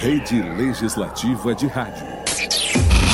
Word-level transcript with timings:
Rede 0.00 0.42
Legislativa 0.42 1.54
de 1.54 1.68
Rádio. 1.68 2.04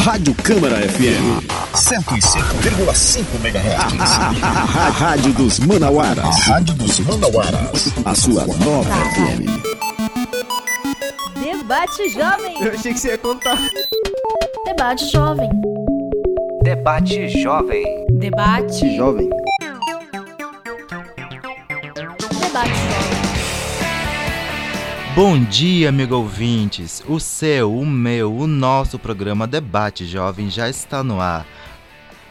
Rádio 0.02 0.34
Câmara 0.36 0.76
FM. 0.88 1.44
105,5 1.74 3.26
MHz. 3.44 4.42
A 4.42 4.88
Rádio 4.88 5.34
dos 5.34 5.58
Manauaras. 5.58 6.46
Rádio 6.46 6.74
dos 6.76 6.98
Manauaras. 7.00 7.92
A 8.06 8.14
sua 8.14 8.46
nova 8.46 8.90
FM. 9.12 9.44
Debate 11.38 12.08
Jovem. 12.08 12.62
Eu 12.62 12.72
achei 12.72 12.94
que 12.94 12.98
você 12.98 13.08
ia 13.08 13.18
contar. 13.18 13.58
Debate 14.64 15.12
Jovem. 15.12 15.50
Debate 16.62 17.28
Jovem. 17.42 17.84
Debate 18.12 18.96
Jovem. 18.96 19.28
Bom 25.20 25.42
dia, 25.42 25.88
amigo 25.88 26.14
ouvintes. 26.14 27.02
O 27.08 27.18
seu, 27.18 27.74
o 27.74 27.84
meu, 27.84 28.32
o 28.32 28.46
nosso 28.46 29.00
programa 29.00 29.48
Debate 29.48 30.06
Jovem 30.06 30.48
já 30.48 30.68
está 30.68 31.02
no 31.02 31.20
ar. 31.20 31.44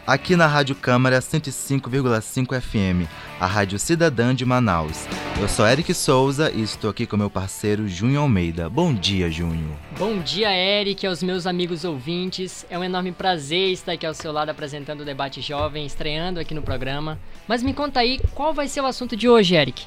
Aqui 0.08 0.38
na 0.38 0.48
Rádio 0.48 0.74
Câmara 0.74 1.20
105,5 1.20 2.62
FM, 2.62 3.12
a 3.42 3.46
Rádio 3.46 3.78
Cidadã 3.78 4.34
de 4.34 4.46
Manaus. 4.46 5.06
Eu 5.38 5.50
sou 5.50 5.68
Eric 5.68 5.94
Souza 5.94 6.50
e 6.50 6.62
estou 6.62 6.90
aqui 6.90 7.06
com 7.06 7.18
meu 7.18 7.30
parceiro 7.30 7.90
Junho 7.90 8.22
Almeida. 8.22 8.70
Bom 8.70 8.94
dia, 8.94 9.30
Junho. 9.30 9.78
Bom 10.00 10.20
dia, 10.20 10.56
Eric, 10.56 11.06
aos 11.06 11.22
meus 11.22 11.46
amigos 11.46 11.84
ouvintes. 11.84 12.66
É 12.70 12.80
um 12.80 12.86
enorme 12.86 13.12
prazer 13.12 13.74
estar 13.74 13.92
aqui 13.92 14.06
ao 14.06 14.14
seu 14.14 14.32
lado 14.32 14.48
apresentando 14.48 15.02
o 15.02 15.06
Debate 15.06 15.42
Jovem, 15.42 15.86
estreando 15.86 16.40
aqui 16.40 16.54
no 16.54 16.62
programa. 16.62 17.20
Mas 17.50 17.62
me 17.62 17.74
conta 17.74 18.00
aí, 18.00 18.18
qual 18.34 18.54
vai 18.54 18.70
ser 18.70 18.80
o 18.80 18.86
assunto 18.86 19.14
de 19.14 19.28
hoje, 19.28 19.56
Eric? 19.56 19.86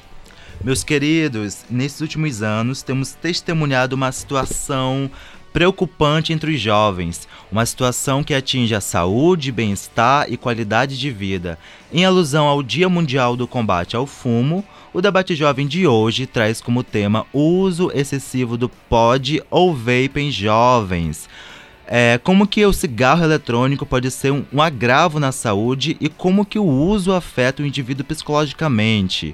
Meus 0.63 0.83
queridos, 0.83 1.65
nesses 1.71 2.01
últimos 2.01 2.43
anos 2.43 2.83
temos 2.83 3.13
testemunhado 3.13 3.95
uma 3.95 4.11
situação 4.11 5.09
preocupante 5.51 6.31
entre 6.31 6.51
os 6.53 6.61
jovens, 6.61 7.27
uma 7.51 7.65
situação 7.65 8.23
que 8.23 8.31
atinge 8.31 8.75
a 8.75 8.79
saúde, 8.79 9.51
bem-estar 9.51 10.31
e 10.31 10.37
qualidade 10.37 10.99
de 10.99 11.09
vida. 11.09 11.57
Em 11.91 12.05
alusão 12.05 12.45
ao 12.45 12.61
Dia 12.61 12.87
Mundial 12.87 13.35
do 13.35 13.47
Combate 13.47 13.95
ao 13.95 14.05
Fumo, 14.05 14.63
o 14.93 15.01
debate 15.01 15.33
jovem 15.33 15.65
de 15.65 15.87
hoje 15.87 16.27
traz 16.27 16.61
como 16.61 16.83
tema 16.83 17.25
o 17.33 17.41
uso 17.41 17.91
excessivo 17.91 18.55
do 18.55 18.69
pod 18.69 19.41
ou 19.49 19.73
vape 19.73 20.19
em 20.19 20.29
jovens. 20.29 21.27
É, 21.87 22.19
como 22.23 22.45
que 22.45 22.63
o 22.63 22.71
cigarro 22.71 23.23
eletrônico 23.23 23.83
pode 23.83 24.11
ser 24.11 24.31
um, 24.31 24.45
um 24.53 24.61
agravo 24.61 25.19
na 25.19 25.31
saúde 25.31 25.97
e 25.99 26.07
como 26.07 26.45
que 26.45 26.59
o 26.59 26.65
uso 26.65 27.11
afeta 27.13 27.63
o 27.63 27.65
indivíduo 27.65 28.05
psicologicamente. 28.05 29.33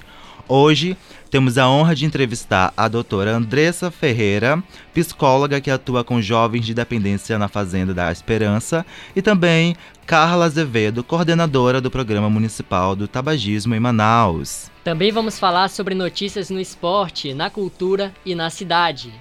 Hoje 0.50 0.96
temos 1.28 1.58
a 1.58 1.70
honra 1.70 1.96
de 1.96 2.06
entrevistar 2.06 2.74
a 2.76 2.88
doutora 2.88 3.32
Andressa 3.32 3.92
Ferreira, 3.92 4.62
psicóloga 4.94 5.62
que 5.62 5.70
atua 5.70 6.04
com 6.04 6.22
jovens 6.22 6.66
de 6.66 6.74
dependência 6.74 7.38
na 7.38 7.48
Fazenda 7.48 7.94
da 7.94 8.12
Esperança, 8.12 8.86
e 9.16 9.22
também 9.22 9.76
Carla 10.06 10.46
Azevedo, 10.46 11.04
coordenadora 11.04 11.82
do 11.82 11.92
Programa 11.92 12.30
Municipal 12.30 12.96
do 12.96 13.08
Tabagismo 13.08 13.76
em 13.76 13.80
Manaus. 13.80 14.72
Também 14.84 15.12
vamos 15.12 15.38
falar 15.38 15.70
sobre 15.70 15.94
notícias 15.94 16.50
no 16.50 16.60
esporte, 16.60 17.34
na 17.34 17.50
cultura 17.50 18.14
e 18.26 18.34
na 18.34 18.50
cidade. 18.50 19.14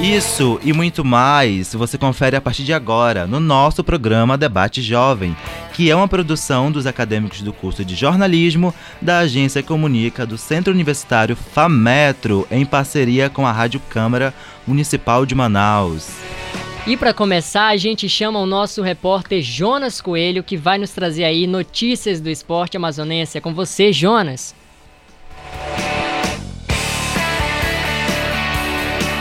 Isso 0.00 0.58
e 0.64 0.72
muito 0.72 1.04
mais 1.04 1.74
você 1.74 1.96
confere 1.96 2.34
a 2.34 2.40
partir 2.40 2.64
de 2.64 2.72
agora 2.72 3.26
no 3.26 3.38
nosso 3.38 3.84
programa 3.84 4.36
Debate 4.36 4.82
Jovem, 4.82 5.36
que 5.74 5.90
é 5.90 5.94
uma 5.94 6.08
produção 6.08 6.72
dos 6.72 6.86
acadêmicos 6.86 7.40
do 7.42 7.52
curso 7.52 7.84
de 7.84 7.94
jornalismo 7.94 8.74
da 9.00 9.20
Agência 9.20 9.62
Comunica 9.62 10.26
do 10.26 10.36
Centro 10.36 10.72
Universitário 10.72 11.36
FAMetro, 11.36 12.46
em 12.50 12.64
parceria 12.64 13.30
com 13.30 13.46
a 13.46 13.52
Rádio 13.52 13.80
Câmara 13.88 14.34
Municipal 14.66 15.24
de 15.24 15.34
Manaus. 15.34 16.10
E 16.84 16.96
para 16.96 17.14
começar, 17.14 17.68
a 17.68 17.76
gente 17.76 18.08
chama 18.08 18.40
o 18.40 18.46
nosso 18.46 18.82
repórter 18.82 19.40
Jonas 19.40 20.00
Coelho, 20.00 20.42
que 20.42 20.56
vai 20.56 20.78
nos 20.78 20.90
trazer 20.90 21.22
aí 21.22 21.46
notícias 21.46 22.20
do 22.20 22.28
esporte 22.28 22.76
amazonense. 22.76 23.38
É 23.38 23.40
com 23.40 23.54
você, 23.54 23.92
Jonas. 23.92 24.52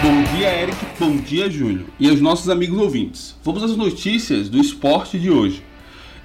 Bom 0.03 0.23
dia, 0.35 0.47
Eric. 0.47 0.77
Bom 0.99 1.15
dia, 1.17 1.47
Júnior. 1.47 1.85
E 1.99 2.09
aos 2.09 2.19
nossos 2.19 2.49
amigos 2.49 2.79
ouvintes. 2.79 3.35
Vamos 3.43 3.61
às 3.61 3.77
notícias 3.77 4.49
do 4.49 4.57
esporte 4.57 5.19
de 5.19 5.29
hoje. 5.29 5.61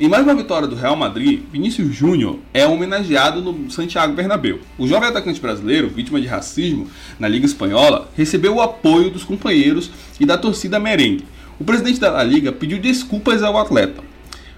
Em 0.00 0.08
mais 0.08 0.24
uma 0.24 0.34
vitória 0.34 0.66
do 0.66 0.74
Real 0.74 0.96
Madrid, 0.96 1.42
Vinícius 1.52 1.94
Júnior 1.94 2.38
é 2.54 2.66
homenageado 2.66 3.42
no 3.42 3.70
Santiago 3.70 4.14
Bernabéu. 4.14 4.60
O 4.78 4.86
jovem 4.86 5.10
atacante 5.10 5.38
brasileiro, 5.42 5.90
vítima 5.90 6.18
de 6.18 6.26
racismo 6.26 6.88
na 7.18 7.28
Liga 7.28 7.44
Espanhola, 7.44 8.10
recebeu 8.16 8.54
o 8.54 8.62
apoio 8.62 9.10
dos 9.10 9.24
companheiros 9.24 9.90
e 10.18 10.24
da 10.24 10.38
torcida 10.38 10.80
merengue. 10.80 11.26
O 11.60 11.64
presidente 11.64 12.00
da 12.00 12.24
Liga 12.24 12.52
pediu 12.52 12.78
desculpas 12.78 13.42
ao 13.42 13.58
atleta. 13.58 14.02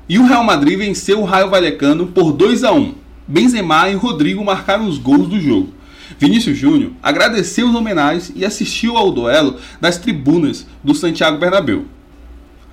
E 0.09 0.17
o 0.17 0.27
Real 0.27 0.45
Madrid 0.45 0.79
venceu 0.79 1.23
o 1.23 1.25
Raio 1.25 1.51
Vallecano 1.51 2.07
por 2.07 2.31
2 2.31 2.63
a 2.63 2.73
1. 2.73 2.95
Benzema 3.27 3.91
e 3.91 3.95
Rodrigo 3.95 4.45
marcaram 4.45 4.87
os 4.87 4.97
gols 4.97 5.27
do 5.27 5.41
jogo. 5.41 5.78
Vinícius 6.19 6.59
Júnior 6.59 6.91
agradeceu 7.01 7.69
os 7.69 7.75
homenagens 7.75 8.33
e 8.35 8.45
assistiu 8.45 8.97
ao 8.97 9.13
duelo 9.13 9.57
das 9.81 9.99
tribunas 9.99 10.67
do 10.83 10.93
Santiago 10.93 11.39
Bernabéu. 11.39 11.85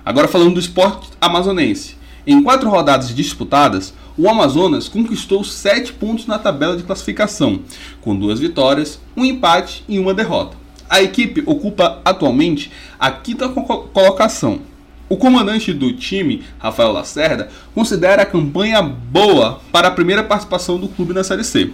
Agora 0.04 0.26
falando 0.26 0.54
do 0.54 0.60
esporte 0.60 1.10
amazonense. 1.20 1.96
Em 2.26 2.42
quatro 2.42 2.68
rodadas 2.68 3.14
disputadas, 3.14 3.94
o 4.18 4.28
Amazonas 4.28 4.88
conquistou 4.88 5.44
sete 5.44 5.92
pontos 5.92 6.26
na 6.26 6.40
tabela 6.40 6.76
de 6.76 6.82
classificação, 6.82 7.60
com 8.00 8.16
duas 8.16 8.40
vitórias, 8.40 8.98
um 9.16 9.24
empate 9.24 9.84
e 9.88 9.96
uma 9.98 10.12
derrota. 10.12 10.56
A 10.90 11.00
equipe 11.00 11.42
ocupa 11.46 12.00
atualmente 12.04 12.72
a 12.98 13.12
quinta 13.12 13.48
colocação. 13.48 14.60
O 15.08 15.16
comandante 15.16 15.72
do 15.72 15.92
time, 15.92 16.42
Rafael 16.58 16.90
Lacerda, 16.90 17.48
considera 17.72 18.22
a 18.22 18.26
campanha 18.26 18.82
boa 18.82 19.60
para 19.70 19.86
a 19.86 19.92
primeira 19.92 20.24
participação 20.24 20.78
do 20.78 20.88
clube 20.88 21.14
na 21.14 21.22
Série 21.22 21.44
C. 21.44 21.70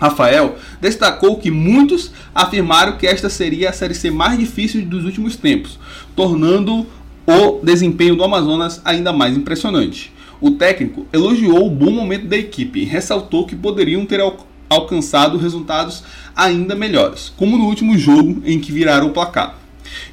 Rafael 0.00 0.56
destacou 0.80 1.36
que 1.36 1.50
muitos 1.50 2.10
afirmaram 2.34 2.96
que 2.96 3.06
esta 3.06 3.28
seria 3.28 3.68
a 3.68 3.72
Série 3.72 3.94
C 3.94 4.10
mais 4.10 4.38
difícil 4.38 4.84
dos 4.84 5.04
últimos 5.04 5.36
tempos, 5.36 5.78
tornando 6.16 6.86
o 7.26 7.60
desempenho 7.62 8.16
do 8.16 8.24
Amazonas 8.24 8.80
ainda 8.84 9.12
mais 9.12 9.36
impressionante. 9.36 10.12
O 10.40 10.52
técnico 10.52 11.06
elogiou 11.12 11.66
o 11.66 11.70
bom 11.70 11.90
momento 11.90 12.26
da 12.26 12.36
equipe 12.36 12.80
e 12.80 12.84
ressaltou 12.84 13.46
que 13.46 13.54
poderiam 13.54 14.06
ter 14.06 14.20
al 14.20 14.48
alcançado 14.70 15.36
resultados 15.36 16.04
ainda 16.34 16.76
melhores, 16.76 17.32
como 17.36 17.58
no 17.58 17.64
último 17.64 17.98
jogo 17.98 18.40
em 18.46 18.60
que 18.60 18.70
viraram 18.70 19.08
o 19.08 19.12
placar. 19.12 19.58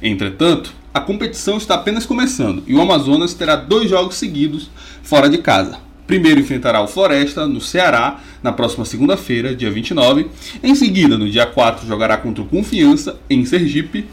Entretanto, 0.02 0.74
a 0.92 1.00
competição 1.00 1.56
está 1.56 1.76
apenas 1.76 2.04
começando 2.04 2.64
e 2.66 2.74
o 2.74 2.80
Amazonas 2.82 3.34
terá 3.34 3.54
dois 3.54 3.88
jogos 3.88 4.16
seguidos 4.16 4.68
fora 5.00 5.30
de 5.30 5.38
casa. 5.38 5.78
Primeiro 6.08 6.40
enfrentará 6.40 6.80
o 6.80 6.88
Floresta 6.88 7.46
no 7.46 7.60
Ceará 7.60 8.20
na 8.42 8.50
próxima 8.50 8.86
segunda-feira, 8.86 9.54
dia 9.54 9.70
29. 9.70 10.26
Em 10.62 10.74
seguida, 10.74 11.18
no 11.18 11.28
dia 11.28 11.44
4, 11.44 11.86
jogará 11.86 12.16
contra 12.16 12.42
o 12.42 12.46
Confiança 12.46 13.20
em 13.28 13.44
Sergipe. 13.44 14.06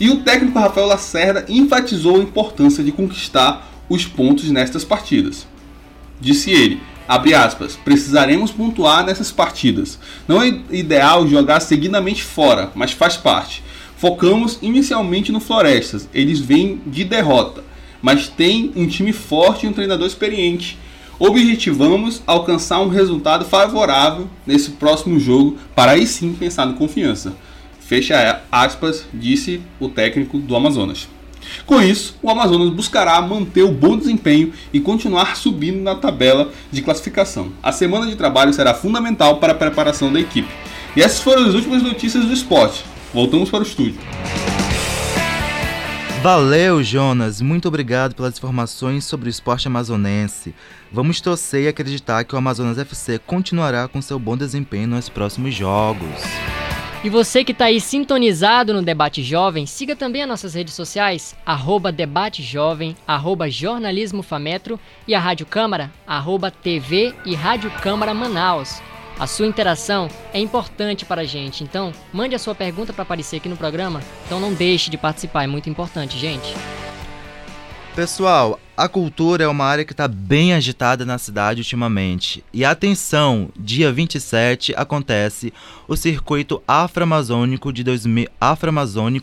E 0.00 0.08
o 0.08 0.22
técnico 0.22 0.58
Rafael 0.58 0.86
Lacerda 0.86 1.44
enfatizou 1.46 2.16
a 2.16 2.22
importância 2.22 2.82
de 2.82 2.90
conquistar 2.90 3.70
os 3.86 4.06
pontos 4.06 4.50
nestas 4.50 4.82
partidas. 4.82 5.46
Disse 6.18 6.50
ele, 6.52 6.80
abre 7.06 7.34
aspas, 7.34 7.76
precisaremos 7.76 8.50
pontuar 8.50 9.04
nessas 9.04 9.30
partidas. 9.30 9.98
Não 10.26 10.42
é 10.42 10.48
ideal 10.70 11.28
jogar 11.28 11.60
seguidamente 11.60 12.22
fora, 12.24 12.72
mas 12.74 12.92
faz 12.92 13.14
parte. 13.18 13.62
Focamos 13.98 14.58
inicialmente 14.62 15.30
no 15.30 15.40
Florestas, 15.40 16.08
eles 16.14 16.40
vêm 16.40 16.80
de 16.86 17.04
derrota, 17.04 17.62
mas 18.00 18.26
tem 18.26 18.72
um 18.74 18.86
time 18.86 19.12
forte 19.12 19.66
e 19.66 19.68
um 19.68 19.74
treinador 19.74 20.06
experiente. 20.06 20.78
Objetivamos 21.18 22.22
alcançar 22.26 22.80
um 22.80 22.88
resultado 22.88 23.44
favorável 23.46 24.28
nesse 24.46 24.72
próximo 24.72 25.18
jogo 25.18 25.56
para 25.74 25.92
aí 25.92 26.06
sim 26.06 26.34
pensar 26.34 26.66
no 26.66 26.74
confiança. 26.74 27.34
Fecha 27.80 28.42
aspas, 28.52 29.06
disse 29.14 29.62
o 29.80 29.88
técnico 29.88 30.38
do 30.38 30.54
Amazonas. 30.54 31.08
Com 31.64 31.80
isso, 31.80 32.16
o 32.22 32.28
Amazonas 32.28 32.70
buscará 32.70 33.20
manter 33.22 33.62
o 33.62 33.72
bom 33.72 33.96
desempenho 33.96 34.52
e 34.72 34.80
continuar 34.80 35.36
subindo 35.36 35.80
na 35.80 35.94
tabela 35.94 36.50
de 36.70 36.82
classificação. 36.82 37.52
A 37.62 37.72
semana 37.72 38.06
de 38.06 38.16
trabalho 38.16 38.52
será 38.52 38.74
fundamental 38.74 39.38
para 39.38 39.52
a 39.52 39.56
preparação 39.56 40.12
da 40.12 40.20
equipe. 40.20 40.52
E 40.94 41.02
essas 41.02 41.20
foram 41.20 41.46
as 41.46 41.54
últimas 41.54 41.82
notícias 41.82 42.24
do 42.24 42.32
esporte. 42.32 42.84
Voltamos 43.14 43.48
para 43.48 43.60
o 43.60 43.62
estúdio. 43.62 44.00
Valeu, 46.22 46.82
Jonas. 46.82 47.40
Muito 47.40 47.68
obrigado 47.68 48.14
pelas 48.14 48.36
informações 48.36 49.04
sobre 49.04 49.28
o 49.28 49.30
esporte 49.30 49.68
amazonense. 49.68 50.54
Vamos 50.90 51.20
torcer 51.20 51.64
e 51.64 51.68
acreditar 51.68 52.24
que 52.24 52.34
o 52.34 52.38
Amazonas 52.38 52.78
FC 52.78 53.18
continuará 53.18 53.86
com 53.86 54.02
seu 54.02 54.18
bom 54.18 54.36
desempenho 54.36 54.88
nos 54.88 55.08
próximos 55.08 55.54
jogos. 55.54 56.22
E 57.04 57.10
você 57.10 57.44
que 57.44 57.52
está 57.52 57.66
aí 57.66 57.80
sintonizado 57.80 58.72
no 58.72 58.82
Debate 58.82 59.22
Jovem, 59.22 59.66
siga 59.66 59.94
também 59.94 60.22
as 60.22 60.28
nossas 60.28 60.54
redes 60.54 60.74
sociais, 60.74 61.36
arroba 61.44 61.92
Debate 61.92 62.42
Jovem, 62.42 62.96
arroba 63.06 63.48
Jornalismo 63.48 64.22
Fametro 64.22 64.80
e 65.06 65.14
a 65.14 65.20
Rádio 65.20 65.46
Câmara, 65.46 65.92
arroba 66.04 66.50
TV 66.50 67.14
e 67.24 67.34
Rádio 67.34 67.70
Câmara 67.82 68.12
Manaus. 68.12 68.80
A 69.18 69.26
sua 69.26 69.46
interação 69.46 70.08
é 70.32 70.38
importante 70.38 71.06
para 71.06 71.22
a 71.22 71.24
gente, 71.24 71.64
então 71.64 71.90
mande 72.12 72.34
a 72.34 72.38
sua 72.38 72.54
pergunta 72.54 72.92
para 72.92 73.02
aparecer 73.02 73.36
aqui 73.36 73.48
no 73.48 73.56
programa. 73.56 74.02
Então 74.26 74.38
não 74.38 74.52
deixe 74.52 74.90
de 74.90 74.98
participar, 74.98 75.44
é 75.44 75.46
muito 75.46 75.70
importante, 75.70 76.18
gente. 76.18 76.54
Pessoal, 77.94 78.60
a 78.76 78.88
cultura 78.88 79.44
é 79.44 79.48
uma 79.48 79.64
área 79.64 79.84
que 79.86 79.92
está 79.92 80.06
bem 80.06 80.52
agitada 80.52 81.06
na 81.06 81.16
cidade 81.16 81.62
ultimamente. 81.62 82.44
E 82.52 82.62
atenção, 82.62 83.48
dia 83.56 83.90
27 83.90 84.74
acontece 84.76 85.52
o 85.88 85.96
Circuito 85.96 86.62
Afro-Amazônico 86.68 87.72
de, 87.72 87.82
2000 87.82 88.28
Afro 88.38 88.72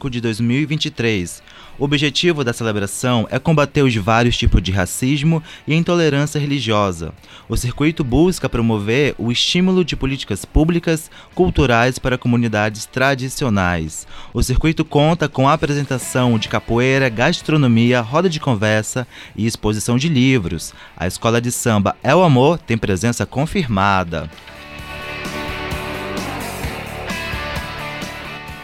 de 0.09 0.19
2023. 0.19 1.43
O 1.77 1.85
objetivo 1.85 2.43
da 2.43 2.53
celebração 2.53 3.27
é 3.31 3.39
combater 3.39 3.81
os 3.81 3.95
vários 3.95 4.37
tipos 4.37 4.61
de 4.61 4.71
racismo 4.71 5.41
e 5.67 5.73
intolerância 5.73 6.39
religiosa. 6.39 7.11
O 7.49 7.57
circuito 7.57 8.03
busca 8.03 8.47
promover 8.47 9.15
o 9.17 9.31
estímulo 9.31 9.83
de 9.83 9.95
políticas 9.95 10.45
públicas 10.45 11.09
culturais 11.33 11.97
para 11.97 12.17
comunidades 12.17 12.85
tradicionais. 12.85 14.05
O 14.33 14.43
circuito 14.43 14.85
conta 14.85 15.27
com 15.27 15.49
a 15.49 15.53
apresentação 15.53 16.37
de 16.37 16.47
capoeira, 16.47 17.09
gastronomia, 17.09 18.01
roda 18.01 18.29
de 18.29 18.39
conversa 18.39 19.07
e 19.35 19.42
exposição 19.45 19.97
de 19.97 20.09
livros. 20.09 20.73
A 20.95 21.07
escola 21.07 21.41
de 21.41 21.51
samba 21.51 21.95
É 22.03 22.15
o 22.15 22.23
Amor 22.23 22.57
tem 22.57 22.77
presença 22.77 23.25
confirmada. 23.25 24.29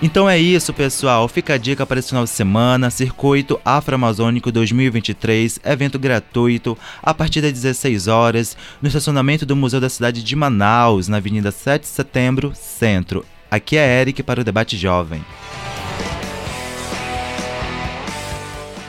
Então 0.02 0.30
é 0.30 0.40
isso, 0.40 0.74
pessoal. 0.74 1.28
Fica 1.28 1.56
a 1.56 1.58
dica 1.58 1.86
para 1.86 2.00
esse 2.00 2.10
final 2.10 2.24
de 2.24 2.30
semana: 2.30 2.90
Circuito 2.90 3.60
Afro-Amazônico 3.66 4.50
2023, 4.50 5.60
evento 5.66 6.00
gratuito 6.00 6.78
a 7.04 7.14
partir 7.14 7.42
das 7.42 7.52
16 7.52 8.08
horas, 8.08 8.56
no 8.82 8.88
estacionamento 8.88 9.46
do 9.46 9.58
Museu 9.58 9.82
da 9.82 9.90
Cidade 9.90 10.24
de 10.24 10.36
Manaus, 10.38 11.10
na 11.10 11.18
Avenida 11.18 11.52
7 11.52 11.82
de 11.82 11.88
Setembro, 11.90 12.54
Centro. 12.56 13.26
Aqui 13.52 13.76
é 13.76 14.02
Eric 14.02 14.24
para 14.24 14.40
o 14.40 14.44
Debate 14.44 14.78
Jovem. 14.78 15.22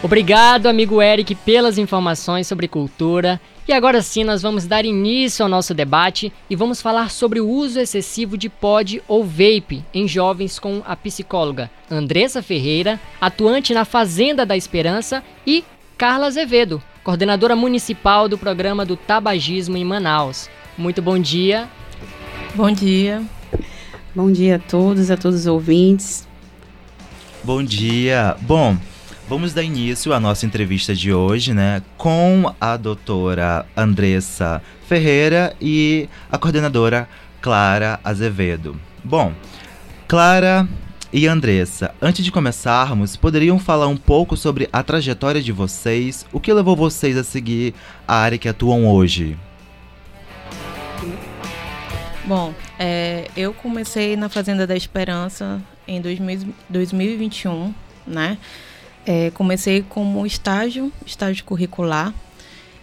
Obrigado, 0.03 0.67
amigo 0.67 1.03
Eric, 1.03 1.35
pelas 1.35 1.77
informações 1.77 2.47
sobre 2.47 2.67
cultura. 2.67 3.39
E 3.69 3.73
agora 3.73 4.01
sim, 4.01 4.25
nós 4.25 4.41
vamos 4.41 4.67
dar 4.67 4.87
início 4.87 5.43
ao 5.43 5.49
nosso 5.49 5.75
debate 5.75 6.33
e 6.49 6.57
vamos 6.57 6.81
falar 6.81 7.11
sobre 7.11 7.39
o 7.39 7.47
uso 7.47 7.79
excessivo 7.79 8.39
de 8.39 8.49
pod 8.49 9.03
ou 9.07 9.23
vape 9.23 9.85
em 9.93 10.09
jovens 10.09 10.59
com 10.59 10.83
a 10.87 10.97
psicóloga 10.97 11.71
Andressa 11.91 12.43
Ferreira, 12.43 12.99
atuante 13.21 13.75
na 13.75 13.85
Fazenda 13.85 14.47
da 14.47 14.57
Esperança, 14.57 15.23
e 15.47 15.63
Carla 15.99 16.29
Azevedo, 16.29 16.83
coordenadora 17.05 17.55
municipal 17.55 18.27
do 18.27 18.39
programa 18.39 18.87
do 18.87 18.97
tabagismo 18.97 19.77
em 19.77 19.85
Manaus. 19.85 20.49
Muito 20.79 21.03
bom 21.03 21.19
dia. 21.19 21.69
Bom 22.55 22.73
dia. 22.73 23.23
Bom 24.15 24.33
dia 24.33 24.57
a 24.57 24.59
todos, 24.59 25.11
a 25.11 25.17
todos 25.17 25.41
os 25.41 25.47
ouvintes. 25.47 26.27
Bom 27.45 27.63
dia. 27.63 28.35
Bom, 28.41 28.77
Vamos 29.31 29.55
dar 29.55 29.63
início 29.63 30.13
à 30.13 30.19
nossa 30.19 30.45
entrevista 30.45 30.93
de 30.93 31.13
hoje, 31.13 31.55
né, 31.55 31.83
com 31.97 32.53
a 32.61 32.77
doutora 32.77 33.65
Andressa 33.77 34.61
Ferreira 34.89 35.55
e 35.61 36.09
a 36.33 36.37
coordenadora 36.37 37.09
Clara 37.41 38.01
Azevedo. 38.03 38.75
Bom, 39.05 39.33
Clara 40.09 40.69
e 41.13 41.29
Andressa, 41.29 41.95
antes 42.03 42.25
de 42.25 42.33
começarmos, 42.33 43.15
poderiam 43.15 43.57
falar 43.57 43.87
um 43.87 43.97
pouco 43.97 44.37
sobre 44.37 44.69
a 44.73 44.83
trajetória 44.83 45.41
de 45.41 45.53
vocês, 45.53 46.27
o 46.33 46.41
que 46.41 46.53
levou 46.53 46.75
vocês 46.75 47.17
a 47.17 47.23
seguir 47.23 47.73
a 48.09 48.17
área 48.17 48.37
que 48.37 48.49
atuam 48.49 48.89
hoje? 48.89 49.39
Bom, 52.25 52.53
é, 52.77 53.29
eu 53.37 53.55
comecei 53.55 54.17
na 54.17 54.29
Fazenda 54.29 54.67
da 54.67 54.75
Esperança 54.75 55.63
em 55.87 56.01
2000, 56.01 56.53
2021, 56.69 57.73
né? 58.05 58.37
É, 59.07 59.31
comecei 59.31 59.83
como 59.83 60.27
estágio, 60.27 60.93
estágio 61.07 61.45
curricular. 61.45 62.15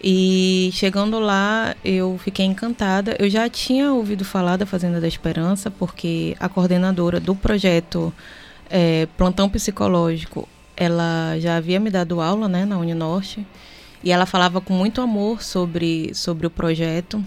E 0.02 0.70
chegando 0.72 1.18
lá, 1.18 1.74
eu 1.84 2.18
fiquei 2.22 2.46
encantada. 2.46 3.16
Eu 3.18 3.28
já 3.28 3.48
tinha 3.48 3.92
ouvido 3.92 4.24
falar 4.24 4.56
da 4.56 4.66
Fazenda 4.66 5.00
da 5.00 5.08
Esperança, 5.08 5.70
porque 5.70 6.36
a 6.38 6.48
coordenadora 6.48 7.18
do 7.18 7.34
projeto 7.34 8.12
é, 8.70 9.06
Plantão 9.16 9.48
Psicológico, 9.48 10.48
ela 10.76 11.36
já 11.40 11.56
havia 11.56 11.80
me 11.80 11.90
dado 11.90 12.20
aula 12.20 12.48
né, 12.48 12.64
na 12.64 12.78
Uninorte. 12.78 13.44
E 14.02 14.12
ela 14.12 14.26
falava 14.26 14.60
com 14.60 14.72
muito 14.72 15.00
amor 15.00 15.42
sobre, 15.42 16.14
sobre 16.14 16.46
o 16.46 16.50
projeto. 16.50 17.24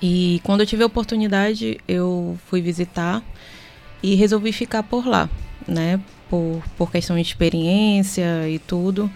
E 0.00 0.40
quando 0.44 0.60
eu 0.60 0.66
tive 0.66 0.82
a 0.82 0.86
oportunidade, 0.86 1.80
eu 1.88 2.38
fui 2.46 2.60
visitar 2.60 3.22
e 4.02 4.14
resolvi 4.14 4.52
ficar 4.52 4.82
por 4.82 5.06
lá, 5.06 5.28
né? 5.66 6.00
Por, 6.28 6.62
por 6.76 6.90
questão 6.90 7.16
de 7.16 7.22
experiência 7.22 8.48
e 8.48 8.58
tudo. 8.58 9.10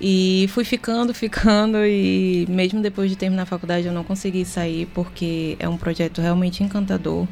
E 0.00 0.46
fui 0.50 0.64
ficando, 0.64 1.12
ficando, 1.14 1.78
e 1.84 2.46
mesmo 2.48 2.80
depois 2.80 3.10
de 3.10 3.16
terminar 3.16 3.42
a 3.44 3.46
faculdade 3.46 3.86
eu 3.86 3.92
não 3.92 4.04
consegui 4.04 4.44
sair 4.44 4.86
porque 4.94 5.56
é 5.58 5.68
um 5.68 5.76
projeto 5.76 6.20
realmente 6.20 6.62
encantador. 6.62 7.26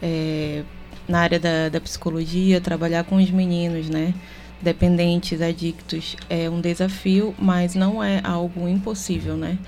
É, 0.00 0.62
na 1.08 1.20
área 1.20 1.40
da, 1.40 1.68
da 1.70 1.80
psicologia, 1.80 2.60
trabalhar 2.60 3.02
com 3.04 3.16
os 3.16 3.30
meninos, 3.30 3.88
né? 3.88 4.14
Dependentes, 4.60 5.40
adictos, 5.40 6.16
é 6.28 6.50
um 6.50 6.60
desafio, 6.60 7.34
mas 7.38 7.74
não 7.74 8.02
é 8.04 8.20
algo 8.22 8.68
impossível, 8.68 9.36
né? 9.36 9.58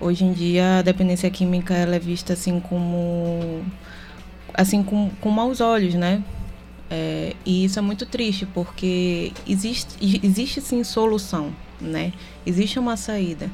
Hoje 0.00 0.24
em 0.24 0.32
dia 0.32 0.78
a 0.78 0.82
dependência 0.82 1.30
química 1.30 1.74
ela 1.74 1.96
é 1.96 1.98
vista 1.98 2.32
assim 2.32 2.60
como 2.60 3.64
assim 4.54 4.82
com, 4.82 5.10
com 5.20 5.30
maus 5.30 5.60
olhos, 5.60 5.94
né? 5.94 6.22
É, 6.90 7.34
e 7.44 7.64
isso 7.64 7.78
é 7.78 7.82
muito 7.82 8.06
triste, 8.06 8.46
porque 8.46 9.32
existe, 9.46 9.96
existe 10.22 10.60
sim 10.60 10.84
solução, 10.84 11.52
né? 11.80 12.12
Existe 12.44 12.78
uma 12.78 12.96
saída. 12.96 13.50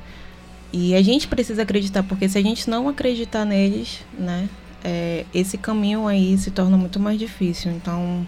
E 0.73 0.94
a 0.94 1.02
gente 1.02 1.29
precisa 1.29 1.62
acreditar, 1.62 2.02
porque 2.02 2.29
se 2.29 2.38
a 2.38 2.43
gente 2.43 2.69
não 2.69 2.88
acreditar 2.88 3.44
neles, 3.44 4.00
né? 4.19 4.49
É, 4.84 5.25
esse 5.32 5.56
caminho 5.56 6.08
aí 6.08 6.37
se 6.37 6.50
torna 6.50 6.76
muito 6.76 6.99
mais 6.99 7.19
difícil. 7.19 7.70
Então, 7.73 8.26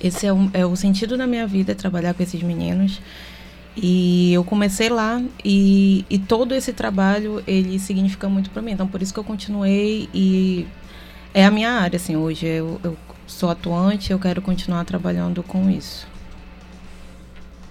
esse 0.00 0.26
é 0.26 0.32
o, 0.32 0.50
é 0.52 0.66
o 0.66 0.76
sentido 0.76 1.16
da 1.16 1.26
minha 1.26 1.46
vida, 1.46 1.74
trabalhar 1.74 2.14
com 2.14 2.22
esses 2.22 2.42
meninos. 2.42 3.00
E 3.76 4.32
eu 4.32 4.42
comecei 4.42 4.88
lá 4.88 5.22
e, 5.44 6.04
e 6.10 6.18
todo 6.18 6.52
esse 6.54 6.72
trabalho, 6.72 7.42
ele 7.46 7.78
significa 7.78 8.28
muito 8.28 8.50
para 8.50 8.60
mim. 8.60 8.72
Então, 8.72 8.88
por 8.88 9.00
isso 9.00 9.12
que 9.12 9.20
eu 9.20 9.24
continuei 9.24 10.08
e 10.12 10.66
é 11.32 11.44
a 11.44 11.50
minha 11.50 11.70
área, 11.70 11.96
assim, 11.96 12.16
hoje. 12.16 12.46
Eu, 12.46 12.80
eu 12.82 12.96
sou 13.28 13.50
atuante, 13.50 14.10
eu 14.10 14.18
quero 14.18 14.42
continuar 14.42 14.84
trabalhando 14.84 15.42
com 15.42 15.70
isso. 15.70 16.06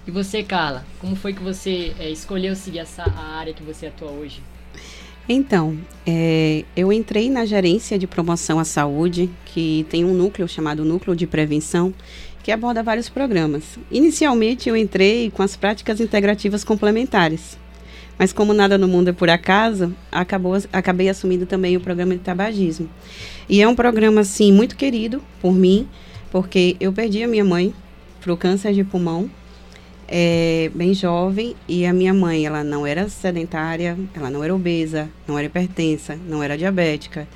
E 0.06 0.10
você, 0.10 0.42
Carla, 0.42 0.86
como 0.98 1.14
foi 1.14 1.34
que 1.34 1.42
você 1.42 1.92
é, 1.98 2.08
escolheu 2.08 2.56
seguir 2.56 2.78
essa 2.78 3.02
a 3.02 3.36
área 3.36 3.52
que 3.52 3.62
você 3.62 3.88
atua 3.88 4.10
hoje? 4.10 4.40
Então, 5.28 5.76
é, 6.06 6.64
eu 6.74 6.90
entrei 6.90 7.28
na 7.28 7.44
gerência 7.44 7.98
de 7.98 8.06
promoção 8.06 8.58
à 8.58 8.64
saúde, 8.64 9.28
que 9.44 9.84
tem 9.90 10.06
um 10.06 10.14
núcleo 10.14 10.48
chamado 10.48 10.86
Núcleo 10.86 11.14
de 11.14 11.26
Prevenção, 11.26 11.92
que 12.42 12.50
aborda 12.50 12.82
vários 12.82 13.10
programas. 13.10 13.78
Inicialmente, 13.90 14.70
eu 14.70 14.76
entrei 14.76 15.30
com 15.30 15.42
as 15.42 15.54
práticas 15.54 16.00
integrativas 16.00 16.64
complementares, 16.64 17.58
mas 18.18 18.32
como 18.32 18.52
nada 18.52 18.76
no 18.76 18.88
mundo 18.88 19.08
é 19.08 19.12
por 19.12 19.30
acaso, 19.30 19.94
acabou, 20.10 20.56
acabei 20.72 21.08
assumindo 21.08 21.46
também 21.46 21.76
o 21.76 21.80
programa 21.80 22.14
de 22.14 22.20
tabagismo. 22.20 22.88
E 23.48 23.62
é 23.62 23.68
um 23.68 23.74
programa, 23.74 24.22
assim, 24.22 24.52
muito 24.52 24.76
querido 24.76 25.22
por 25.40 25.54
mim, 25.54 25.88
porque 26.30 26.76
eu 26.80 26.92
perdi 26.92 27.22
a 27.22 27.28
minha 27.28 27.44
mãe 27.44 27.72
para 28.20 28.32
o 28.32 28.36
câncer 28.36 28.74
de 28.74 28.82
pulmão, 28.82 29.30
é, 30.08 30.70
bem 30.74 30.92
jovem, 30.94 31.54
e 31.68 31.86
a 31.86 31.92
minha 31.92 32.12
mãe, 32.12 32.44
ela 32.44 32.64
não 32.64 32.86
era 32.86 33.08
sedentária, 33.08 33.96
ela 34.14 34.30
não 34.30 34.42
era 34.42 34.54
obesa, 34.54 35.08
não 35.26 35.38
era 35.38 35.46
hipertensa, 35.46 36.18
não 36.26 36.42
era 36.42 36.58
diabética, 36.58 37.28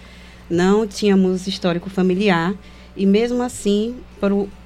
não 0.51 0.87
tínhamos 0.87 1.47
histórico 1.47 1.89
familiar, 1.89 2.55
e 2.97 3.07
mesmo 3.07 3.43
assim, 3.43 3.97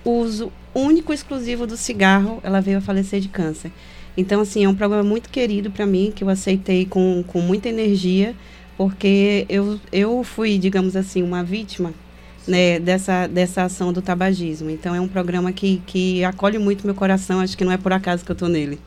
o 0.05 0.11
uso 0.11 0.51
único 0.75 1.13
e 1.13 1.15
exclusivo 1.15 1.67
do 1.67 1.77
cigarro, 1.77 2.41
ela 2.43 2.61
veio 2.61 2.79
a 2.79 2.81
falecer 2.81 3.21
de 3.21 3.29
câncer. 3.29 3.71
Então, 4.17 4.41
assim, 4.41 4.65
é 4.65 4.69
um 4.69 4.75
programa 4.75 5.05
muito 5.05 5.29
querido 5.29 5.71
para 5.71 5.85
mim, 5.87 6.13
que 6.15 6.25
eu 6.25 6.29
aceitei 6.29 6.87
com, 6.87 7.23
com 7.27 7.41
muita 7.41 7.69
energia, 7.69 8.35
porque 8.77 9.45
eu, 9.49 9.79
eu 9.93 10.25
fui, 10.25 10.59
digamos 10.59 10.97
assim, 10.97 11.23
uma 11.23 11.43
vítima 11.43 11.93
né, 12.47 12.79
dessa, 12.79 13.27
dessa 13.27 13.65
ação 13.65 13.93
do 13.93 14.01
tabagismo. 14.01 14.71
Então 14.71 14.95
é 14.95 15.01
um 15.01 15.09
programa 15.09 15.53
que, 15.53 15.83
que 15.87 16.25
acolhe 16.25 16.59
muito 16.59 16.87
meu 16.87 16.95
coração, 16.95 17.41
acho 17.41 17.57
que 17.57 17.65
não 17.65 17.73
é 17.73 17.77
por 17.77 17.93
acaso 17.93 18.25
que 18.25 18.31
eu 18.31 18.35
estou 18.35 18.49
nele. 18.49 18.79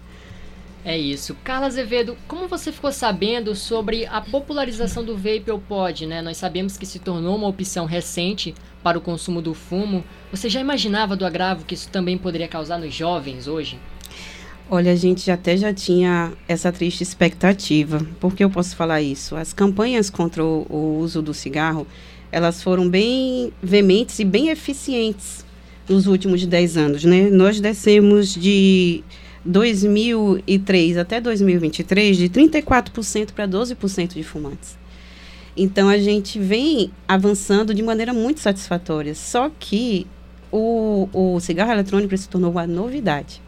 É 0.86 0.98
isso. 0.98 1.36
Carla 1.44 1.68
Azevedo, 1.68 2.18
como 2.26 2.48
você 2.48 2.72
ficou 2.72 2.92
sabendo 2.92 3.54
sobre 3.54 4.06
a 4.06 4.22
popularização 4.22 5.04
do 5.04 5.16
vape 5.16 5.52
ou 5.52 5.60
pod, 5.60 6.06
né? 6.08 6.22
Nós 6.22 6.38
sabemos 6.38 6.78
que 6.78 6.86
se 6.86 7.00
tornou 7.00 7.36
uma 7.36 7.48
opção 7.48 7.86
recente 7.86 8.56
para 8.82 8.98
o 8.98 9.02
consumo 9.02 9.42
do 9.42 9.54
fumo. 9.54 10.06
Você 10.32 10.48
já 10.48 10.62
imaginava 10.62 11.18
do 11.18 11.26
agravo 11.26 11.66
que 11.66 11.74
isso 11.74 11.90
também 11.90 12.18
poderia 12.18 12.48
causar 12.48 12.80
nos 12.80 12.94
jovens 12.94 13.46
hoje? 13.46 13.78
Olha, 14.72 14.92
a 14.92 14.96
gente 14.96 15.32
até 15.32 15.58
já 15.58 15.74
tinha 15.74 16.32
essa 16.48 16.72
triste 16.72 17.02
expectativa. 17.02 18.06
Por 18.20 18.36
que 18.36 18.44
eu 18.44 18.52
posso 18.52 18.76
falar 18.76 19.02
isso? 19.02 19.36
As 19.36 19.52
campanhas 19.52 20.12
contra 20.12 20.46
o, 20.46 20.68
o 20.70 21.00
uso 21.00 21.24
do 21.24 21.34
cigarro, 21.34 21.88
elas 22.32 22.62
foram 22.62 22.88
bem 22.88 23.52
veementes 23.64 24.20
e 24.20 24.24
bem 24.24 24.50
eficientes 24.50 25.44
nos 25.90 26.06
últimos 26.06 26.46
10 26.46 26.78
anos, 26.78 27.04
né? 27.04 27.32
Nós 27.32 27.60
descemos 27.60 28.32
de 28.32 29.04
2003 29.44 30.98
até 30.98 31.20
2023 31.20 32.16
de 32.16 32.30
34% 32.30 33.32
para 33.32 33.48
12% 33.48 34.14
de 34.14 34.22
fumantes. 34.22 34.78
Então 35.58 35.90
a 35.90 35.98
gente 35.98 36.38
vem 36.38 36.92
avançando 37.08 37.74
de 37.74 37.82
maneira 37.82 38.14
muito 38.14 38.40
satisfatória. 38.40 39.16
Só 39.16 39.50
que 39.60 40.06
o, 40.52 41.10
o 41.12 41.40
cigarro 41.40 41.72
eletrônico 41.72 42.16
se 42.16 42.30
tornou 42.30 42.52
uma 42.52 42.68
novidade. 42.68 43.42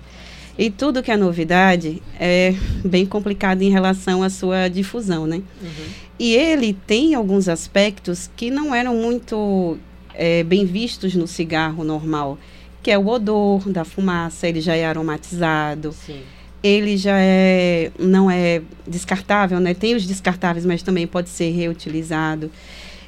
E 0.58 0.70
tudo 0.70 1.02
que 1.02 1.12
é 1.12 1.18
novidade 1.18 2.02
é 2.20 2.54
bem 2.84 3.06
complicado 3.06 3.62
em 3.62 3.70
relação 3.70 4.22
à 4.22 4.30
sua 4.30 4.68
difusão, 4.68 5.26
né? 5.26 5.38
Uhum. 5.62 5.86
E 6.20 6.36
ele 6.36 6.74
tem 6.86 7.16
alguns 7.16 7.48
aspectos 7.50 8.30
que 8.36 8.52
não 8.52 8.76
eram 8.76 8.96
muito 8.96 9.78
é, 10.14 10.44
bem 10.44 10.66
vistos 10.66 11.16
no 11.16 11.26
cigarro 11.26 11.84
normal, 11.84 12.38
que 12.84 12.92
é 12.92 12.98
o 12.98 13.08
odor 13.08 13.68
da 13.70 13.84
fumaça, 13.84 14.48
ele 14.48 14.62
já 14.62 14.76
é 14.76 14.86
aromatizado. 14.86 15.92
Sim. 15.94 16.22
Ele 16.64 16.96
já 16.96 17.18
é, 17.18 17.92
não 17.98 18.30
é 18.30 18.62
descartável, 18.88 19.60
né? 19.60 19.74
Tem 19.74 19.96
os 19.96 20.06
descartáveis, 20.06 20.64
mas 20.64 20.84
também 20.84 21.08
pode 21.08 21.30
ser 21.30 21.50
reutilizado. 21.50 22.52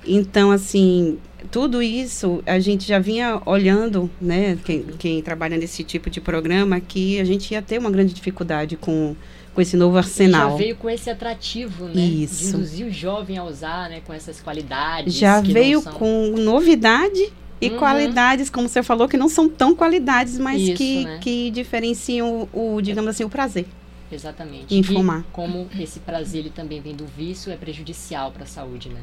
Então, 0.05 0.49
assim, 0.49 1.19
tudo 1.51 1.81
isso 1.81 2.43
a 2.45 2.59
gente 2.59 2.87
já 2.87 2.99
vinha 2.99 3.41
olhando, 3.45 4.09
né, 4.19 4.57
quem, 4.63 4.83
quem, 4.97 5.21
trabalha 5.21 5.57
nesse 5.57 5.83
tipo 5.83 6.09
de 6.09 6.19
programa, 6.21 6.79
que 6.79 7.19
a 7.19 7.23
gente 7.23 7.51
ia 7.53 7.61
ter 7.61 7.77
uma 7.77 7.91
grande 7.91 8.13
dificuldade 8.13 8.75
com, 8.75 9.15
com 9.53 9.61
esse 9.61 9.77
novo 9.77 9.97
arsenal. 9.97 10.51
Já 10.51 10.57
veio 10.57 10.75
com 10.75 10.89
esse 10.89 11.09
atrativo, 11.09 11.85
né? 11.85 12.01
Isso. 12.01 12.51
De 12.51 12.55
induzir 12.55 12.87
o 12.87 12.91
jovem 12.91 13.37
a 13.37 13.43
usar, 13.43 13.89
né, 13.89 14.01
com 14.05 14.13
essas 14.13 14.41
qualidades. 14.41 15.13
Já 15.13 15.41
veio 15.41 15.81
são... 15.81 15.93
com 15.93 16.35
novidade 16.37 17.31
e 17.61 17.69
uhum. 17.69 17.77
qualidades, 17.77 18.49
como 18.49 18.67
você 18.67 18.83
falou, 18.83 19.07
que 19.07 19.15
não 19.15 19.29
são 19.29 19.47
tão 19.47 19.73
qualidades, 19.73 20.37
mas 20.37 20.61
Isso, 20.61 20.73
que, 20.75 21.05
né? 21.05 21.19
que 21.21 21.49
diferenciam 21.51 22.49
o, 22.51 22.81
digamos 22.81 23.09
assim, 23.09 23.23
o 23.23 23.29
prazer. 23.29 23.65
Exatamente. 24.11 24.75
Em 24.75 24.83
fumar. 24.83 25.21
E 25.21 25.23
como 25.31 25.67
esse 25.79 25.99
prazer 25.99 26.41
ele 26.41 26.49
também 26.49 26.81
vem 26.81 26.93
do 26.93 27.05
vício, 27.05 27.51
é 27.51 27.55
prejudicial 27.55 28.31
para 28.31 28.43
a 28.43 28.45
saúde, 28.45 28.89
né? 28.89 28.99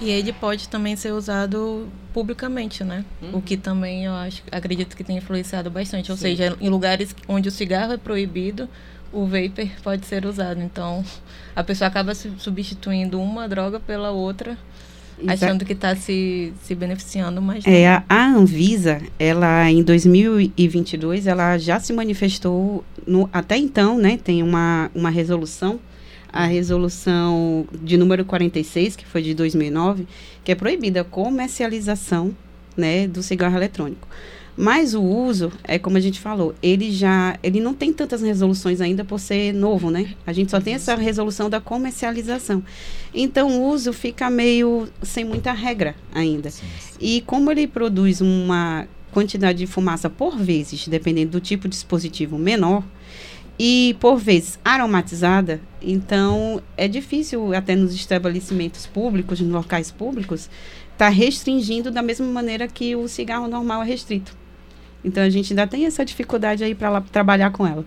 E 0.00 0.10
ele 0.10 0.32
pode 0.32 0.68
também 0.68 0.96
ser 0.96 1.12
usado 1.12 1.88
publicamente, 2.12 2.82
né? 2.82 3.04
Uhum. 3.20 3.38
O 3.38 3.42
que 3.42 3.56
também 3.56 4.06
eu 4.06 4.12
acho, 4.12 4.42
acredito 4.50 4.96
que 4.96 5.04
tem 5.04 5.18
influenciado 5.18 5.70
bastante. 5.70 6.10
Ou 6.10 6.16
Sim. 6.16 6.22
seja, 6.22 6.56
em 6.60 6.68
lugares 6.68 7.14
onde 7.28 7.48
o 7.48 7.52
cigarro 7.52 7.92
é 7.92 7.96
proibido, 7.98 8.68
o 9.12 9.26
vapor 9.26 9.68
pode 9.82 10.06
ser 10.06 10.24
usado. 10.24 10.60
Então, 10.60 11.04
a 11.54 11.62
pessoa 11.62 11.88
acaba 11.88 12.14
substituindo 12.14 13.20
uma 13.20 13.48
droga 13.48 13.78
pela 13.78 14.10
outra, 14.10 14.56
achando 15.26 15.64
que 15.66 15.74
está 15.74 15.94
se, 15.94 16.52
se 16.62 16.74
beneficiando 16.74 17.42
mais. 17.42 17.66
É, 17.66 17.88
a, 17.88 18.04
a, 18.08 18.26
Anvisa, 18.28 19.02
ela 19.18 19.70
em 19.70 19.82
2022, 19.82 21.26
ela 21.26 21.58
já 21.58 21.78
se 21.78 21.92
manifestou, 21.92 22.84
no, 23.06 23.28
até 23.32 23.56
então, 23.58 23.98
né? 23.98 24.18
Tem 24.22 24.42
uma, 24.42 24.90
uma 24.94 25.10
resolução 25.10 25.78
a 26.32 26.46
resolução 26.46 27.66
de 27.82 27.96
número 27.96 28.24
46, 28.24 28.96
que 28.96 29.06
foi 29.06 29.22
de 29.22 29.34
2009, 29.34 30.06
que 30.44 30.52
é 30.52 30.54
proibida 30.54 31.02
a 31.02 31.04
comercialização 31.04 32.34
né, 32.76 33.06
do 33.06 33.22
cigarro 33.22 33.56
eletrônico. 33.56 34.08
Mas 34.56 34.94
o 34.94 35.02
uso, 35.02 35.50
é 35.64 35.78
como 35.78 35.96
a 35.96 36.00
gente 36.00 36.20
falou, 36.20 36.54
ele 36.62 36.90
já, 36.90 37.38
ele 37.42 37.60
não 37.60 37.72
tem 37.72 37.92
tantas 37.92 38.20
resoluções 38.20 38.80
ainda 38.80 39.04
por 39.04 39.18
ser 39.18 39.54
novo, 39.54 39.90
né? 39.90 40.14
A 40.26 40.32
gente 40.32 40.50
só 40.50 40.60
tem 40.60 40.74
essa 40.74 40.94
resolução 40.96 41.48
da 41.48 41.60
comercialização. 41.60 42.62
Então 43.14 43.48
o 43.48 43.68
uso 43.70 43.92
fica 43.92 44.28
meio 44.28 44.88
sem 45.02 45.24
muita 45.24 45.52
regra 45.52 45.94
ainda. 46.12 46.50
Sim, 46.50 46.66
sim. 46.78 46.94
E 47.00 47.20
como 47.22 47.50
ele 47.50 47.66
produz 47.66 48.20
uma 48.20 48.86
quantidade 49.12 49.58
de 49.58 49.66
fumaça 49.66 50.10
por 50.10 50.36
vezes, 50.36 50.86
dependendo 50.88 51.32
do 51.32 51.40
tipo 51.40 51.68
de 51.68 51.74
dispositivo 51.74 52.38
menor, 52.38 52.84
e 53.62 53.94
por 54.00 54.16
vezes 54.16 54.58
aromatizada, 54.64 55.60
então 55.82 56.62
é 56.78 56.88
difícil 56.88 57.52
até 57.54 57.76
nos 57.76 57.94
estabelecimentos 57.94 58.86
públicos, 58.86 59.38
nos 59.38 59.52
locais 59.52 59.90
públicos, 59.90 60.48
estar 60.92 60.96
tá 60.96 61.08
restringindo 61.10 61.90
da 61.90 62.00
mesma 62.00 62.26
maneira 62.26 62.66
que 62.66 62.96
o 62.96 63.06
cigarro 63.06 63.46
normal 63.48 63.82
é 63.82 63.86
restrito. 63.86 64.34
Então 65.04 65.22
a 65.22 65.28
gente 65.28 65.52
ainda 65.52 65.66
tem 65.66 65.84
essa 65.84 66.02
dificuldade 66.06 66.64
aí 66.64 66.74
para 66.74 67.02
trabalhar 67.02 67.50
com 67.50 67.66
ela. 67.66 67.84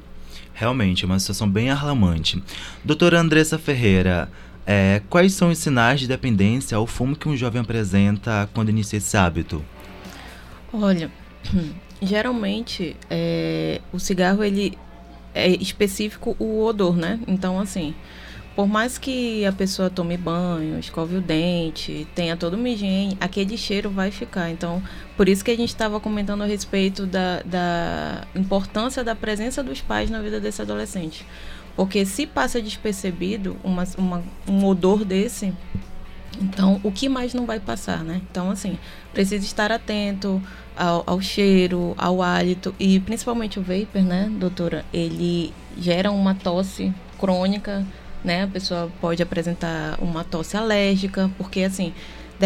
Realmente, 0.54 1.06
é 1.06 1.08
uma 1.08 1.18
situação 1.18 1.50
bem 1.50 1.72
alarmante. 1.72 2.44
Doutora 2.86 3.20
Andressa 3.20 3.58
Ferreira, 3.58 4.30
é, 4.68 5.02
quais 5.10 5.34
são 5.34 5.50
os 5.50 5.58
sinais 5.58 6.00
de 6.00 6.08
dependência 6.08 6.78
ao 6.78 6.86
fumo 6.86 7.16
que 7.16 7.28
um 7.28 7.36
jovem 7.36 7.64
apresenta 7.64 8.48
quando 8.54 8.70
inicia 8.70 8.98
esse 8.98 9.18
hábito? 9.18 9.66
Olha, 10.72 11.10
geralmente 12.00 12.96
é, 13.10 13.82
o 13.92 13.98
cigarro 13.98 14.44
ele 14.44 14.78
é 15.34 15.48
específico 15.48 16.36
o 16.40 16.64
odor, 16.64 16.96
né? 16.96 17.20
Então, 17.28 17.60
assim, 17.60 17.94
por 18.56 18.68
mais 18.68 18.98
que 19.00 19.46
a 19.46 19.52
pessoa 19.52 19.90
tome 19.90 20.16
banho, 20.16 20.78
escove 20.78 21.16
o 21.16 21.22
dente, 21.22 22.08
tenha 22.14 22.38
toda 22.38 22.56
uma 22.56 22.70
higiene, 22.70 23.18
aquele 23.20 23.58
cheiro 23.58 23.90
vai 23.90 24.12
ficar. 24.12 24.52
Então, 24.52 24.82
por 25.18 25.28
isso 25.28 25.44
que 25.44 25.50
a 25.50 25.56
gente 25.58 25.70
estava 25.70 26.00
comentando 26.00 26.44
a 26.44 26.46
respeito 26.46 27.08
da, 27.08 27.42
da 27.44 28.28
importância 28.36 29.04
da 29.04 29.16
presença 29.16 29.64
dos 29.64 29.82
pais 29.82 30.10
na 30.10 30.22
vida 30.22 30.40
desse 30.40 30.62
adolescente. 30.62 31.26
Porque 31.76 32.06
se 32.06 32.28
passa 32.28 32.62
despercebido 32.62 33.58
uma, 33.64 33.84
uma, 33.98 34.24
um 34.48 34.64
odor 34.66 35.04
desse, 35.04 35.52
então 36.40 36.80
o 36.84 36.92
que 36.92 37.10
mais 37.10 37.34
não 37.34 37.48
vai 37.48 37.60
passar, 37.60 38.04
né? 38.04 38.22
Então, 38.30 38.52
assim, 38.52 38.78
precisa 39.12 39.44
estar 39.44 39.72
atento 39.72 40.40
ao, 40.76 41.04
ao, 41.06 41.22
cheiro, 41.22 41.94
ao 41.98 42.22
hálito 42.22 42.74
e 42.80 43.00
principalmente 43.00 43.60
o 43.60 43.62
vapor, 43.62 44.02
né, 44.02 44.30
doutora? 44.40 44.86
Ele 44.94 45.54
gera 45.78 46.12
uma 46.12 46.36
tosse 46.36 46.94
crônica, 47.20 47.86
né? 48.24 48.44
A 48.44 48.48
pessoa 48.48 48.92
pode 49.02 49.22
apresentar 49.22 49.98
uma 50.02 50.24
tosse 50.24 50.58
alérgica, 50.58 51.30
porque 51.38 51.62
assim, 51.62 51.94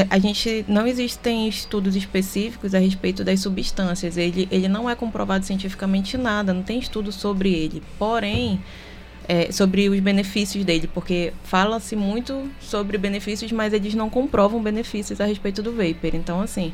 a 0.10 0.20
gente 0.20 0.66
não 0.68 0.86
existem 0.86 1.48
estudos 1.48 1.96
específicos 1.96 2.76
a 2.76 2.80
respeito 2.80 3.24
das 3.24 3.40
substâncias. 3.40 4.18
Ele, 4.18 4.48
ele 4.52 4.68
não 4.68 4.90
é 4.90 4.96
comprovado 4.96 5.46
cientificamente 5.46 6.18
nada, 6.18 6.54
não 6.54 6.64
tem 6.64 6.80
estudo 6.80 7.12
sobre 7.12 7.54
ele. 7.54 7.82
Porém, 7.98 8.60
é, 9.28 9.52
sobre 9.52 9.90
os 9.90 10.00
benefícios 10.00 10.64
dele, 10.64 10.88
porque 10.88 11.34
fala-se 11.44 11.96
muito 11.96 12.50
sobre 12.60 12.98
benefícios, 12.98 13.52
mas 13.52 13.74
eles 13.74 13.94
não 13.94 14.10
comprovam 14.10 14.62
benefícios 14.62 15.20
a 15.20 15.26
respeito 15.26 15.62
do 15.62 15.72
vapor. 15.72 16.14
Então, 16.14 16.42
assim, 16.42 16.74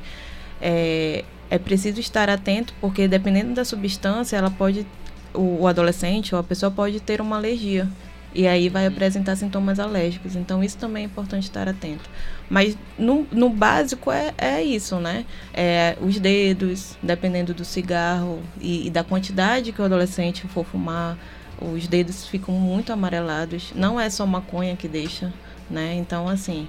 é, 0.62 1.24
é 1.54 1.60
preciso 1.60 2.00
estar 2.00 2.32
atento, 2.32 2.74
porque 2.82 3.08
dependendo 3.08 3.54
da 3.54 3.64
substância, 3.64 4.36
ela 4.36 4.50
pode, 4.50 4.88
o, 5.36 5.62
o 5.62 5.68
adolescente 5.68 6.34
ou 6.34 6.42
a 6.42 6.44
pessoa 6.44 6.72
pode 6.72 7.00
ter 7.00 7.22
uma 7.22 7.36
alergia. 7.36 7.88
E 8.34 8.48
aí 8.48 8.70
vai 8.70 8.88
apresentar 8.88 9.36
sintomas 9.36 9.80
alérgicos. 9.80 10.36
Então, 10.36 10.64
isso 10.64 10.80
também 10.80 11.04
é 11.04 11.06
importante 11.06 11.44
estar 11.44 11.70
atento. 11.70 12.10
Mas 12.50 12.76
no, 12.98 13.28
no 13.32 13.52
básico 13.52 14.12
é, 14.12 14.34
é 14.36 14.64
isso, 14.64 14.96
né? 14.96 15.28
É, 15.54 15.96
os 16.02 16.18
dedos, 16.18 16.98
dependendo 17.04 17.54
do 17.54 17.64
cigarro 17.64 18.42
e, 18.60 18.88
e 18.88 18.90
da 18.90 19.04
quantidade 19.04 19.72
que 19.72 19.80
o 19.80 19.86
adolescente 19.86 20.48
for 20.48 20.66
fumar, 20.66 21.16
os 21.62 21.88
dedos 21.88 22.26
ficam 22.26 22.56
muito 22.56 22.92
amarelados. 22.92 23.72
Não 23.76 24.00
é 24.00 24.10
só 24.10 24.26
maconha 24.26 24.76
que 24.76 24.88
deixa, 24.88 25.32
né? 25.70 25.94
Então, 25.94 26.28
assim, 26.28 26.68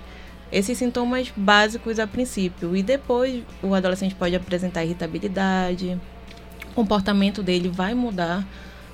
esses 0.55 0.79
sintomas 0.79 1.33
básicos 1.37 1.99
a 1.99 2.07
princípio. 2.07 2.77
E 2.77 2.83
depois 2.83 3.43
o 3.61 3.75
adolescente 3.75 4.15
pode 4.15 4.37
apresentar 4.37 4.85
irritabilidade, 4.85 6.01
o 6.71 6.75
comportamento 6.75 7.43
dele 7.43 7.69
vai 7.69 7.93
mudar, 7.93 8.47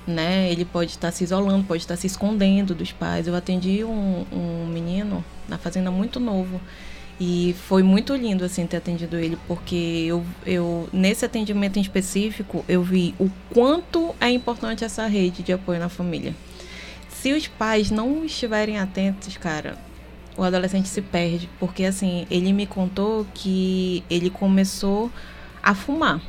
né? 0.07 0.51
Ele 0.51 0.65
pode 0.65 0.91
estar 0.91 1.11
se 1.11 1.23
isolando, 1.23 1.63
pode 1.63 1.83
estar 1.83 1.95
se 1.95 2.07
escondendo 2.07 2.73
dos 2.73 2.91
pais. 2.91 3.27
Eu 3.27 3.35
atendi 3.35 3.83
um, 3.83 4.25
um 4.31 4.65
menino 4.65 5.23
na 5.47 5.59
fazenda 5.59 5.91
muito 5.91 6.19
novo. 6.19 6.59
E 7.19 7.55
foi 7.67 7.83
muito 7.83 8.15
lindo, 8.15 8.43
assim, 8.43 8.65
ter 8.65 8.77
atendido 8.77 9.15
ele, 9.15 9.37
porque 9.47 10.05
eu, 10.07 10.25
eu, 10.43 10.89
nesse 10.91 11.23
atendimento 11.23 11.77
em 11.77 11.81
específico, 11.83 12.65
eu 12.67 12.81
vi 12.81 13.13
o 13.19 13.29
quanto 13.53 14.15
é 14.19 14.31
importante 14.31 14.83
essa 14.83 15.05
rede 15.05 15.43
de 15.43 15.53
apoio 15.53 15.79
na 15.79 15.87
família. 15.87 16.33
Se 17.07 17.31
os 17.31 17.45
pais 17.45 17.91
não 17.91 18.25
estiverem 18.25 18.79
atentos, 18.79 19.37
cara, 19.37 19.77
o 20.37 20.43
adolescente 20.43 20.87
se 20.87 21.01
perde, 21.01 21.49
porque 21.59 21.83
assim, 21.83 22.25
ele 22.29 22.53
me 22.53 22.65
contou 22.65 23.25
que 23.33 24.03
ele 24.09 24.29
começou 24.29 25.11
a 25.61 25.75
fumar, 25.75 26.21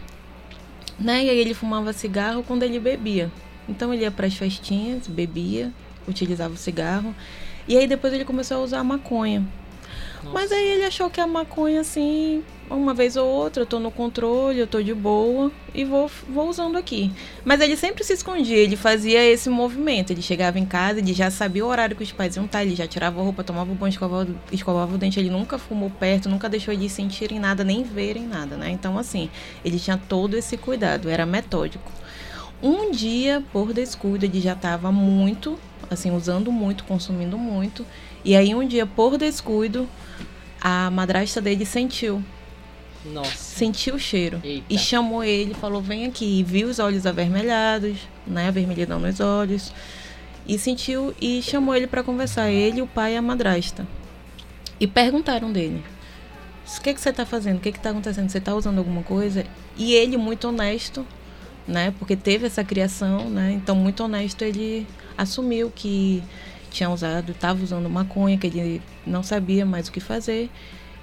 né? 0.99 1.25
E 1.25 1.30
aí 1.30 1.38
ele 1.38 1.54
fumava 1.54 1.92
cigarro 1.92 2.42
quando 2.42 2.62
ele 2.62 2.78
bebia. 2.78 3.30
Então 3.68 3.92
ele 3.92 4.02
ia 4.02 4.11
para 4.11 4.26
as 4.26 4.35
festinhas, 4.35 5.06
bebia, 5.06 5.73
utilizava 6.06 6.54
o 6.54 6.56
cigarro, 6.56 7.14
e 7.66 7.76
aí 7.76 7.87
depois 7.87 8.12
ele 8.12 8.25
começou 8.25 8.59
a 8.59 8.61
usar 8.61 8.85
maconha. 8.85 9.47
Mas 10.32 10.52
aí 10.52 10.66
ele 10.68 10.85
achou 10.85 11.11
que 11.11 11.21
a 11.21 11.26
maconha, 11.26 11.80
assim, 11.80 12.42
uma 12.75 12.95
vez 12.95 13.17
ou 13.17 13.26
outra, 13.26 13.62
eu 13.62 13.67
tô 13.67 13.79
no 13.79 13.91
controle, 13.91 14.59
eu 14.59 14.67
tô 14.67 14.83
de 14.83 14.95
boa 14.95 15.52
e 15.75 15.85
vou, 15.85 16.11
vou 16.29 16.49
usando 16.49 16.76
aqui. 16.76 17.12
Mas 17.45 17.61
ele 17.61 17.76
sempre 17.76 18.02
se 18.02 18.12
escondia, 18.14 18.57
ele 18.57 18.76
fazia 18.76 19.23
esse 19.25 19.49
movimento. 19.50 20.11
Ele 20.11 20.23
chegava 20.23 20.59
em 20.59 20.64
casa, 20.64 20.99
ele 20.99 21.12
já 21.12 21.31
sabia 21.31 21.64
o 21.64 21.69
horário 21.69 21.95
que 21.95 22.02
os 22.02 22.12
pais 22.12 22.37
iam 22.37 22.47
estar, 22.47 22.62
ele 22.62 22.75
já 22.75 22.87
tirava 22.87 23.21
a 23.21 23.25
roupa, 23.25 23.45
tomava 23.45 23.71
o 23.71 23.75
banho, 23.75 23.91
escovava, 23.91 24.29
escovava 24.50 24.95
o 24.95 24.99
dente. 24.99 25.21
Ele 25.21 25.31
nunca 25.31 25.59
fumou 25.59 25.91
perto, 25.91 26.29
nunca 26.29 26.49
deixou 26.49 26.73
eles 26.73 26.93
sentirem 26.93 27.38
nada, 27.38 27.62
nem 27.62 27.83
verem 27.83 28.26
nada, 28.26 28.57
né? 28.57 28.71
Então, 28.71 28.99
assim, 28.99 29.29
ele 29.64 29.79
tinha 29.79 29.97
todo 29.97 30.37
esse 30.37 30.57
cuidado, 30.57 31.09
era 31.09 31.26
metódico. 31.26 31.93
Um 32.62 32.91
dia, 32.91 33.43
por 33.52 33.73
descuido, 33.73 34.25
ele 34.25 34.41
já 34.41 34.52
estava 34.52 34.93
muito, 34.93 35.59
assim, 35.91 36.11
usando 36.11 36.52
muito, 36.52 36.85
consumindo 36.85 37.37
muito. 37.37 37.85
E 38.25 38.37
aí, 38.37 38.55
um 38.55 38.67
dia, 38.67 38.87
por 38.87 39.19
descuido, 39.19 39.88
a 40.61 40.91
madrasta 40.91 41.41
dele 41.41 41.67
sentiu. 41.67 42.23
Nossa. 43.04 43.37
Sentiu 43.37 43.97
o 43.97 43.99
cheiro. 43.99 44.40
Eita. 44.44 44.64
E 44.68 44.78
chamou 44.78 45.25
ele, 45.25 45.54
falou: 45.54 45.80
vem 45.82 46.06
aqui. 46.06 46.40
E 46.40 46.42
viu 46.42 46.68
os 46.68 46.78
olhos 46.78 47.06
avermelhados, 47.06 47.99
né? 48.26 48.49
Avermelhidão 48.49 49.00
nos 49.00 49.21
olhos. 49.21 49.73
E 50.47 50.59
sentiu 50.59 51.14
e 51.21 51.42
chamou 51.42 51.75
ele 51.75 51.87
para 51.87 52.02
conversar. 52.02 52.50
Ele, 52.50 52.82
o 52.82 52.87
pai 52.87 53.14
e 53.14 53.16
a 53.16 53.23
madrasta. 53.23 53.87
E 54.78 54.87
perguntaram 54.87 55.52
dele: 55.52 55.82
o 56.78 56.80
que, 56.80 56.94
que 56.94 57.00
você 57.00 57.12
tá 57.12 57.26
fazendo? 57.26 57.59
O 57.59 57.61
que, 57.61 57.73
que 57.73 57.80
tá 57.80 57.90
acontecendo? 57.90 58.28
Você 58.28 58.40
tá 58.40 58.54
usando 58.54 58.78
alguma 58.78 59.02
coisa? 59.02 59.44
E 59.76 59.94
ele, 59.94 60.16
muito 60.16 60.49
honesto, 60.49 61.06
né? 61.66 61.92
Porque 61.99 62.16
teve 62.16 62.47
essa 62.47 62.64
criação, 62.64 63.28
né? 63.28 63.52
Então, 63.52 63.75
muito 63.75 64.02
honesto, 64.04 64.42
ele 64.42 64.87
assumiu 65.16 65.71
que 65.75 66.23
tinha 66.71 66.88
usado, 66.88 67.32
estava 67.32 67.62
usando 67.62 67.88
maconha, 67.88 68.38
que 68.38 68.47
ele 68.47 68.82
não 69.06 69.23
sabia 69.23 69.66
mais 69.66 69.88
o 69.88 69.92
que 69.92 70.00
fazer. 70.00 70.50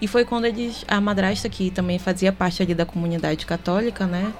E 0.01 0.08
foi 0.08 0.24
quando 0.24 0.46
eles, 0.46 0.86
a 0.88 1.00
madrasta, 1.01 1.50
que 1.50 1.70
também 1.72 2.00
fazia 2.00 2.32
parte 2.32 2.63
ali 2.63 2.74
da 2.74 2.86
comunidade 2.86 3.46
católica, 3.46 4.06
né? 4.06 4.34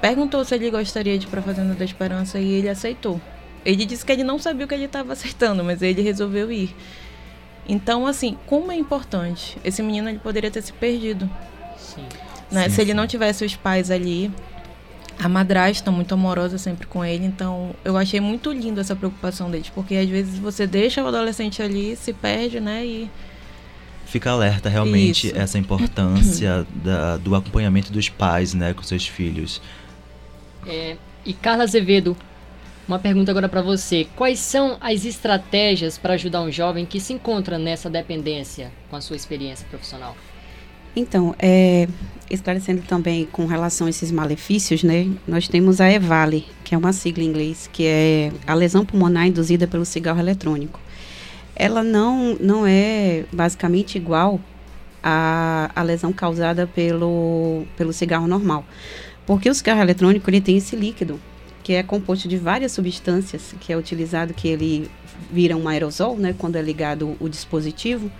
Perguntou 0.00 0.44
se 0.44 0.54
ele 0.54 0.70
gostaria 0.70 1.18
de 1.18 1.26
ir 1.26 1.28
para 1.28 1.40
a 1.40 1.42
Fazenda 1.42 1.74
da 1.74 1.84
Esperança 1.84 2.38
e 2.38 2.52
ele 2.52 2.68
aceitou. 2.68 3.20
Ele 3.64 3.84
disse 3.84 4.04
que 4.04 4.12
ele 4.12 4.24
não 4.24 4.38
sabia 4.38 4.64
o 4.64 4.68
que 4.68 4.74
ele 4.74 4.84
estava 4.84 5.12
aceitando, 5.12 5.62
mas 5.62 5.82
ele 5.82 6.00
resolveu 6.00 6.50
ir. 6.50 6.74
Então, 7.68 8.06
assim, 8.06 8.36
como 8.46 8.72
é 8.72 8.76
importante. 8.76 9.58
Esse 9.64 9.82
menino 9.82 10.08
ele 10.08 10.18
poderia 10.18 10.50
ter 10.50 10.62
se 10.62 10.72
perdido. 10.72 11.28
Sim. 11.76 12.06
Né? 12.50 12.68
Sim, 12.68 12.74
se 12.74 12.80
ele 12.80 12.94
não 12.94 13.06
tivesse 13.06 13.44
os 13.44 13.54
pais 13.54 13.90
ali, 13.90 14.32
a 15.18 15.28
madrasta 15.28 15.90
muito 15.90 16.14
amorosa 16.14 16.56
sempre 16.56 16.86
com 16.86 17.04
ele. 17.04 17.26
Então, 17.26 17.74
eu 17.84 17.96
achei 17.96 18.20
muito 18.20 18.50
lindo 18.50 18.80
essa 18.80 18.96
preocupação 18.96 19.50
deles, 19.50 19.68
porque 19.68 19.94
às 19.94 20.08
vezes 20.08 20.38
você 20.38 20.66
deixa 20.66 21.04
o 21.04 21.06
adolescente 21.06 21.62
ali, 21.62 21.94
se 21.94 22.12
perde, 22.12 22.58
né? 22.58 22.84
E 22.86 23.10
Fica 24.10 24.30
alerta 24.30 24.68
realmente 24.68 25.28
Isso. 25.28 25.38
essa 25.38 25.56
importância 25.58 26.66
da- 26.82 27.16
do 27.16 27.34
acompanhamento 27.34 27.92
dos 27.92 28.08
pais, 28.08 28.52
né, 28.54 28.74
com 28.74 28.82
seus 28.82 29.06
filhos. 29.06 29.62
É, 30.66 30.96
e 31.24 31.32
Carla 31.32 31.62
Azevedo, 31.62 32.16
uma 32.88 32.98
pergunta 32.98 33.30
agora 33.30 33.48
para 33.48 33.62
você. 33.62 34.08
Quais 34.16 34.40
são 34.40 34.76
as 34.80 35.04
estratégias 35.04 35.96
para 35.96 36.14
ajudar 36.14 36.42
um 36.42 36.50
jovem 36.50 36.84
que 36.84 36.98
se 36.98 37.12
encontra 37.12 37.56
nessa 37.56 37.88
dependência 37.88 38.72
com 38.90 38.96
a 38.96 39.00
sua 39.00 39.14
experiência 39.14 39.64
profissional? 39.70 40.16
Então, 40.96 41.32
é, 41.38 41.86
esclarecendo 42.28 42.82
também 42.82 43.24
com 43.30 43.46
relação 43.46 43.86
a 43.86 43.90
esses 43.90 44.10
malefícios, 44.10 44.82
né? 44.82 45.08
Nós 45.26 45.46
temos 45.46 45.80
a 45.80 45.88
EVALE, 45.88 46.44
que 46.64 46.74
é 46.74 46.78
uma 46.78 46.92
sigla 46.92 47.22
em 47.22 47.28
inglês, 47.28 47.70
que 47.72 47.86
é 47.86 48.32
a 48.44 48.54
lesão 48.54 48.84
pulmonar 48.84 49.28
induzida 49.28 49.68
pelo 49.68 49.84
cigarro 49.84 50.18
eletrônico. 50.18 50.80
Ela 51.62 51.82
não, 51.82 52.38
não 52.40 52.66
é 52.66 53.24
basicamente 53.30 53.96
igual 53.98 54.40
à, 55.02 55.70
à 55.76 55.82
lesão 55.82 56.10
causada 56.10 56.66
pelo, 56.66 57.64
pelo 57.76 57.92
cigarro 57.92 58.26
normal. 58.26 58.64
Porque 59.26 59.50
o 59.50 59.54
cigarro 59.54 59.82
eletrônico 59.82 60.30
ele 60.30 60.40
tem 60.40 60.56
esse 60.56 60.74
líquido, 60.74 61.20
que 61.62 61.74
é 61.74 61.82
composto 61.82 62.26
de 62.26 62.38
várias 62.38 62.72
substâncias, 62.72 63.54
que 63.60 63.74
é 63.74 63.76
utilizado, 63.76 64.32
que 64.32 64.48
ele 64.48 64.90
vira 65.30 65.54
um 65.54 65.68
aerosol, 65.68 66.16
né, 66.16 66.34
quando 66.36 66.56
é 66.56 66.62
ligado 66.62 67.14
o 67.20 67.28
dispositivo, 67.28 68.10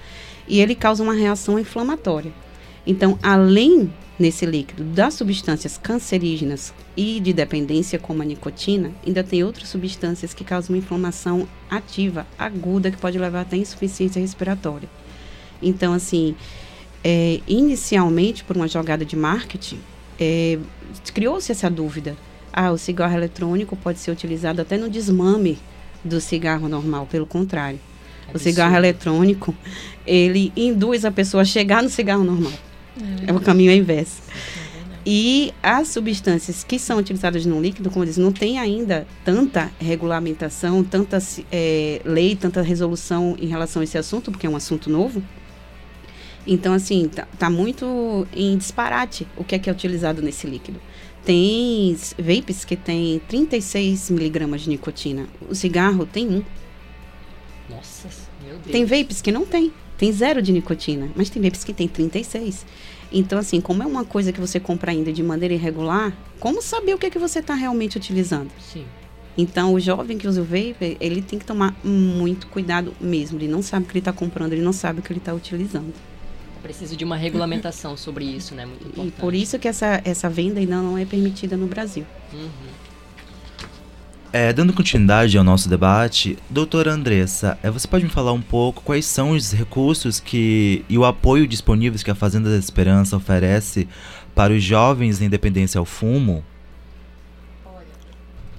e 0.46 0.60
ele 0.60 0.74
causa 0.74 1.02
uma 1.02 1.14
reação 1.14 1.58
inflamatória. 1.58 2.32
Então, 2.86 3.18
além 3.22 3.92
nesse 4.18 4.44
líquido 4.44 4.84
das 4.84 5.14
substâncias 5.14 5.78
cancerígenas 5.78 6.74
e 6.94 7.20
de 7.20 7.32
dependência, 7.32 7.98
como 7.98 8.22
a 8.22 8.24
nicotina, 8.24 8.92
ainda 9.06 9.24
tem 9.24 9.42
outras 9.42 9.68
substâncias 9.68 10.34
que 10.34 10.44
causam 10.44 10.74
uma 10.74 10.78
inflamação 10.78 11.48
ativa, 11.70 12.26
aguda, 12.38 12.90
que 12.90 12.98
pode 12.98 13.18
levar 13.18 13.40
até 13.40 13.56
insuficiência 13.56 14.20
respiratória. 14.20 14.88
Então, 15.62 15.94
assim, 15.94 16.34
é, 17.02 17.40
inicialmente, 17.48 18.44
por 18.44 18.56
uma 18.56 18.68
jogada 18.68 19.04
de 19.04 19.16
marketing, 19.16 19.80
é, 20.18 20.58
criou-se 21.14 21.50
essa 21.50 21.70
dúvida. 21.70 22.14
Ah, 22.52 22.70
o 22.72 22.78
cigarro 22.78 23.14
eletrônico 23.14 23.76
pode 23.76 23.98
ser 24.00 24.10
utilizado 24.10 24.60
até 24.60 24.76
no 24.76 24.90
desmame 24.90 25.58
do 26.04 26.20
cigarro 26.20 26.68
normal, 26.68 27.06
pelo 27.06 27.24
contrário. 27.24 27.80
O 28.34 28.38
cigarro 28.38 28.76
eletrônico, 28.76 29.54
ele 30.06 30.52
induz 30.56 31.04
a 31.04 31.10
pessoa 31.10 31.42
a 31.42 31.44
chegar 31.44 31.82
no 31.82 31.88
cigarro 31.88 32.22
normal. 32.22 32.52
É 33.26 33.32
o 33.32 33.40
caminho 33.40 33.72
inverso. 33.72 34.22
E 35.04 35.52
as 35.62 35.88
substâncias 35.88 36.62
que 36.62 36.78
são 36.78 36.98
utilizadas 36.98 37.46
no 37.46 37.60
líquido, 37.60 37.90
como 37.90 38.04
eu 38.04 38.08
disse, 38.08 38.20
não 38.20 38.32
tem 38.32 38.58
ainda 38.58 39.06
tanta 39.24 39.70
regulamentação, 39.78 40.84
tanta 40.84 41.18
eh, 41.50 42.02
lei, 42.04 42.36
tanta 42.36 42.60
resolução 42.60 43.34
em 43.40 43.46
relação 43.46 43.80
a 43.80 43.84
esse 43.84 43.96
assunto, 43.96 44.30
porque 44.30 44.46
é 44.46 44.50
um 44.50 44.56
assunto 44.56 44.90
novo. 44.90 45.22
Então, 46.46 46.74
assim, 46.74 47.08
tá, 47.08 47.26
tá 47.38 47.48
muito 47.48 48.26
em 48.34 48.56
disparate 48.56 49.26
o 49.36 49.44
que 49.44 49.54
é 49.54 49.58
que 49.58 49.70
é 49.70 49.72
utilizado 49.72 50.20
nesse 50.20 50.46
líquido. 50.46 50.80
Tem 51.24 51.96
vapes 52.18 52.64
que 52.64 52.76
tem 52.76 53.20
36 53.28 54.10
miligramas 54.10 54.62
de 54.62 54.70
nicotina. 54.70 55.26
O 55.48 55.54
cigarro 55.54 56.06
tem 56.06 56.28
um. 56.28 56.42
Nossa, 57.68 58.08
meu 58.42 58.56
Deus. 58.58 58.70
Tem 58.70 58.84
vapes 58.84 59.20
que 59.20 59.30
não 59.30 59.44
tem. 59.44 59.72
Tem 59.98 60.10
zero 60.12 60.40
de 60.40 60.50
nicotina, 60.50 61.10
mas 61.14 61.28
tem 61.28 61.42
vapes 61.42 61.62
que 61.62 61.74
tem 61.74 61.86
36. 61.86 62.64
Então, 63.12 63.38
assim, 63.38 63.60
como 63.60 63.82
é 63.82 63.86
uma 63.86 64.04
coisa 64.04 64.32
que 64.32 64.40
você 64.40 64.60
compra 64.60 64.92
ainda 64.92 65.12
de 65.12 65.22
maneira 65.22 65.54
irregular, 65.54 66.12
como 66.38 66.62
saber 66.62 66.94
o 66.94 66.98
que 66.98 67.06
é 67.06 67.10
que 67.10 67.18
você 67.18 67.40
está 67.40 67.54
realmente 67.54 67.96
utilizando? 67.96 68.50
Sim. 68.60 68.84
Então, 69.36 69.74
o 69.74 69.80
jovem 69.80 70.18
que 70.18 70.28
usa 70.28 70.40
o 70.40 70.44
vape, 70.44 70.96
ele 71.00 71.22
tem 71.22 71.38
que 71.38 71.44
tomar 71.44 71.74
muito 71.84 72.46
cuidado 72.48 72.94
mesmo. 73.00 73.38
Ele 73.38 73.48
não 73.48 73.62
sabe 73.62 73.84
o 73.84 73.88
que 73.88 73.92
ele 73.92 73.98
está 74.00 74.12
comprando, 74.12 74.52
ele 74.52 74.62
não 74.62 74.72
sabe 74.72 75.00
o 75.00 75.02
que 75.02 75.12
ele 75.12 75.18
está 75.18 75.32
utilizando. 75.32 75.92
Preciso 76.62 76.94
de 76.94 77.04
uma 77.04 77.16
regulamentação 77.16 77.96
sobre 77.96 78.24
isso, 78.24 78.54
né? 78.54 78.66
Muito 78.66 78.84
E 78.84 78.88
importante. 78.90 79.12
por 79.20 79.34
isso 79.34 79.58
que 79.58 79.66
essa, 79.66 80.00
essa 80.04 80.28
venda 80.28 80.60
ainda 80.60 80.76
não 80.76 80.98
é 80.98 81.06
permitida 81.06 81.56
no 81.56 81.66
Brasil. 81.66 82.04
Uhum. 82.34 82.48
É, 84.32 84.52
dando 84.52 84.72
continuidade 84.72 85.36
ao 85.36 85.42
nosso 85.42 85.68
debate, 85.68 86.38
doutora 86.48 86.92
Andressa, 86.92 87.58
é, 87.64 87.68
você 87.68 87.88
pode 87.88 88.04
me 88.04 88.10
falar 88.10 88.32
um 88.32 88.40
pouco 88.40 88.80
quais 88.80 89.04
são 89.04 89.30
os 89.32 89.50
recursos 89.50 90.20
que 90.20 90.84
e 90.88 90.96
o 90.96 91.04
apoio 91.04 91.48
disponíveis 91.48 92.04
que 92.04 92.12
a 92.12 92.14
Fazenda 92.14 92.48
da 92.48 92.56
Esperança 92.56 93.16
oferece 93.16 93.88
para 94.32 94.52
os 94.52 94.62
jovens 94.62 95.20
em 95.20 95.28
dependência 95.28 95.80
ao 95.80 95.84
fumo? 95.84 96.44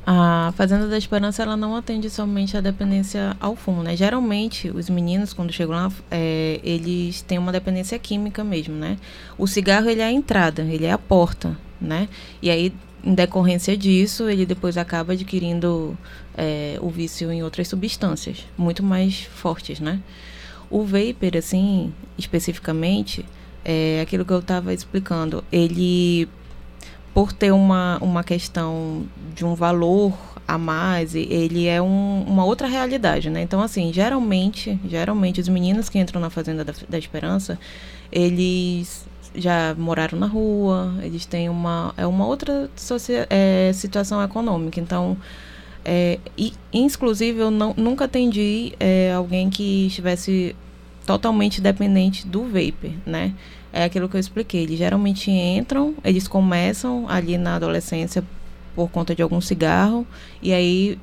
A 0.05 0.53
Fazenda 0.57 0.89
da 0.89 0.97
Esperança 0.97 1.41
ela 1.41 1.55
não 1.55 1.73
atende 1.73 2.09
somente 2.09 2.57
a 2.57 2.59
dependência 2.59 3.37
ao 3.39 3.55
fumo, 3.55 3.81
né? 3.81 3.95
Geralmente 3.95 4.69
os 4.69 4.89
meninos 4.89 5.31
quando 5.31 5.53
chegam 5.53 5.73
lá, 5.73 5.91
é, 6.11 6.59
eles 6.65 7.21
têm 7.21 7.37
uma 7.37 7.53
dependência 7.53 7.97
química 7.97 8.43
mesmo, 8.43 8.75
né? 8.75 8.97
O 9.37 9.47
cigarro 9.47 9.89
ele 9.89 10.01
é 10.01 10.05
a 10.05 10.11
entrada, 10.11 10.63
ele 10.63 10.83
é 10.83 10.91
a 10.91 10.97
porta, 10.97 11.57
né? 11.79 12.09
E 12.41 12.49
aí 12.49 12.73
em 13.03 13.13
decorrência 13.13 13.75
disso 13.77 14.29
ele 14.29 14.45
depois 14.45 14.77
acaba 14.77 15.13
adquirindo 15.13 15.97
é, 16.37 16.77
o 16.81 16.89
vício 16.89 17.31
em 17.31 17.43
outras 17.43 17.67
substâncias 17.67 18.45
muito 18.57 18.83
mais 18.83 19.21
fortes, 19.23 19.79
né? 19.79 19.99
O 20.69 20.83
vapor, 20.85 21.35
assim, 21.37 21.93
especificamente, 22.17 23.25
é 23.65 23.99
aquilo 24.01 24.23
que 24.23 24.31
eu 24.31 24.39
estava 24.39 24.73
explicando. 24.73 25.43
Ele 25.51 26.29
por 27.13 27.33
ter 27.33 27.51
uma, 27.51 27.97
uma 28.01 28.23
questão 28.23 29.05
de 29.35 29.43
um 29.43 29.53
valor 29.53 30.13
a 30.47 30.57
mais, 30.57 31.13
ele 31.13 31.67
é 31.67 31.81
um- 31.81 32.23
uma 32.25 32.45
outra 32.45 32.67
realidade, 32.67 33.29
né? 33.29 33.41
Então, 33.41 33.61
assim, 33.61 33.91
geralmente, 33.91 34.79
geralmente 34.87 35.41
os 35.41 35.49
meninos 35.49 35.89
que 35.89 35.99
entram 35.99 36.21
na 36.21 36.29
Fazenda 36.29 36.63
da, 36.63 36.73
da 36.87 36.97
Esperança, 36.97 37.59
eles 38.11 39.05
já 39.33 39.75
moraram 39.77 40.19
na 40.19 40.27
rua, 40.27 40.93
eles 41.01 41.25
têm 41.25 41.49
uma, 41.49 41.93
é 41.97 42.05
uma 42.05 42.25
outra 42.25 42.69
é, 43.29 43.71
situação 43.73 44.21
econômica. 44.23 44.79
Então, 44.79 45.17
é, 45.83 46.19
e, 46.37 46.53
inclusive, 46.73 47.39
eu 47.39 47.51
não, 47.51 47.73
nunca 47.75 48.05
atendi 48.05 48.73
é, 48.79 49.13
alguém 49.13 49.49
que 49.49 49.87
estivesse 49.87 50.55
totalmente 51.05 51.61
dependente 51.61 52.27
do 52.27 52.43
vapor, 52.43 52.91
né? 53.05 53.33
É 53.73 53.83
aquilo 53.85 54.09
que 54.09 54.15
eu 54.15 54.19
expliquei. 54.19 54.63
Eles 54.63 54.77
geralmente 54.77 55.31
entram, 55.31 55.95
eles 56.03 56.27
começam 56.27 57.07
ali 57.09 57.37
na 57.37 57.55
adolescência 57.55 58.23
por 58.75 58.89
conta 58.89 59.15
de 59.15 59.21
algum 59.21 59.41
cigarro, 59.41 60.05
e 60.41 60.53
aí 60.53 60.99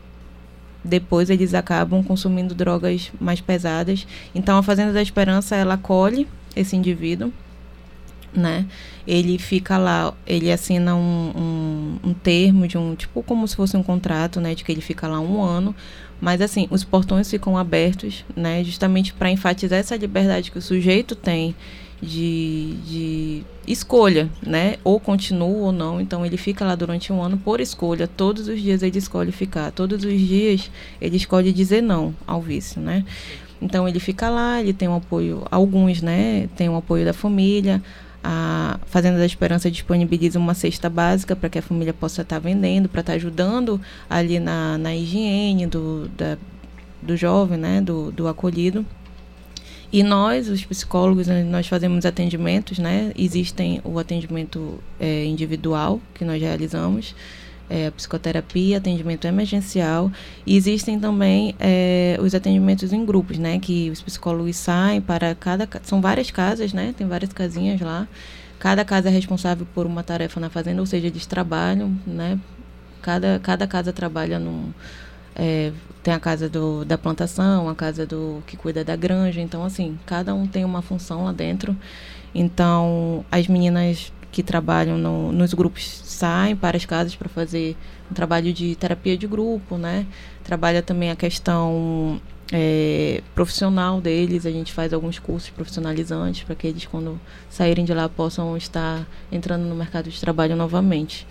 depois 0.84 1.28
eles 1.28 1.54
acabam 1.54 2.02
consumindo 2.02 2.54
drogas 2.54 3.10
mais 3.20 3.40
pesadas. 3.40 4.06
Então 4.34 4.56
a 4.58 4.62
Fazenda 4.62 4.92
da 4.92 5.02
Esperança 5.02 5.56
ela 5.56 5.74
acolhe 5.74 6.26
esse 6.54 6.76
indivíduo, 6.76 7.32
né? 8.32 8.66
Ele 9.06 9.38
fica 9.38 9.78
lá, 9.78 10.14
ele 10.26 10.50
assina 10.50 10.94
um, 10.94 11.32
um, 11.34 12.10
um, 12.10 12.14
termo 12.14 12.66
de 12.68 12.76
um 12.76 12.94
tipo 12.94 13.22
como 13.22 13.46
se 13.48 13.56
fosse 13.56 13.76
um 13.76 13.82
contrato, 13.82 14.40
né? 14.40 14.54
De 14.54 14.64
que 14.64 14.72
ele 14.72 14.80
fica 14.80 15.08
lá 15.08 15.20
um 15.20 15.42
ano, 15.42 15.74
mas 16.20 16.40
assim 16.40 16.66
os 16.70 16.84
portões 16.84 17.30
ficam 17.30 17.56
abertos, 17.56 18.24
né? 18.36 18.62
Justamente 18.64 19.12
para 19.12 19.30
enfatizar 19.30 19.78
essa 19.78 19.96
liberdade 19.96 20.50
que 20.50 20.58
o 20.58 20.62
sujeito 20.62 21.14
tem 21.14 21.54
de, 22.00 22.74
de 22.86 23.42
escolha, 23.66 24.30
né? 24.42 24.76
Ou 24.84 25.00
continua 25.00 25.66
ou 25.66 25.72
não. 25.72 26.00
Então 26.00 26.24
ele 26.24 26.36
fica 26.36 26.64
lá 26.64 26.74
durante 26.74 27.12
um 27.12 27.22
ano 27.22 27.36
por 27.38 27.60
escolha. 27.60 28.06
Todos 28.06 28.48
os 28.48 28.60
dias 28.60 28.82
ele 28.82 28.98
escolhe 28.98 29.32
ficar. 29.32 29.70
Todos 29.72 30.04
os 30.04 30.20
dias 30.20 30.70
ele 31.00 31.16
escolhe 31.16 31.52
dizer 31.52 31.82
não 31.82 32.14
ao 32.26 32.40
vício, 32.40 32.80
né? 32.80 33.04
Então 33.60 33.88
ele 33.88 33.98
fica 33.98 34.30
lá, 34.30 34.60
ele 34.60 34.72
tem 34.72 34.88
um 34.88 34.94
apoio, 34.94 35.44
alguns, 35.50 36.00
né? 36.00 36.48
Tem 36.56 36.68
um 36.68 36.76
apoio 36.76 37.04
da 37.04 37.12
família. 37.12 37.82
A 38.22 38.80
Fazenda 38.86 39.18
da 39.18 39.26
Esperança 39.26 39.70
disponibiliza 39.70 40.38
uma 40.38 40.54
cesta 40.54 40.90
básica 40.90 41.36
para 41.36 41.48
que 41.48 41.58
a 41.58 41.62
família 41.62 41.94
possa 41.94 42.22
estar 42.22 42.36
tá 42.36 42.40
vendendo, 42.40 42.88
para 42.88 43.00
estar 43.00 43.12
tá 43.12 43.16
ajudando 43.16 43.80
ali 44.08 44.40
na, 44.40 44.76
na 44.76 44.94
higiene 44.94 45.66
do, 45.66 46.08
da, 46.16 46.36
do 47.00 47.16
jovem, 47.16 47.58
né? 47.58 47.80
Do, 47.80 48.10
do 48.10 48.28
acolhido. 48.28 48.84
E 49.90 50.02
nós, 50.02 50.48
os 50.48 50.64
psicólogos, 50.64 51.28
né, 51.28 51.42
nós 51.42 51.66
fazemos 51.66 52.04
atendimentos, 52.04 52.78
né? 52.78 53.10
Existem 53.16 53.80
o 53.82 53.98
atendimento 53.98 54.78
é, 55.00 55.24
individual 55.24 55.98
que 56.12 56.24
nós 56.24 56.40
realizamos, 56.40 57.14
é, 57.68 57.90
psicoterapia, 57.90 58.78
atendimento 58.78 59.26
emergencial. 59.26 60.10
E 60.46 60.56
existem 60.56 60.98
também 60.98 61.54
é, 61.58 62.18
os 62.20 62.34
atendimentos 62.34 62.92
em 62.92 63.04
grupos, 63.04 63.38
né? 63.38 63.58
Que 63.58 63.90
os 63.90 64.00
psicólogos 64.02 64.56
saem 64.56 65.00
para 65.00 65.34
cada... 65.34 65.68
São 65.82 66.00
várias 66.00 66.30
casas, 66.30 66.72
né? 66.72 66.94
Tem 66.96 67.06
várias 67.06 67.32
casinhas 67.32 67.80
lá. 67.80 68.06
Cada 68.58 68.84
casa 68.84 69.08
é 69.08 69.12
responsável 69.12 69.66
por 69.74 69.86
uma 69.86 70.02
tarefa 70.02 70.40
na 70.40 70.50
fazenda, 70.50 70.80
ou 70.80 70.86
seja, 70.86 71.06
eles 71.06 71.26
trabalham, 71.26 71.96
né? 72.06 72.38
Cada, 73.00 73.38
cada 73.38 73.66
casa 73.66 73.92
trabalha 73.92 74.38
num 74.38 74.72
é, 75.38 75.72
tem 76.02 76.12
a 76.12 76.18
casa 76.18 76.48
do, 76.48 76.84
da 76.84 76.98
plantação, 76.98 77.68
a 77.68 77.74
casa 77.74 78.04
do 78.04 78.42
que 78.46 78.56
cuida 78.56 78.84
da 78.84 78.96
granja. 78.96 79.40
Então, 79.40 79.64
assim, 79.64 79.98
cada 80.04 80.34
um 80.34 80.46
tem 80.46 80.64
uma 80.64 80.82
função 80.82 81.24
lá 81.24 81.32
dentro. 81.32 81.76
Então, 82.34 83.24
as 83.30 83.46
meninas 83.46 84.12
que 84.30 84.42
trabalham 84.42 84.98
no, 84.98 85.32
nos 85.32 85.54
grupos 85.54 85.84
saem 86.04 86.54
para 86.54 86.76
as 86.76 86.84
casas 86.84 87.16
para 87.16 87.28
fazer 87.28 87.76
um 88.10 88.14
trabalho 88.14 88.52
de 88.52 88.74
terapia 88.76 89.16
de 89.16 89.26
grupo, 89.26 89.76
né? 89.76 90.06
Trabalha 90.44 90.82
também 90.82 91.10
a 91.10 91.16
questão 91.16 92.20
é, 92.52 93.22
profissional 93.34 94.00
deles. 94.00 94.46
A 94.46 94.50
gente 94.50 94.72
faz 94.72 94.92
alguns 94.92 95.18
cursos 95.18 95.50
profissionalizantes 95.50 96.44
para 96.44 96.54
que 96.54 96.66
eles, 96.66 96.86
quando 96.86 97.20
saírem 97.48 97.84
de 97.84 97.94
lá, 97.94 98.08
possam 98.08 98.56
estar 98.56 99.06
entrando 99.30 99.64
no 99.64 99.74
mercado 99.74 100.10
de 100.10 100.20
trabalho 100.20 100.56
novamente. 100.56 101.26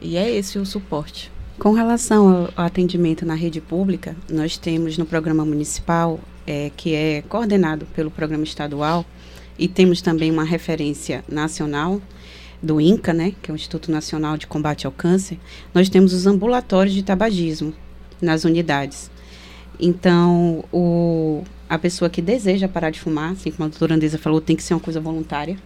E 0.00 0.16
é 0.16 0.30
esse 0.30 0.58
o 0.58 0.64
suporte. 0.64 1.30
Com 1.58 1.72
relação 1.72 2.48
ao 2.56 2.64
atendimento 2.64 3.26
na 3.26 3.34
rede 3.34 3.60
pública, 3.60 4.16
nós 4.30 4.56
temos 4.56 4.96
no 4.96 5.04
programa 5.04 5.44
municipal, 5.44 6.18
é, 6.46 6.70
que 6.74 6.94
é 6.94 7.22
coordenado 7.28 7.86
pelo 7.94 8.10
programa 8.10 8.44
estadual, 8.44 9.04
e 9.60 9.68
temos 9.68 10.00
também 10.00 10.30
uma 10.30 10.42
referência 10.42 11.22
nacional 11.28 12.00
do 12.62 12.80
INCA, 12.80 13.12
né, 13.12 13.34
que 13.40 13.50
é 13.50 13.54
o 13.54 13.54
Instituto 13.54 13.92
Nacional 13.92 14.36
de 14.36 14.46
Combate 14.46 14.86
ao 14.86 14.92
Câncer, 14.92 15.38
nós 15.74 15.88
temos 15.88 16.12
os 16.12 16.26
ambulatórios 16.26 16.94
de 16.94 17.02
tabagismo 17.02 17.72
nas 18.20 18.44
unidades. 18.44 19.10
Então, 19.78 20.64
o, 20.72 21.44
a 21.68 21.78
pessoa 21.78 22.10
que 22.10 22.20
deseja 22.20 22.68
parar 22.68 22.90
de 22.90 23.00
fumar, 23.00 23.32
assim 23.32 23.50
como 23.50 23.66
a 23.66 23.68
doutora 23.68 23.94
Andresa 23.94 24.18
falou, 24.18 24.40
tem 24.40 24.56
que 24.56 24.62
ser 24.62 24.74
uma 24.74 24.80
coisa 24.80 25.00
voluntária 25.00 25.56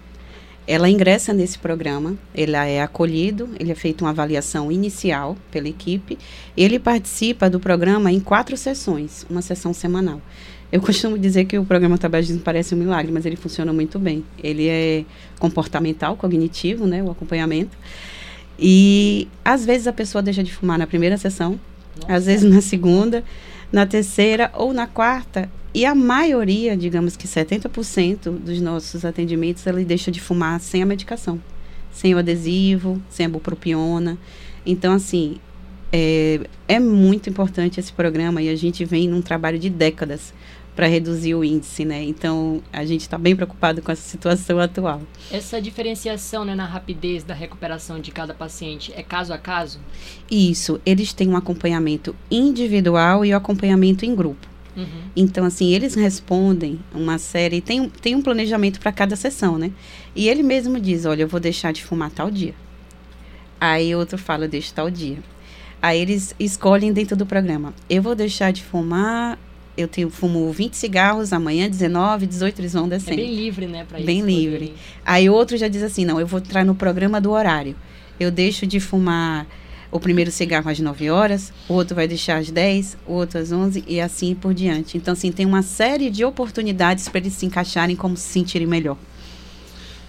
ela 0.66 0.88
ingressa 0.88 1.33
nesse 1.33 1.59
programa, 1.59 2.16
ele 2.35 2.57
é 2.57 2.83
acolhido, 2.83 3.50
ele 3.61 3.70
é 3.70 3.74
feito 3.74 4.02
uma 4.02 4.11
avaliação 4.11 4.72
inicial 4.72 5.37
pela 5.50 5.68
equipe, 5.68 6.18
ele 6.57 6.78
participa 6.78 7.50
do 7.50 7.61
programa 7.61 8.11
em 8.11 8.18
quatro 8.18 8.57
sessões, 8.57 9.26
uma 9.28 9.42
sessão 9.42 9.74
semanal. 9.74 10.22
Eu 10.72 10.81
costumo 10.81 11.18
dizer 11.18 11.44
que 11.44 11.59
o 11.59 11.64
programa 11.64 11.96
Tabagismo 11.96 12.40
parece 12.40 12.74
um 12.74 12.79
milagre, 12.79 13.12
mas 13.12 13.24
ele 13.24 13.37
funciona 13.37 13.72
muito 13.72 13.98
bem. 13.98 14.24
Ele 14.42 14.68
é 14.68 15.05
comportamental, 15.38 16.16
cognitivo, 16.16 16.87
né, 16.87 17.03
o 17.03 17.11
acompanhamento. 17.11 17.77
E 18.59 19.29
às 19.44 19.64
vezes 19.64 19.87
a 19.87 19.92
pessoa 19.92 20.22
deixa 20.22 20.42
de 20.42 20.53
fumar 20.53 20.79
na 20.79 20.87
primeira 20.87 21.16
sessão, 21.16 21.59
Nossa. 22.00 22.12
às 22.12 22.27
vezes 22.27 22.50
na 22.50 22.61
segunda, 22.61 23.24
na 23.72 23.87
terceira 23.87 24.50
ou 24.55 24.72
na 24.72 24.87
quarta, 24.87 25.48
e 25.74 25.85
a 25.85 25.92
maioria, 25.92 26.77
digamos 26.77 27.16
que 27.16 27.27
70% 27.27 28.31
dos 28.31 28.61
nossos 28.61 29.05
atendimentos, 29.05 29.66
ele 29.66 29.85
deixa 29.85 30.09
de 30.09 30.20
fumar 30.20 30.61
sem 30.61 30.83
a 30.85 30.87
medicação, 30.87 31.40
sem 31.90 32.14
o 32.14 32.18
adesivo, 32.18 33.03
sem 33.11 33.27
a 33.27 33.29
bupropiona. 33.29 34.16
Então, 34.64 34.92
assim, 34.92 35.40
é, 35.96 36.40
é 36.66 36.80
muito 36.80 37.30
importante 37.30 37.78
esse 37.78 37.92
programa 37.92 38.42
e 38.42 38.48
a 38.48 38.57
gente 38.57 38.85
vem 38.85 39.07
num 39.07 39.22
trabalho 39.22 39.61
de 39.61 39.70
décadas 39.70 40.35
para 40.74 40.88
reduzir 40.88 41.37
o 41.37 41.44
índice, 41.44 41.85
né? 41.85 42.02
Então 42.02 42.61
a 42.72 42.85
gente 42.85 43.02
está 43.02 43.16
bem 43.16 43.37
preocupado 43.37 43.80
com 43.80 43.92
essa 43.92 44.02
situação 44.02 44.59
atual. 44.59 45.00
Essa 45.30 45.62
diferenciação 45.62 46.44
né, 46.44 46.52
na 46.52 46.64
rapidez 46.64 47.22
da 47.22 47.33
recuperação 47.33 48.00
de 48.00 48.11
cada 48.11 48.35
paciente 48.35 48.92
é 48.96 49.04
caso 49.04 49.33
a 49.33 49.38
caso? 49.38 49.78
Isso, 50.28 50.80
eles 50.85 51.12
têm 51.12 51.28
um 51.28 51.37
acompanhamento 51.37 52.16
individual 52.28 53.24
e 53.24 53.30
o 53.30 53.35
um 53.35 53.37
acompanhamento 53.37 54.04
em 54.04 54.16
grupo. 54.16 54.48
Uhum. 54.76 54.87
Então, 55.14 55.44
assim, 55.44 55.72
eles 55.72 55.94
respondem 55.94 56.80
uma 56.92 57.18
série, 57.18 57.61
tem, 57.61 57.88
tem 57.88 58.16
um 58.16 58.22
planejamento 58.22 58.80
para 58.80 58.90
cada 58.90 59.14
sessão, 59.14 59.57
né? 59.57 59.70
E 60.16 60.28
ele 60.28 60.42
mesmo 60.42 60.80
diz: 60.80 61.04
olha, 61.04 61.22
eu 61.22 61.28
vou 61.28 61.38
deixar 61.38 61.72
de 61.72 61.85
fumar 61.85 62.11
tal 62.11 62.33
dia. 62.33 62.57
Aí 63.61 63.94
outro 63.94 64.18
fala: 64.18 64.48
deixa 64.48 64.74
tal 64.74 64.90
dia. 64.90 65.18
Aí 65.85 66.01
eles 66.01 66.35
escolhem 66.40 66.94
dentro 66.94 67.14
do 67.14 67.27
programa: 67.27 67.75
eu 67.90 68.01
vou 68.01 68.14
deixar 68.14 68.51
de 68.51 68.62
fumar. 68.62 69.38
Eu 69.77 69.87
tenho, 69.87 70.09
fumo 70.09 70.51
20 70.51 70.75
cigarros, 70.75 71.33
amanhã 71.33 71.68
19, 71.68 72.27
18 72.27 72.61
eles 72.61 72.73
vão 72.73 72.88
descendo. 72.88 73.20
É 73.20 73.25
bem 73.25 73.35
livre, 73.35 73.66
né? 73.66 73.85
Pra 73.85 73.99
bem 73.99 74.23
livre. 74.23 74.73
Aí 75.05 75.29
outro 75.29 75.59
já 75.59 75.68
diz 75.68 75.83
assim: 75.83 76.07
não, 76.07 76.18
eu 76.18 76.27
vou 76.27 76.40
entrar 76.40 76.64
no 76.64 76.75
programa 76.75 77.20
do 77.20 77.33
horário. 77.33 77.77
Eu 78.18 78.31
deixo 78.31 78.66
de 78.66 78.81
fumar 78.81 79.47
o 79.90 80.01
primeiro 80.01 80.31
cigarro 80.31 80.70
às 80.70 80.81
9 80.81 81.11
horas, 81.11 81.53
o 81.68 81.75
outro 81.75 81.94
vai 81.94 82.09
deixar 82.09 82.38
às 82.38 82.51
10, 82.51 82.97
o 83.07 83.12
outro 83.12 83.38
às 83.38 83.53
11 83.53 83.85
e 83.87 84.01
assim 84.01 84.35
por 84.35 84.55
diante. 84.55 84.97
Então, 84.97 85.12
assim, 85.12 85.31
tem 85.31 85.44
uma 85.44 85.62
série 85.62 86.09
de 86.09 86.25
oportunidades 86.25 87.09
para 87.11 87.20
eles 87.20 87.35
se 87.35 87.44
encaixarem 87.44 87.94
como 87.94 88.16
se 88.16 88.27
sentirem 88.29 88.66
melhor. 88.66 88.97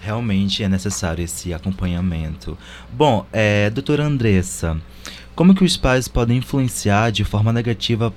Realmente 0.00 0.62
é 0.62 0.68
necessário 0.68 1.22
esse 1.24 1.52
acompanhamento. 1.52 2.56
Bom, 2.92 3.26
é, 3.32 3.68
doutora 3.70 4.04
Andressa, 4.04 4.80
como 5.36 5.54
que 5.54 5.62
os 5.62 5.76
pais 5.76 6.08
podem 6.08 6.38
influenciar 6.38 7.12
de 7.12 7.22
forma 7.22 7.52
negativa 7.52 8.12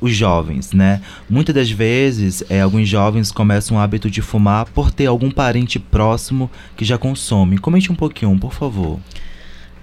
os 0.00 0.16
jovens, 0.16 0.72
né? 0.72 1.02
Muitas 1.28 1.54
das 1.54 1.70
vezes, 1.70 2.42
é, 2.48 2.62
alguns 2.62 2.88
jovens 2.88 3.30
começam 3.30 3.76
o 3.76 3.80
hábito 3.80 4.10
de 4.10 4.22
fumar 4.22 4.64
por 4.64 4.90
ter 4.90 5.06
algum 5.06 5.30
parente 5.30 5.78
próximo 5.78 6.50
que 6.76 6.84
já 6.84 6.96
consome. 6.96 7.58
Comente 7.58 7.92
um 7.92 7.94
pouquinho, 7.94 8.36
por 8.38 8.54
favor. 8.54 8.98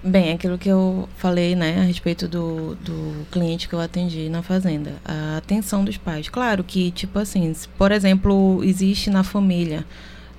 Bem, 0.02 0.32
aquilo 0.32 0.58
que 0.58 0.68
eu 0.68 1.08
falei, 1.16 1.54
né, 1.54 1.80
a 1.80 1.82
respeito 1.82 2.28
do, 2.28 2.76
do 2.76 3.26
cliente 3.30 3.68
que 3.68 3.74
eu 3.74 3.80
atendi 3.80 4.28
na 4.28 4.42
fazenda, 4.42 4.94
a 5.04 5.36
atenção 5.36 5.84
dos 5.84 5.96
pais. 5.96 6.28
Claro 6.28 6.64
que, 6.64 6.90
tipo 6.90 7.18
assim, 7.18 7.52
se, 7.54 7.68
por 7.68 7.92
exemplo, 7.92 8.60
existe 8.64 9.10
na 9.10 9.22
família 9.22 9.84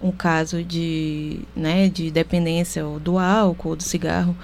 um 0.02 0.12
caso 0.12 0.64
de, 0.64 1.42
né, 1.54 1.90
de 1.90 2.10
dependência 2.10 2.84
do 3.04 3.20
álcool, 3.20 3.76
do 3.76 3.84
cigarro, 3.84 4.36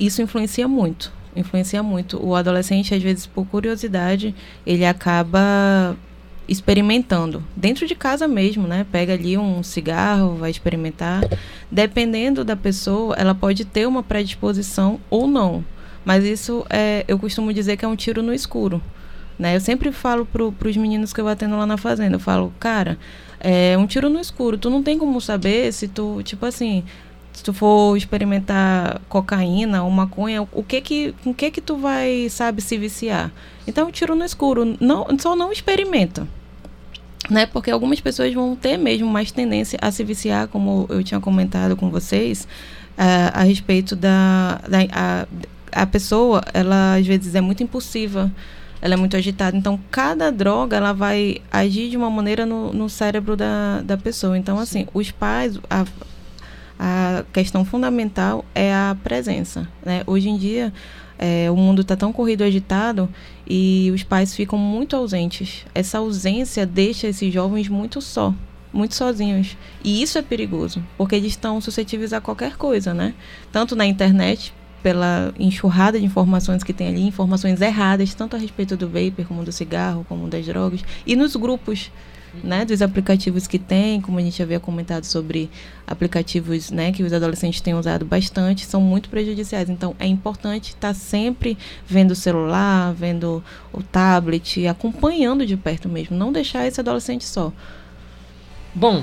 isso 0.00 0.22
influencia 0.22 0.66
muito, 0.66 1.12
influencia 1.36 1.82
muito. 1.82 2.24
O 2.24 2.34
adolescente, 2.34 2.94
às 2.94 3.02
vezes, 3.02 3.26
por 3.26 3.46
curiosidade, 3.46 4.34
ele 4.66 4.84
acaba 4.84 5.96
experimentando 6.48 7.44
dentro 7.54 7.86
de 7.86 7.94
casa 7.94 8.26
mesmo, 8.26 8.66
né? 8.66 8.84
Pega 8.90 9.12
ali 9.12 9.38
um 9.38 9.62
cigarro, 9.62 10.34
vai 10.34 10.50
experimentar. 10.50 11.22
Dependendo 11.70 12.44
da 12.44 12.56
pessoa, 12.56 13.14
ela 13.16 13.34
pode 13.34 13.64
ter 13.64 13.86
uma 13.86 14.02
predisposição 14.02 14.98
ou 15.08 15.28
não. 15.28 15.64
Mas 16.04 16.24
isso 16.24 16.66
é, 16.68 17.04
eu 17.06 17.18
costumo 17.18 17.52
dizer 17.52 17.76
que 17.76 17.84
é 17.84 17.88
um 17.88 17.94
tiro 17.94 18.22
no 18.22 18.34
escuro. 18.34 18.82
Né? 19.38 19.54
Eu 19.54 19.60
sempre 19.60 19.92
falo 19.92 20.26
para 20.26 20.68
os 20.68 20.76
meninos 20.76 21.12
que 21.12 21.20
eu 21.20 21.28
atendo 21.28 21.56
lá 21.56 21.66
na 21.66 21.76
fazenda, 21.76 22.16
eu 22.16 22.20
falo, 22.20 22.52
cara, 22.58 22.98
é 23.38 23.76
um 23.78 23.86
tiro 23.86 24.10
no 24.10 24.20
escuro. 24.20 24.58
Tu 24.58 24.68
não 24.68 24.82
tem 24.82 24.98
como 24.98 25.20
saber 25.20 25.72
se 25.72 25.86
tu, 25.86 26.20
tipo 26.24 26.44
assim, 26.44 26.84
se 27.32 27.42
tu 27.42 27.52
for 27.52 27.96
experimentar 27.96 29.00
cocaína 29.08 29.82
ou 29.82 29.90
maconha, 29.90 30.46
o 30.52 30.62
que 30.62 30.80
que, 30.80 31.14
com 31.24 31.32
que 31.32 31.50
que 31.50 31.60
tu 31.60 31.76
vai, 31.76 32.28
sabe, 32.28 32.60
se 32.60 32.76
viciar? 32.76 33.32
Então, 33.66 33.90
tiro 33.90 34.14
no 34.14 34.24
escuro. 34.24 34.76
Não, 34.80 35.06
só 35.18 35.36
não 35.36 35.52
experimenta 35.52 36.26
né? 37.30 37.46
Porque 37.46 37.70
algumas 37.70 38.00
pessoas 38.00 38.34
vão 38.34 38.56
ter 38.56 38.76
mesmo 38.76 39.08
mais 39.08 39.30
tendência 39.30 39.78
a 39.80 39.90
se 39.90 40.02
viciar, 40.04 40.48
como 40.48 40.86
eu 40.88 41.02
tinha 41.02 41.20
comentado 41.20 41.76
com 41.76 41.88
vocês, 41.88 42.46
uh, 42.98 43.30
a 43.32 43.42
respeito 43.42 43.94
da, 43.94 44.60
da 44.68 44.78
a, 44.92 45.26
a 45.72 45.86
pessoa, 45.86 46.42
ela 46.52 46.96
às 46.96 47.06
vezes 47.06 47.34
é 47.34 47.40
muito 47.40 47.62
impulsiva, 47.62 48.30
ela 48.82 48.94
é 48.94 48.96
muito 48.96 49.16
agitada. 49.16 49.56
Então, 49.56 49.78
cada 49.90 50.30
droga 50.32 50.76
ela 50.76 50.92
vai 50.92 51.38
agir 51.50 51.90
de 51.90 51.96
uma 51.96 52.10
maneira 52.10 52.44
no, 52.44 52.72
no 52.72 52.88
cérebro 52.88 53.36
da, 53.36 53.82
da 53.82 53.96
pessoa. 53.96 54.36
Então, 54.36 54.58
assim, 54.58 54.86
os 54.92 55.10
pais, 55.10 55.58
a, 55.68 55.84
a 56.82 57.24
questão 57.30 57.62
fundamental 57.62 58.42
é 58.54 58.72
a 58.72 58.96
presença. 59.04 59.68
Né? 59.84 60.02
Hoje 60.06 60.30
em 60.30 60.38
dia, 60.38 60.72
é, 61.18 61.50
o 61.50 61.54
mundo 61.54 61.82
está 61.82 61.94
tão 61.94 62.10
corrido 62.10 62.42
agitado 62.42 63.06
e 63.46 63.92
os 63.94 64.02
pais 64.02 64.34
ficam 64.34 64.58
muito 64.58 64.96
ausentes. 64.96 65.66
Essa 65.74 65.98
ausência 65.98 66.64
deixa 66.64 67.06
esses 67.06 67.30
jovens 67.30 67.68
muito 67.68 68.00
só, 68.00 68.34
muito 68.72 68.94
sozinhos. 68.94 69.58
E 69.84 70.00
isso 70.02 70.16
é 70.16 70.22
perigoso, 70.22 70.82
porque 70.96 71.14
eles 71.14 71.32
estão 71.32 71.60
suscetíveis 71.60 72.14
a 72.14 72.20
qualquer 72.20 72.56
coisa, 72.56 72.94
né? 72.94 73.12
Tanto 73.52 73.76
na 73.76 73.84
internet, 73.84 74.54
pela 74.82 75.34
enxurrada 75.38 76.00
de 76.00 76.06
informações 76.06 76.64
que 76.64 76.72
tem 76.72 76.88
ali, 76.88 77.02
informações 77.02 77.60
erradas, 77.60 78.14
tanto 78.14 78.36
a 78.36 78.38
respeito 78.38 78.74
do 78.74 78.88
vapor, 78.88 79.26
como 79.26 79.44
do 79.44 79.52
cigarro, 79.52 80.06
como 80.08 80.28
das 80.28 80.46
drogas, 80.46 80.80
e 81.06 81.14
nos 81.14 81.36
grupos, 81.36 81.90
né, 82.42 82.64
dos 82.64 82.82
aplicativos 82.82 83.46
que 83.46 83.58
tem, 83.58 84.00
como 84.00 84.18
a 84.18 84.22
gente 84.22 84.42
havia 84.42 84.60
comentado 84.60 85.04
sobre 85.04 85.50
aplicativos, 85.86 86.70
né, 86.70 86.92
que 86.92 87.02
os 87.02 87.12
adolescentes 87.12 87.60
têm 87.60 87.74
usado 87.74 88.04
bastante, 88.04 88.64
são 88.64 88.80
muito 88.80 89.08
prejudiciais. 89.08 89.68
Então, 89.68 89.94
é 89.98 90.06
importante 90.06 90.70
estar 90.70 90.94
sempre 90.94 91.56
vendo 91.86 92.12
o 92.12 92.16
celular, 92.16 92.92
vendo 92.94 93.42
o 93.72 93.82
tablet, 93.82 94.66
acompanhando 94.66 95.44
de 95.44 95.56
perto 95.56 95.88
mesmo, 95.88 96.16
não 96.16 96.32
deixar 96.32 96.66
esse 96.66 96.80
adolescente 96.80 97.24
só. 97.24 97.52
Bom, 98.74 99.02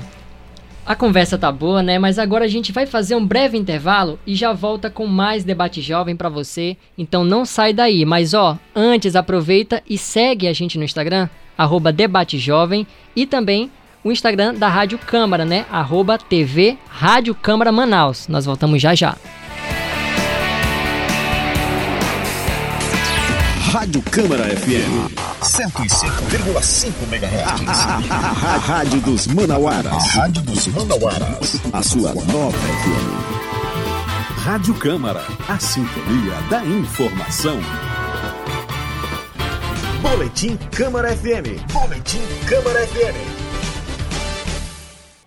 a 0.88 0.94
conversa 0.94 1.36
tá 1.36 1.52
boa, 1.52 1.82
né? 1.82 1.98
Mas 1.98 2.18
agora 2.18 2.46
a 2.46 2.48
gente 2.48 2.72
vai 2.72 2.86
fazer 2.86 3.14
um 3.14 3.26
breve 3.26 3.58
intervalo 3.58 4.18
e 4.26 4.34
já 4.34 4.54
volta 4.54 4.88
com 4.88 5.06
mais 5.06 5.44
debate 5.44 5.82
jovem 5.82 6.16
para 6.16 6.30
você. 6.30 6.78
Então 6.96 7.22
não 7.24 7.44
sai 7.44 7.74
daí. 7.74 8.06
Mas 8.06 8.32
ó, 8.32 8.58
antes 8.74 9.14
aproveita 9.14 9.82
e 9.86 9.98
segue 9.98 10.48
a 10.48 10.52
gente 10.54 10.78
no 10.78 10.84
Instagram, 10.84 11.28
arroba 11.58 11.92
Debate 11.92 12.38
Jovem, 12.38 12.86
e 13.14 13.26
também 13.26 13.70
o 14.04 14.12
Instagram 14.12 14.54
da 14.54 14.68
Rádio 14.68 14.98
Câmara, 14.98 15.44
né? 15.44 15.66
Arroba 15.70 16.16
TV 16.16 16.78
Rádio 16.88 17.34
Câmara 17.34 17.72
Manaus. 17.72 18.28
Nós 18.28 18.46
voltamos 18.46 18.80
já 18.80 18.94
já. 18.94 19.16
Rádio 23.72 24.00
Câmara 24.10 24.44
FM 24.44 25.12
105,5 25.42 26.92
MHz. 27.12 27.68
A 28.10 28.56
Rádio 28.56 29.00
dos 29.00 29.26
Manauaras. 29.26 30.06
Rádio 30.14 30.42
dos 30.42 30.66
Manauaras. 30.68 31.60
A 31.70 31.82
sua 31.82 32.14
nova 32.14 32.56
FM. 32.56 33.38
Rádio 34.42 34.74
Câmara, 34.74 35.22
a 35.46 35.58
sintonia 35.58 36.34
da 36.48 36.64
informação. 36.64 37.60
Boletim 40.02 40.56
Câmara 40.70 41.08
FM. 41.08 41.58
Boletim 41.72 42.20
Câmara 42.48 42.86
FM. 42.86 43.16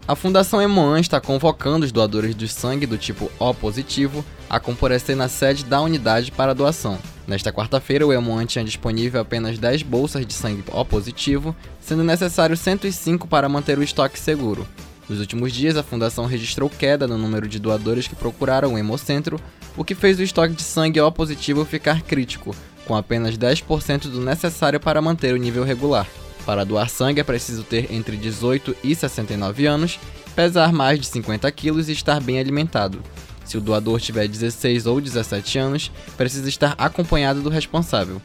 A 0.07 0.15
Fundação 0.15 0.61
Emoan 0.61 0.97
está 0.97 1.19
convocando 1.19 1.85
os 1.85 1.91
doadores 1.91 2.33
de 2.33 2.47
sangue 2.47 2.85
do 2.85 2.97
tipo 2.97 3.29
O 3.37 3.53
positivo 3.53 4.23
a 4.49 4.61
comparecer 4.61 5.15
na 5.15 5.27
sede 5.27 5.65
da 5.65 5.81
unidade 5.81 6.31
para 6.31 6.55
doação. 6.55 6.97
Nesta 7.27 7.51
quarta-feira, 7.51 8.07
o 8.07 8.13
Emoan 8.13 8.45
tinha 8.45 8.63
disponível 8.63 9.19
apenas 9.19 9.57
10 9.57 9.83
bolsas 9.83 10.25
de 10.25 10.33
sangue 10.33 10.63
O 10.71 10.85
positivo, 10.85 11.53
sendo 11.81 12.03
necessário 12.03 12.55
105 12.55 13.27
para 13.27 13.49
manter 13.49 13.77
o 13.77 13.83
estoque 13.83 14.17
seguro. 14.17 14.65
Nos 15.09 15.19
últimos 15.19 15.51
dias, 15.51 15.75
a 15.75 15.83
fundação 15.83 16.25
registrou 16.25 16.69
queda 16.69 17.05
no 17.05 17.17
número 17.17 17.45
de 17.45 17.59
doadores 17.59 18.07
que 18.07 18.15
procuraram 18.15 18.75
o 18.75 18.77
Hemocentro, 18.77 19.37
o 19.75 19.83
que 19.83 19.95
fez 19.95 20.17
o 20.17 20.23
estoque 20.23 20.53
de 20.53 20.63
sangue 20.63 21.01
O 21.01 21.11
positivo 21.11 21.65
ficar 21.65 22.01
crítico, 22.01 22.55
com 22.91 22.97
apenas 22.97 23.37
10% 23.37 24.09
do 24.09 24.19
necessário 24.19 24.77
para 24.77 25.01
manter 25.01 25.33
o 25.33 25.37
nível 25.37 25.63
regular. 25.63 26.05
Para 26.45 26.65
doar 26.65 26.89
sangue 26.89 27.21
é 27.21 27.23
preciso 27.23 27.63
ter 27.63 27.89
entre 27.89 28.17
18 28.17 28.75
e 28.83 28.93
69 28.93 29.65
anos, 29.65 29.97
pesar 30.35 30.73
mais 30.73 30.99
de 30.99 31.07
50 31.07 31.49
quilos 31.53 31.87
e 31.87 31.93
estar 31.93 32.19
bem 32.19 32.37
alimentado. 32.37 33.01
Se 33.45 33.57
o 33.57 33.61
doador 33.61 34.01
tiver 34.01 34.27
16 34.27 34.87
ou 34.87 34.99
17 34.99 35.57
anos, 35.57 35.89
precisa 36.17 36.49
estar 36.49 36.75
acompanhado 36.77 37.41
do 37.41 37.49
responsável. 37.49 38.21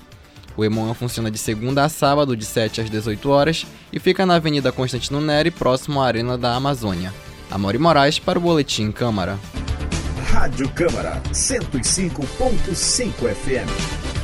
O 0.57 0.64
Emoan 0.64 0.94
funciona 0.94 1.31
de 1.31 1.38
segunda 1.38 1.85
a 1.85 1.88
sábado, 1.88 2.37
de 2.37 2.44
7 2.44 2.81
às 2.81 2.90
18 2.90 3.31
horas, 3.31 3.64
e 3.92 4.00
fica 4.00 4.26
na 4.26 4.35
Avenida 4.35 4.72
Constantino 4.72 5.20
Neri, 5.20 5.52
próximo 5.52 6.00
à 6.00 6.07
Arena 6.07 6.37
da 6.37 6.57
Amazônia. 6.57 7.14
Amori 7.48 7.79
Moraes 7.79 8.18
para 8.18 8.37
o 8.37 8.42
Boletim 8.42 8.90
Câmara. 8.90 9.38
Rádio 10.24 10.68
Câmara 10.70 11.22
105.5 11.33 13.33
FM. 13.33 14.15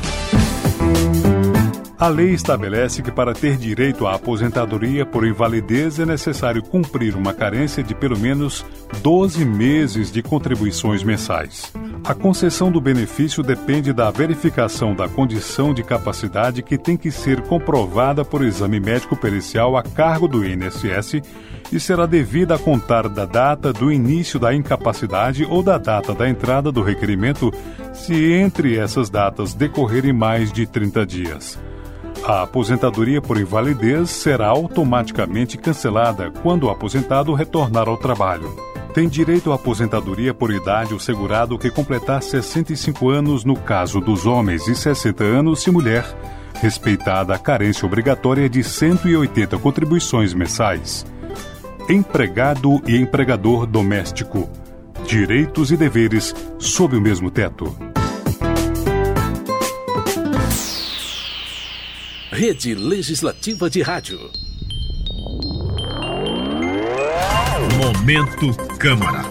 A 2.02 2.08
lei 2.08 2.30
estabelece 2.30 3.00
que 3.00 3.12
para 3.12 3.32
ter 3.32 3.56
direito 3.56 4.08
à 4.08 4.14
aposentadoria 4.14 5.06
por 5.06 5.24
invalidez 5.24 6.00
é 6.00 6.04
necessário 6.04 6.60
cumprir 6.60 7.14
uma 7.14 7.32
carência 7.32 7.80
de 7.80 7.94
pelo 7.94 8.18
menos 8.18 8.66
12 9.02 9.44
meses 9.44 10.10
de 10.10 10.20
contribuições 10.20 11.04
mensais. 11.04 11.72
A 12.04 12.14
concessão 12.14 12.70
do 12.70 12.80
benefício 12.80 13.44
depende 13.44 13.92
da 13.92 14.10
verificação 14.10 14.92
da 14.92 15.08
condição 15.08 15.72
de 15.72 15.84
capacidade 15.84 16.60
que 16.60 16.76
tem 16.76 16.96
que 16.96 17.12
ser 17.12 17.40
comprovada 17.42 18.24
por 18.24 18.42
exame 18.42 18.80
médico 18.80 19.16
pericial 19.16 19.76
a 19.76 19.84
cargo 19.84 20.26
do 20.26 20.44
INSS 20.44 21.22
e 21.70 21.78
será 21.78 22.04
devida 22.04 22.56
a 22.56 22.58
contar 22.58 23.08
da 23.08 23.24
data 23.24 23.72
do 23.72 23.92
início 23.92 24.40
da 24.40 24.52
incapacidade 24.52 25.44
ou 25.44 25.62
da 25.62 25.78
data 25.78 26.12
da 26.12 26.28
entrada 26.28 26.72
do 26.72 26.82
requerimento, 26.82 27.52
se 27.92 28.32
entre 28.32 28.76
essas 28.76 29.08
datas 29.08 29.54
decorrerem 29.54 30.12
mais 30.12 30.52
de 30.52 30.66
30 30.66 31.06
dias. 31.06 31.58
A 32.24 32.42
aposentadoria 32.42 33.22
por 33.22 33.38
invalidez 33.38 34.10
será 34.10 34.48
automaticamente 34.48 35.56
cancelada 35.56 36.32
quando 36.42 36.64
o 36.64 36.70
aposentado 36.70 37.32
retornar 37.32 37.88
ao 37.88 37.96
trabalho. 37.96 38.71
Tem 38.94 39.08
direito 39.08 39.50
à 39.50 39.54
aposentadoria 39.54 40.34
por 40.34 40.50
idade 40.50 40.92
o 40.92 41.00
segurado 41.00 41.58
que 41.58 41.70
completar 41.70 42.22
65 42.22 43.08
anos 43.08 43.42
no 43.42 43.56
caso 43.56 44.00
dos 44.00 44.26
homens 44.26 44.68
e 44.68 44.74
60 44.74 45.24
anos 45.24 45.62
se 45.62 45.70
mulher, 45.70 46.04
respeitada 46.60 47.34
a 47.34 47.38
carência 47.38 47.86
obrigatória 47.86 48.50
de 48.50 48.62
180 48.62 49.58
contribuições 49.58 50.34
mensais. 50.34 51.06
Empregado 51.88 52.82
e 52.86 52.96
empregador 52.96 53.66
doméstico. 53.66 54.50
Direitos 55.06 55.72
e 55.72 55.76
deveres 55.76 56.34
sob 56.58 56.94
o 56.94 57.00
mesmo 57.00 57.30
teto. 57.30 57.74
Rede 62.30 62.74
Legislativa 62.74 63.70
de 63.70 63.80
Rádio. 63.80 64.51
Momento 67.82 68.54
Câmara. 68.78 69.24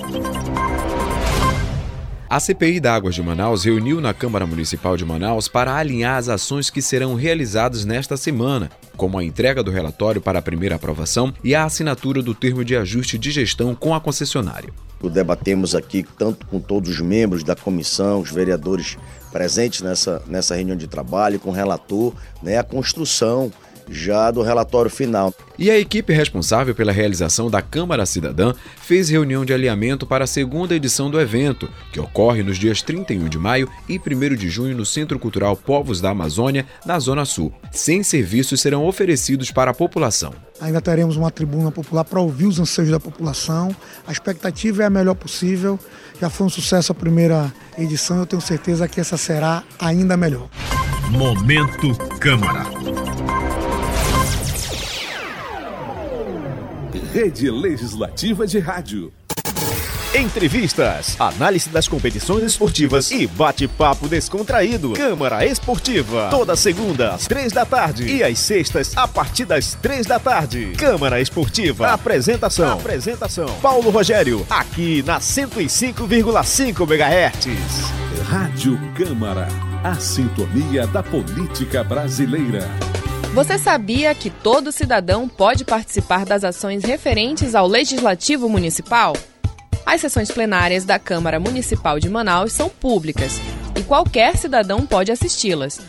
A 2.30 2.38
CPI 2.38 2.82
da 2.82 2.94
Águas 2.94 3.16
de 3.16 3.24
Manaus 3.24 3.64
reuniu 3.64 4.02
na 4.02 4.14
Câmara 4.14 4.46
Municipal 4.46 4.98
de 4.98 5.06
Manaus 5.06 5.48
para 5.48 5.74
alinhar 5.74 6.18
as 6.18 6.28
ações 6.28 6.70
que 6.70 6.82
serão 6.82 7.16
realizadas 7.16 7.86
nesta 7.86 8.18
semana, 8.18 8.70
como 8.98 9.18
a 9.18 9.24
entrega 9.24 9.64
do 9.64 9.72
relatório 9.72 10.20
para 10.20 10.40
a 10.40 10.42
primeira 10.42 10.76
aprovação 10.76 11.34
e 11.42 11.56
a 11.56 11.64
assinatura 11.64 12.22
do 12.22 12.36
termo 12.36 12.66
de 12.66 12.76
ajuste 12.76 13.18
de 13.18 13.32
gestão 13.32 13.74
com 13.74 13.96
a 13.96 14.02
concessionária. 14.02 14.74
Debatemos 15.02 15.74
aqui 15.74 16.06
tanto 16.18 16.46
com 16.46 16.60
todos 16.60 16.90
os 16.90 17.00
membros 17.00 17.46
da 17.46 17.56
comissão, 17.56 18.20
os 18.20 18.32
vereadores 18.32 18.98
presentes 19.32 19.82
nessa, 19.82 20.22
nessa 20.28 20.56
reunião 20.56 20.76
de 20.76 20.88
trabalho, 20.88 21.40
com 21.40 21.52
o 21.52 21.54
relator, 21.54 22.14
né, 22.44 22.58
a 22.58 22.64
construção 22.64 23.50
já 23.92 24.32
do 24.32 24.42
relatório 24.42 24.90
final. 24.90 25.34
E 25.60 25.70
a 25.70 25.78
equipe 25.78 26.14
responsável 26.14 26.74
pela 26.74 26.92
realização 26.92 27.50
da 27.50 27.62
Câmara 27.62 28.06
Cidadã 28.06 28.54
fez 28.82 29.10
reunião 29.10 29.46
de 29.46 29.54
alinhamento 29.54 30.08
para 30.08 30.24
a 30.24 30.28
segunda 30.28 30.76
edição 30.76 31.12
do 31.12 31.20
evento, 31.20 31.70
que 31.92 32.00
ocorre 32.00 32.42
nos 32.42 32.58
dias 32.58 32.82
31 32.82 33.30
de 33.30 33.38
maio 33.38 33.70
e 33.88 34.00
1 34.00 34.36
de 34.36 34.50
junho 34.50 34.76
no 34.76 34.86
Centro 34.86 35.20
Cultural 35.20 35.56
Povos 35.56 36.02
da 36.02 36.10
Amazônia, 36.10 36.66
na 36.86 36.98
Zona 36.98 37.26
Sul. 37.26 37.54
100 37.72 38.04
serviços 38.04 38.62
serão 38.62 38.86
oferecidos 38.86 39.52
para 39.52 39.72
a 39.72 39.74
população. 39.74 40.34
Ainda 40.60 40.80
teremos 40.80 41.18
uma 41.18 41.32
tribuna 41.32 41.72
popular 41.72 42.06
para 42.06 42.20
ouvir 42.20 42.46
os 42.46 42.60
anseios 42.60 42.92
da 42.92 43.00
população. 43.00 43.76
A 44.08 44.12
expectativa 44.12 44.84
é 44.84 44.86
a 44.86 44.90
melhor 44.90 45.16
possível. 45.16 45.80
Já 46.20 46.30
foi 46.30 46.46
um 46.46 46.50
sucesso 46.50 46.92
a 46.92 46.96
primeira 46.96 47.52
edição, 47.78 48.18
eu 48.20 48.26
tenho 48.28 48.42
certeza 48.42 48.88
que 48.88 49.00
essa 49.00 49.18
será 49.18 49.64
ainda 49.80 50.16
melhor. 50.16 50.48
Momento 51.10 51.96
Câmara. 52.20 52.64
Rede 57.14 57.52
Legislativa 57.52 58.48
de 58.48 58.58
Rádio. 58.58 59.12
Entrevistas, 60.16 61.20
análise 61.20 61.70
das 61.70 61.86
competições 61.86 62.44
esportivas 62.44 63.12
e 63.12 63.28
bate-papo 63.28 64.08
descontraído. 64.08 64.94
Câmara 64.94 65.46
Esportiva, 65.46 66.30
toda 66.30 66.56
segunda 66.56 67.14
às 67.14 67.28
três 67.28 67.52
da 67.52 67.66
tarde 67.66 68.06
e 68.08 68.24
às 68.24 68.40
sextas 68.40 68.96
a 68.96 69.10
partir 69.10 69.44
das 69.44 69.74
três 69.74 70.06
da 70.06 70.20
tarde. 70.20 70.72
Câmara 70.78 71.20
Esportiva, 71.20 71.90
apresentação, 71.90 72.80
apresentação. 72.80 73.48
Paulo 73.62 73.90
Rogério, 73.90 74.46
aqui 74.50 75.04
na 75.06 75.20
105,5 75.20 76.90
MHz. 76.90 77.92
Rádio 78.24 78.80
Câmara. 78.96 79.50
A 79.84 79.96
sintonia 79.96 80.88
da 80.88 81.04
política 81.04 81.84
brasileira. 81.84 82.70
Você 83.34 83.58
sabia 83.58 84.14
que 84.14 84.30
todo 84.30 84.74
cidadão 84.74 85.26
pode 85.26 85.64
participar 85.64 86.26
das 86.26 86.44
ações 86.44 86.84
referentes 86.84 87.56
ao 87.56 87.66
Legislativo 87.66 88.50
Municipal? 88.50 89.16
As 89.86 90.02
sessões 90.02 90.30
plenárias 90.30 90.84
da 90.84 91.00
Câmara 91.00 91.40
Municipal 91.40 91.98
de 91.98 92.10
Manaus 92.10 92.52
são 92.52 92.68
públicas 92.68 93.40
e 93.80 93.84
qualquer 93.84 94.36
cidadão 94.36 94.86
pode 94.86 95.14
assisti-las, 95.14 95.80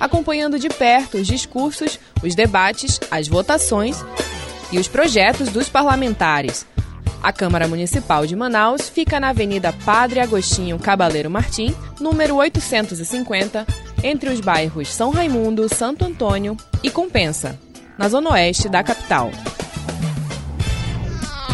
acompanhando 0.00 0.58
de 0.58 0.70
perto 0.70 1.18
os 1.18 1.26
discursos, 1.26 2.00
os 2.22 2.34
debates, 2.34 2.98
as 3.10 3.28
votações 3.28 4.02
e 4.72 4.78
os 4.78 4.88
projetos 4.88 5.50
dos 5.50 5.68
parlamentares. 5.68 6.64
A 7.22 7.30
Câmara 7.30 7.68
Municipal 7.68 8.26
de 8.26 8.34
Manaus 8.34 8.88
fica 8.88 9.20
na 9.20 9.28
Avenida 9.28 9.70
Padre 9.84 10.20
Agostinho 10.20 10.78
Cabaleiro 10.78 11.30
Martim, 11.30 11.76
número 12.00 12.36
850, 12.36 13.66
entre 14.02 14.30
os 14.30 14.40
bairros 14.40 14.88
São 14.88 15.10
Raimundo, 15.10 15.68
Santo 15.68 16.04
Antônio 16.04 16.56
e 16.82 16.90
Compensa, 16.90 17.58
na 17.98 18.08
zona 18.08 18.30
oeste 18.30 18.68
da 18.68 18.82
capital. 18.82 19.30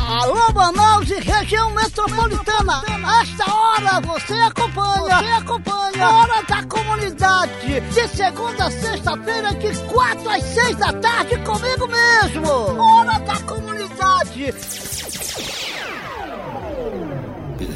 Alô, 0.08 0.52
Manaus 0.54 1.10
e 1.10 1.18
região 1.18 1.70
metropolitana. 1.74 2.82
Esta 3.22 3.52
hora 3.52 4.00
você 4.00 4.34
acompanha. 4.34 5.18
Você 5.18 5.30
acompanha. 5.30 6.08
Hora 6.08 6.42
da 6.42 6.62
comunidade. 6.64 7.80
De 7.80 8.08
segunda 8.08 8.66
a 8.66 8.70
sexta-feira, 8.70 9.52
de 9.54 9.76
quatro 9.92 10.30
às 10.30 10.42
seis 10.44 10.76
da 10.76 10.92
tarde, 10.92 11.36
comigo 11.38 11.88
mesmo. 11.88 12.80
Hora 12.80 13.18
da 13.18 13.40
comunidade. 13.40 14.54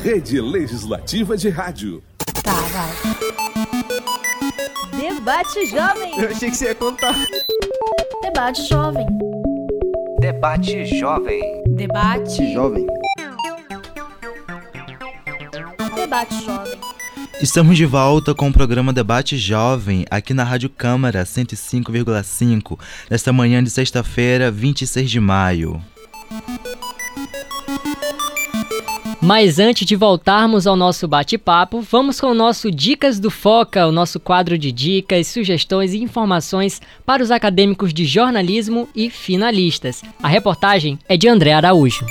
Rede 0.02 0.40
Legislativa 0.40 1.37
de 1.37 1.48
Rádio. 1.48 2.02
Tá, 2.42 2.52
vai. 2.52 3.60
Debate 5.00 5.64
Jovem. 5.64 6.20
Eu 6.20 6.28
achei 6.28 6.50
que 6.50 6.56
você 6.56 6.66
ia 6.66 6.74
contar. 6.74 7.14
Debate 8.22 8.68
Jovem. 8.68 9.06
Debate 10.20 10.84
Jovem. 10.98 11.62
Debate. 11.68 12.52
Jovem. 12.52 12.86
Debate 15.94 16.44
Jovem. 16.44 16.78
Estamos 17.40 17.78
de 17.78 17.86
volta 17.86 18.34
com 18.34 18.50
o 18.50 18.52
programa 18.52 18.92
Debate 18.92 19.38
Jovem, 19.38 20.04
aqui 20.10 20.34
na 20.34 20.44
Rádio 20.44 20.68
Câmara 20.68 21.24
105,5, 21.24 22.78
nesta 23.08 23.32
manhã 23.32 23.64
de 23.64 23.70
sexta-feira, 23.70 24.50
26 24.50 25.10
de 25.10 25.18
maio. 25.18 25.82
Mas 29.22 29.59
antes 29.59 29.87
de 29.87 29.94
voltarmos 29.94 30.66
ao 30.66 30.74
nosso 30.74 31.06
bate-papo, 31.06 31.83
vamos 31.83 32.18
com 32.18 32.28
o 32.28 32.35
nosso 32.35 32.70
Dicas 32.70 33.20
do 33.20 33.30
Foca, 33.30 33.87
o 33.87 33.92
nosso 33.92 34.18
quadro 34.18 34.56
de 34.56 34.72
dicas, 34.72 35.26
sugestões 35.26 35.92
e 35.92 36.02
informações 36.02 36.80
para 37.04 37.22
os 37.22 37.30
acadêmicos 37.30 37.92
de 37.92 38.06
jornalismo 38.06 38.88
e 38.96 39.11
finalistas. 39.11 40.00
A 40.22 40.26
reportagem 40.26 40.98
é 41.06 41.18
de 41.18 41.28
André 41.28 41.52
Araújo. 41.52 42.06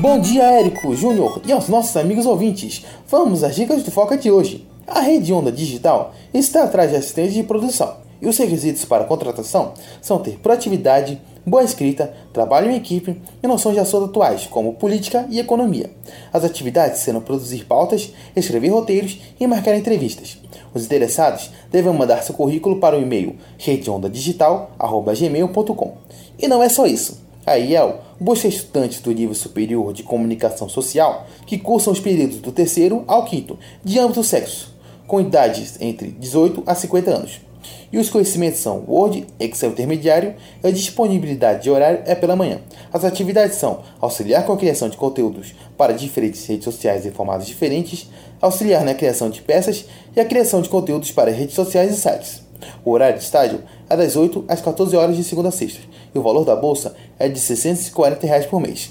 Bom 0.00 0.18
dia, 0.20 0.42
Érico, 0.42 0.92
Júnior 0.96 1.40
e 1.46 1.52
aos 1.52 1.68
nossos 1.68 1.96
amigos 1.96 2.26
ouvintes. 2.26 2.84
Vamos 3.08 3.44
às 3.44 3.54
dicas 3.54 3.84
do 3.84 3.92
Foca 3.92 4.18
de 4.18 4.28
hoje. 4.28 4.66
A 4.88 4.98
rede 4.98 5.32
Onda 5.32 5.52
Digital 5.52 6.12
está 6.34 6.64
atrás 6.64 6.90
de 6.90 6.96
assistentes 6.96 7.34
de 7.34 7.44
produção 7.44 7.94
e 8.20 8.28
os 8.28 8.36
requisitos 8.36 8.84
para 8.84 9.04
contratação 9.04 9.72
são 10.00 10.18
ter 10.18 10.38
proatividade, 10.38 11.20
boa 11.50 11.64
escrita, 11.64 12.14
trabalho 12.32 12.70
em 12.70 12.76
equipe 12.76 13.20
e 13.42 13.46
noções 13.48 13.74
de 13.74 13.80
assuntos 13.80 14.10
atuais, 14.10 14.46
como 14.46 14.74
política 14.74 15.26
e 15.28 15.40
economia. 15.40 15.90
As 16.32 16.44
atividades 16.44 17.00
serão 17.00 17.20
produzir 17.20 17.64
pautas, 17.64 18.12
escrever 18.36 18.68
roteiros 18.68 19.18
e 19.38 19.46
marcar 19.48 19.76
entrevistas. 19.76 20.38
Os 20.72 20.84
interessados 20.84 21.50
devem 21.72 21.92
mandar 21.92 22.22
seu 22.22 22.36
currículo 22.36 22.78
para 22.78 22.96
o 22.96 23.02
e-mail 23.02 23.34
redeondadigital.gmail.com. 23.58 25.94
E 26.38 26.46
não 26.46 26.62
é 26.62 26.68
só 26.68 26.86
isso. 26.86 27.20
A 27.44 27.58
IEL 27.58 27.98
busca 28.20 28.46
estudantes 28.46 29.00
do 29.00 29.10
nível 29.10 29.34
superior 29.34 29.92
de 29.92 30.04
comunicação 30.04 30.68
social 30.68 31.26
que 31.46 31.58
cursam 31.58 31.92
os 31.92 31.98
períodos 31.98 32.36
do 32.36 32.52
terceiro 32.52 33.02
ao 33.08 33.24
quinto, 33.24 33.58
de 33.82 33.98
ambos 33.98 34.18
os 34.18 34.28
sexos, 34.28 34.68
com 35.04 35.20
idades 35.20 35.76
entre 35.80 36.12
18 36.12 36.62
a 36.64 36.76
50 36.76 37.10
anos. 37.10 37.49
E 37.92 37.98
os 37.98 38.08
conhecimentos 38.08 38.60
são 38.60 38.84
Word, 38.86 39.26
Excel 39.38 39.70
intermediário 39.70 40.34
e 40.62 40.66
a 40.66 40.70
disponibilidade 40.70 41.64
de 41.64 41.70
horário 41.70 42.02
é 42.06 42.14
pela 42.14 42.36
manhã. 42.36 42.60
As 42.92 43.04
atividades 43.04 43.56
são 43.56 43.80
auxiliar 44.00 44.46
com 44.46 44.52
a 44.52 44.56
criação 44.56 44.88
de 44.88 44.96
conteúdos 44.96 45.54
para 45.76 45.92
diferentes 45.92 46.46
redes 46.46 46.64
sociais 46.64 47.04
em 47.04 47.10
formatos 47.10 47.46
diferentes, 47.46 48.08
auxiliar 48.40 48.84
na 48.84 48.94
criação 48.94 49.28
de 49.28 49.42
peças 49.42 49.86
e 50.14 50.20
a 50.20 50.24
criação 50.24 50.62
de 50.62 50.68
conteúdos 50.68 51.10
para 51.10 51.30
redes 51.30 51.54
sociais 51.54 51.92
e 51.92 52.00
sites. 52.00 52.42
O 52.84 52.90
horário 52.90 53.18
de 53.18 53.24
estágio 53.24 53.62
é 53.88 53.96
das 53.96 54.16
8 54.16 54.44
às 54.48 54.60
14 54.60 54.96
horas 54.96 55.16
de 55.16 55.24
segunda 55.24 55.48
a 55.48 55.52
sexta 55.52 55.80
e 56.14 56.18
o 56.18 56.22
valor 56.22 56.44
da 56.44 56.56
bolsa 56.56 56.94
é 57.18 57.28
de 57.28 57.38
640 57.38 58.26
reais 58.26 58.46
por 58.46 58.60
mês. 58.60 58.90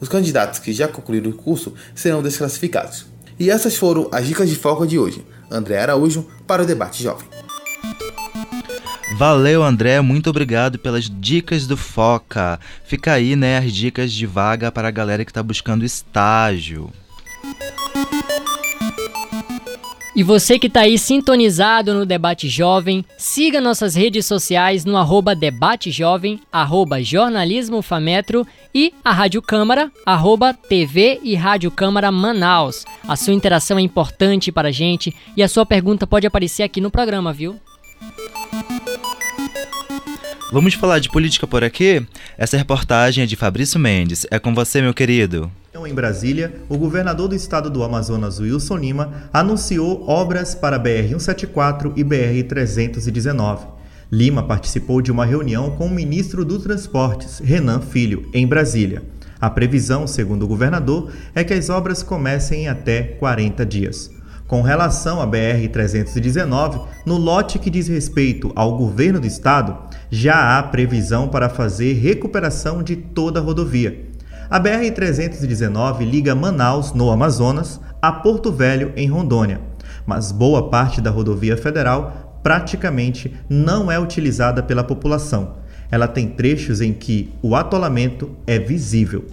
Os 0.00 0.08
candidatos 0.08 0.58
que 0.60 0.72
já 0.72 0.88
concluíram 0.88 1.30
o 1.30 1.34
curso 1.34 1.74
serão 1.94 2.22
desclassificados. 2.22 3.06
E 3.38 3.50
essas 3.50 3.76
foram 3.76 4.08
as 4.12 4.26
dicas 4.26 4.48
de 4.48 4.56
foco 4.56 4.86
de 4.86 4.98
hoje. 4.98 5.24
André 5.50 5.78
Araújo 5.80 6.26
para 6.46 6.62
o 6.62 6.66
Debate 6.66 7.02
Jovem. 7.02 7.28
Valeu, 9.16 9.64
André, 9.64 10.00
muito 10.00 10.30
obrigado 10.30 10.78
pelas 10.78 11.10
dicas 11.10 11.66
do 11.66 11.76
Foca. 11.76 12.60
Fica 12.84 13.12
aí, 13.12 13.34
né, 13.34 13.58
as 13.58 13.72
dicas 13.72 14.12
de 14.12 14.26
vaga 14.26 14.70
para 14.70 14.88
a 14.88 14.92
galera 14.92 15.24
que 15.24 15.30
está 15.30 15.42
buscando 15.42 15.84
estágio. 15.84 16.92
E 20.18 20.22
você 20.24 20.58
que 20.58 20.66
está 20.66 20.80
aí 20.80 20.98
sintonizado 20.98 21.94
no 21.94 22.04
Debate 22.04 22.48
Jovem, 22.48 23.04
siga 23.16 23.60
nossas 23.60 23.94
redes 23.94 24.26
sociais 24.26 24.84
no 24.84 24.96
arroba 24.96 25.32
Debate 25.32 25.92
Jovem, 25.92 26.40
arroba 26.50 27.00
Jornalismo 27.00 27.80
Fametro 27.82 28.44
e 28.74 28.92
a 29.04 29.12
Rádio 29.12 29.40
Câmara, 29.40 29.92
arroba 30.04 30.52
TV 30.52 31.20
e 31.22 31.36
Rádio 31.36 31.70
Câmara 31.70 32.10
Manaus. 32.10 32.84
A 33.06 33.14
sua 33.14 33.32
interação 33.32 33.78
é 33.78 33.80
importante 33.80 34.50
para 34.50 34.70
a 34.70 34.72
gente 34.72 35.14
e 35.36 35.42
a 35.44 35.46
sua 35.46 35.64
pergunta 35.64 36.04
pode 36.04 36.26
aparecer 36.26 36.64
aqui 36.64 36.80
no 36.80 36.90
programa, 36.90 37.32
viu? 37.32 37.54
Vamos 40.50 40.74
falar 40.74 40.98
de 40.98 41.08
política 41.10 41.46
por 41.46 41.62
aqui? 41.62 42.04
Essa 42.36 42.56
reportagem 42.56 43.22
é 43.22 43.26
de 43.26 43.36
Fabrício 43.36 43.78
Mendes. 43.78 44.26
É 44.32 44.40
com 44.40 44.52
você, 44.52 44.82
meu 44.82 44.92
querido. 44.92 45.48
Em 45.86 45.94
Brasília, 45.94 46.54
o 46.68 46.76
governador 46.76 47.28
do 47.28 47.34
estado 47.34 47.70
do 47.70 47.82
Amazonas, 47.82 48.40
Wilson 48.40 48.76
Lima, 48.76 49.30
anunciou 49.32 50.08
obras 50.08 50.54
para 50.54 50.78
BR-174 50.78 51.92
e 51.96 52.04
BR-319. 52.04 53.60
Lima 54.10 54.42
participou 54.42 55.02
de 55.02 55.12
uma 55.12 55.26
reunião 55.26 55.70
com 55.72 55.86
o 55.86 55.90
ministro 55.90 56.44
dos 56.44 56.62
Transportes, 56.62 57.40
Renan 57.40 57.80
Filho, 57.80 58.28
em 58.32 58.46
Brasília. 58.46 59.02
A 59.40 59.50
previsão, 59.50 60.06
segundo 60.06 60.44
o 60.44 60.48
governador, 60.48 61.12
é 61.34 61.44
que 61.44 61.54
as 61.54 61.68
obras 61.68 62.02
comecem 62.02 62.62
em 62.64 62.68
até 62.68 63.02
40 63.02 63.64
dias. 63.66 64.10
Com 64.48 64.62
relação 64.62 65.20
à 65.20 65.26
BR-319, 65.26 66.86
no 67.04 67.18
lote 67.18 67.58
que 67.58 67.68
diz 67.68 67.86
respeito 67.86 68.50
ao 68.56 68.78
governo 68.78 69.20
do 69.20 69.26
estado, 69.26 69.76
já 70.10 70.58
há 70.58 70.62
previsão 70.62 71.28
para 71.28 71.50
fazer 71.50 71.92
recuperação 71.92 72.82
de 72.82 72.96
toda 72.96 73.40
a 73.40 73.42
rodovia. 73.42 74.07
A 74.50 74.58
BR-319 74.58 76.10
liga 76.10 76.34
Manaus, 76.34 76.94
no 76.94 77.10
Amazonas, 77.10 77.78
a 78.00 78.10
Porto 78.10 78.50
Velho, 78.50 78.94
em 78.96 79.06
Rondônia, 79.06 79.60
mas 80.06 80.32
boa 80.32 80.70
parte 80.70 81.02
da 81.02 81.10
rodovia 81.10 81.54
federal 81.54 82.40
praticamente 82.42 83.34
não 83.46 83.92
é 83.92 84.00
utilizada 84.00 84.62
pela 84.62 84.82
população. 84.82 85.56
Ela 85.90 86.08
tem 86.08 86.30
trechos 86.30 86.80
em 86.80 86.94
que 86.94 87.30
o 87.42 87.54
atolamento 87.54 88.30
é 88.46 88.58
visível. 88.58 89.26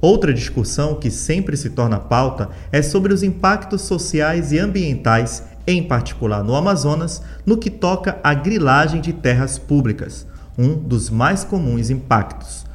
Outra 0.00 0.34
discussão 0.34 0.96
que 0.96 1.12
sempre 1.12 1.56
se 1.56 1.70
torna 1.70 2.00
pauta 2.00 2.48
é 2.72 2.82
sobre 2.82 3.14
os 3.14 3.22
impactos 3.22 3.82
sociais 3.82 4.50
e 4.50 4.58
ambientais, 4.58 5.44
em 5.64 5.80
particular 5.80 6.42
no 6.42 6.56
Amazonas, 6.56 7.22
no 7.46 7.56
que 7.56 7.70
toca 7.70 8.18
à 8.20 8.34
grilagem 8.34 9.00
de 9.00 9.12
terras 9.12 9.58
públicas, 9.58 10.26
um 10.58 10.74
dos 10.74 11.08
mais 11.08 11.44
comuns 11.44 11.88
impactos. 11.88 12.65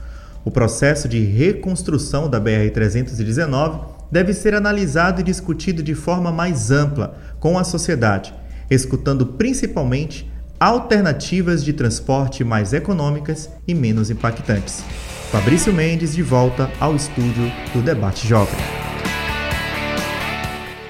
O 0.43 0.49
processo 0.49 1.07
de 1.07 1.19
reconstrução 1.19 2.27
da 2.27 2.41
BR-319 2.41 3.81
deve 4.11 4.33
ser 4.33 4.55
analisado 4.55 5.21
e 5.21 5.23
discutido 5.23 5.83
de 5.83 5.93
forma 5.93 6.31
mais 6.31 6.71
ampla 6.71 7.15
com 7.39 7.59
a 7.59 7.63
sociedade, 7.63 8.33
escutando 8.69 9.25
principalmente 9.25 10.31
alternativas 10.59 11.63
de 11.63 11.73
transporte 11.73 12.43
mais 12.43 12.73
econômicas 12.73 13.49
e 13.67 13.75
menos 13.75 14.09
impactantes. 14.09 14.83
Fabrício 15.31 15.71
Mendes 15.71 16.15
de 16.15 16.23
volta 16.23 16.71
ao 16.79 16.95
estúdio 16.95 17.51
do 17.71 17.81
Debate 17.81 18.27
Jovem. 18.27 18.59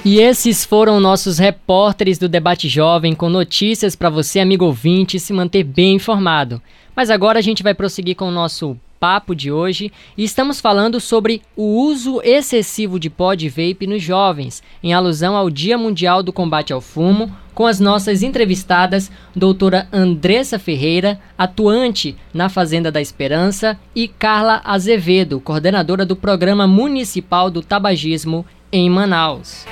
E 0.03 0.19
esses 0.19 0.65
foram 0.65 0.99
nossos 0.99 1.37
repórteres 1.37 2.17
do 2.17 2.29
Debate 2.29 2.69
Jovem 2.69 3.13
com 3.13 3.29
notícias 3.29 3.95
para 3.97 4.09
você, 4.09 4.39
amigo 4.39 4.65
ouvinte, 4.65 5.19
se 5.19 5.31
manter 5.31 5.63
bem 5.63 5.95
informado. 5.95 6.61
Mas 6.95 7.09
agora 7.09 7.37
a 7.37 7.41
gente 7.41 7.61
vai 7.61 7.75
prosseguir 7.75 8.15
com 8.15 8.25
o 8.25 8.31
nosso 8.31 8.75
papo 9.01 9.33
de 9.35 9.51
hoje 9.51 9.91
e 10.15 10.23
estamos 10.23 10.61
falando 10.61 10.99
sobre 10.99 11.41
o 11.57 11.63
uso 11.63 12.21
excessivo 12.23 12.99
de 12.99 13.09
pó 13.09 13.33
de 13.33 13.49
vape 13.49 13.87
nos 13.87 14.03
jovens, 14.03 14.61
em 14.83 14.93
alusão 14.93 15.35
ao 15.35 15.49
Dia 15.49 15.75
Mundial 15.75 16.21
do 16.21 16.31
Combate 16.31 16.71
ao 16.71 16.79
Fumo, 16.79 17.35
com 17.55 17.65
as 17.65 17.79
nossas 17.79 18.21
entrevistadas, 18.21 19.11
doutora 19.35 19.87
Andressa 19.91 20.59
Ferreira, 20.59 21.19
atuante 21.35 22.15
na 22.31 22.47
Fazenda 22.47 22.91
da 22.91 23.01
Esperança, 23.01 23.75
e 23.95 24.07
Carla 24.07 24.61
Azevedo, 24.63 25.39
coordenadora 25.39 26.05
do 26.05 26.15
Programa 26.15 26.67
Municipal 26.67 27.49
do 27.49 27.63
Tabagismo 27.63 28.45
em 28.71 28.87
Manaus. 28.87 29.65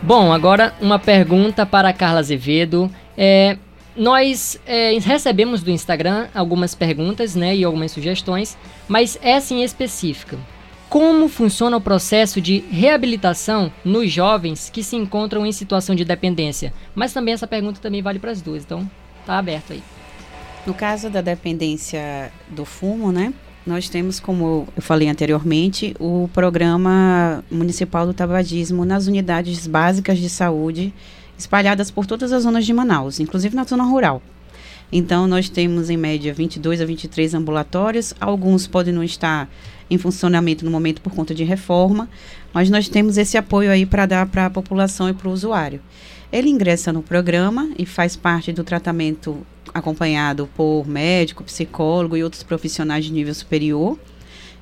Bom, 0.00 0.32
agora 0.32 0.72
uma 0.80 0.98
pergunta 0.98 1.66
para 1.66 1.92
Carla 1.92 2.20
Azevedo. 2.20 2.90
É, 3.20 3.58
nós 3.96 4.60
é, 4.64 4.96
recebemos 5.00 5.60
do 5.60 5.72
Instagram 5.72 6.28
algumas 6.32 6.72
perguntas 6.72 7.34
né, 7.34 7.56
e 7.56 7.64
algumas 7.64 7.90
sugestões, 7.90 8.56
mas 8.86 9.18
essa 9.20 9.52
em 9.52 9.64
específica. 9.64 10.38
Como 10.88 11.28
funciona 11.28 11.76
o 11.76 11.80
processo 11.80 12.40
de 12.40 12.64
reabilitação 12.70 13.70
nos 13.84 14.10
jovens 14.10 14.70
que 14.70 14.84
se 14.84 14.96
encontram 14.96 15.44
em 15.44 15.52
situação 15.52 15.96
de 15.96 16.04
dependência? 16.04 16.72
Mas 16.94 17.12
também 17.12 17.34
essa 17.34 17.46
pergunta 17.46 17.80
também 17.80 18.00
vale 18.00 18.20
para 18.20 18.30
as 18.30 18.40
duas, 18.40 18.62
então 18.62 18.88
tá 19.26 19.36
aberto 19.36 19.72
aí. 19.72 19.82
No 20.64 20.72
caso 20.72 21.10
da 21.10 21.20
dependência 21.20 22.32
do 22.48 22.64
fumo, 22.64 23.10
né? 23.10 23.34
Nós 23.66 23.88
temos, 23.88 24.18
como 24.18 24.66
eu 24.74 24.82
falei 24.82 25.08
anteriormente, 25.08 25.94
o 25.98 26.30
programa 26.32 27.44
municipal 27.50 28.06
do 28.06 28.14
tabagismo 28.14 28.84
nas 28.84 29.06
unidades 29.06 29.66
básicas 29.66 30.18
de 30.18 30.30
saúde 30.30 30.94
espalhadas 31.38 31.90
por 31.90 32.04
todas 32.04 32.32
as 32.32 32.42
zonas 32.42 32.66
de 32.66 32.74
Manaus, 32.74 33.20
inclusive 33.20 33.54
na 33.54 33.64
zona 33.64 33.84
rural. 33.84 34.20
Então, 34.90 35.26
nós 35.26 35.48
temos 35.48 35.88
em 35.90 35.96
média 35.96 36.34
22 36.34 36.80
a 36.80 36.84
23 36.84 37.34
ambulatórios, 37.34 38.14
alguns 38.20 38.66
podem 38.66 38.92
não 38.92 39.04
estar 39.04 39.48
em 39.90 39.96
funcionamento 39.98 40.64
no 40.64 40.70
momento 40.70 41.00
por 41.00 41.14
conta 41.14 41.34
de 41.34 41.44
reforma, 41.44 42.08
mas 42.52 42.68
nós 42.68 42.88
temos 42.88 43.16
esse 43.16 43.38
apoio 43.38 43.70
aí 43.70 43.86
para 43.86 44.06
dar 44.06 44.26
para 44.26 44.46
a 44.46 44.50
população 44.50 45.08
e 45.08 45.12
para 45.12 45.28
o 45.28 45.32
usuário. 45.32 45.80
Ele 46.32 46.50
ingressa 46.50 46.92
no 46.92 47.02
programa 47.02 47.70
e 47.78 47.86
faz 47.86 48.16
parte 48.16 48.52
do 48.52 48.64
tratamento 48.64 49.46
acompanhado 49.72 50.48
por 50.56 50.86
médico, 50.86 51.44
psicólogo 51.44 52.16
e 52.16 52.24
outros 52.24 52.42
profissionais 52.42 53.04
de 53.04 53.12
nível 53.12 53.34
superior. 53.34 53.98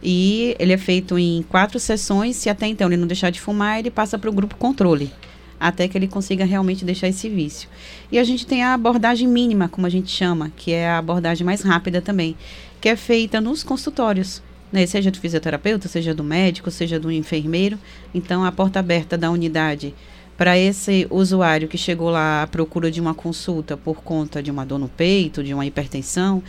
E 0.03 0.55
ele 0.61 0.72
é 0.72 0.79
feito 0.79 1.18
em 1.18 1.43
quatro 1.49 1.81
sessões. 1.81 2.37
Se 2.37 2.49
até 2.49 2.66
então 2.66 2.87
ele 2.87 2.97
não 2.97 3.07
deixar 3.07 3.31
de 3.31 3.41
fumar, 3.41 3.81
ele 3.81 3.91
passa 3.91 4.16
para 4.16 4.31
o 4.31 4.33
grupo 4.33 4.55
controle 4.57 5.11
até 5.59 5.89
que 5.89 5.97
ele 5.97 6.09
consiga 6.09 6.45
realmente 6.45 6.85
deixar 6.85 7.09
esse 7.09 7.29
vício. 7.29 7.69
E 8.11 8.19
a 8.19 8.25
gente 8.25 8.47
tem 8.47 8.63
a 8.63 8.75
abordagem 8.75 9.29
mínima, 9.29 9.69
como 9.69 9.87
a 9.87 9.91
gente 9.91 10.11
chama, 10.11 10.53
que 10.57 10.73
é 10.73 10.89
a 10.89 10.99
abordagem 10.99 11.45
mais 11.45 11.63
rápida 11.63 12.01
também, 12.01 12.37
que 12.81 12.89
é 12.89 12.97
feita 12.97 13.41
nos 13.41 13.63
consultórios. 13.63 14.43
Né, 14.73 14.85
seja 14.85 15.13
do 15.13 15.21
fisioterapeuta, 15.21 15.87
seja 15.87 16.13
do 16.13 16.25
médico, 16.25 16.73
seja 16.73 16.99
do 16.99 17.11
enfermeiro. 17.11 17.79
Então, 18.13 18.45
a 18.45 18.51
porta 18.51 18.81
aberta 18.81 19.17
da 19.17 19.31
unidade 19.31 19.95
para 20.37 20.59
esse 20.59 21.07
usuário 21.09 21.69
que 21.69 21.79
chegou 21.79 22.11
lá 22.11 22.43
à 22.43 22.47
procura 22.47 22.91
de 22.91 23.01
uma 23.01 23.15
consulta 23.15 23.77
por 23.77 24.03
conta 24.03 24.43
de 24.43 24.51
uma 24.51 24.67
dor 24.67 24.79
no 24.79 24.89
peito, 24.89 25.43
de 25.43 25.55
uma 25.55 25.65
hipertensão, 25.65 26.43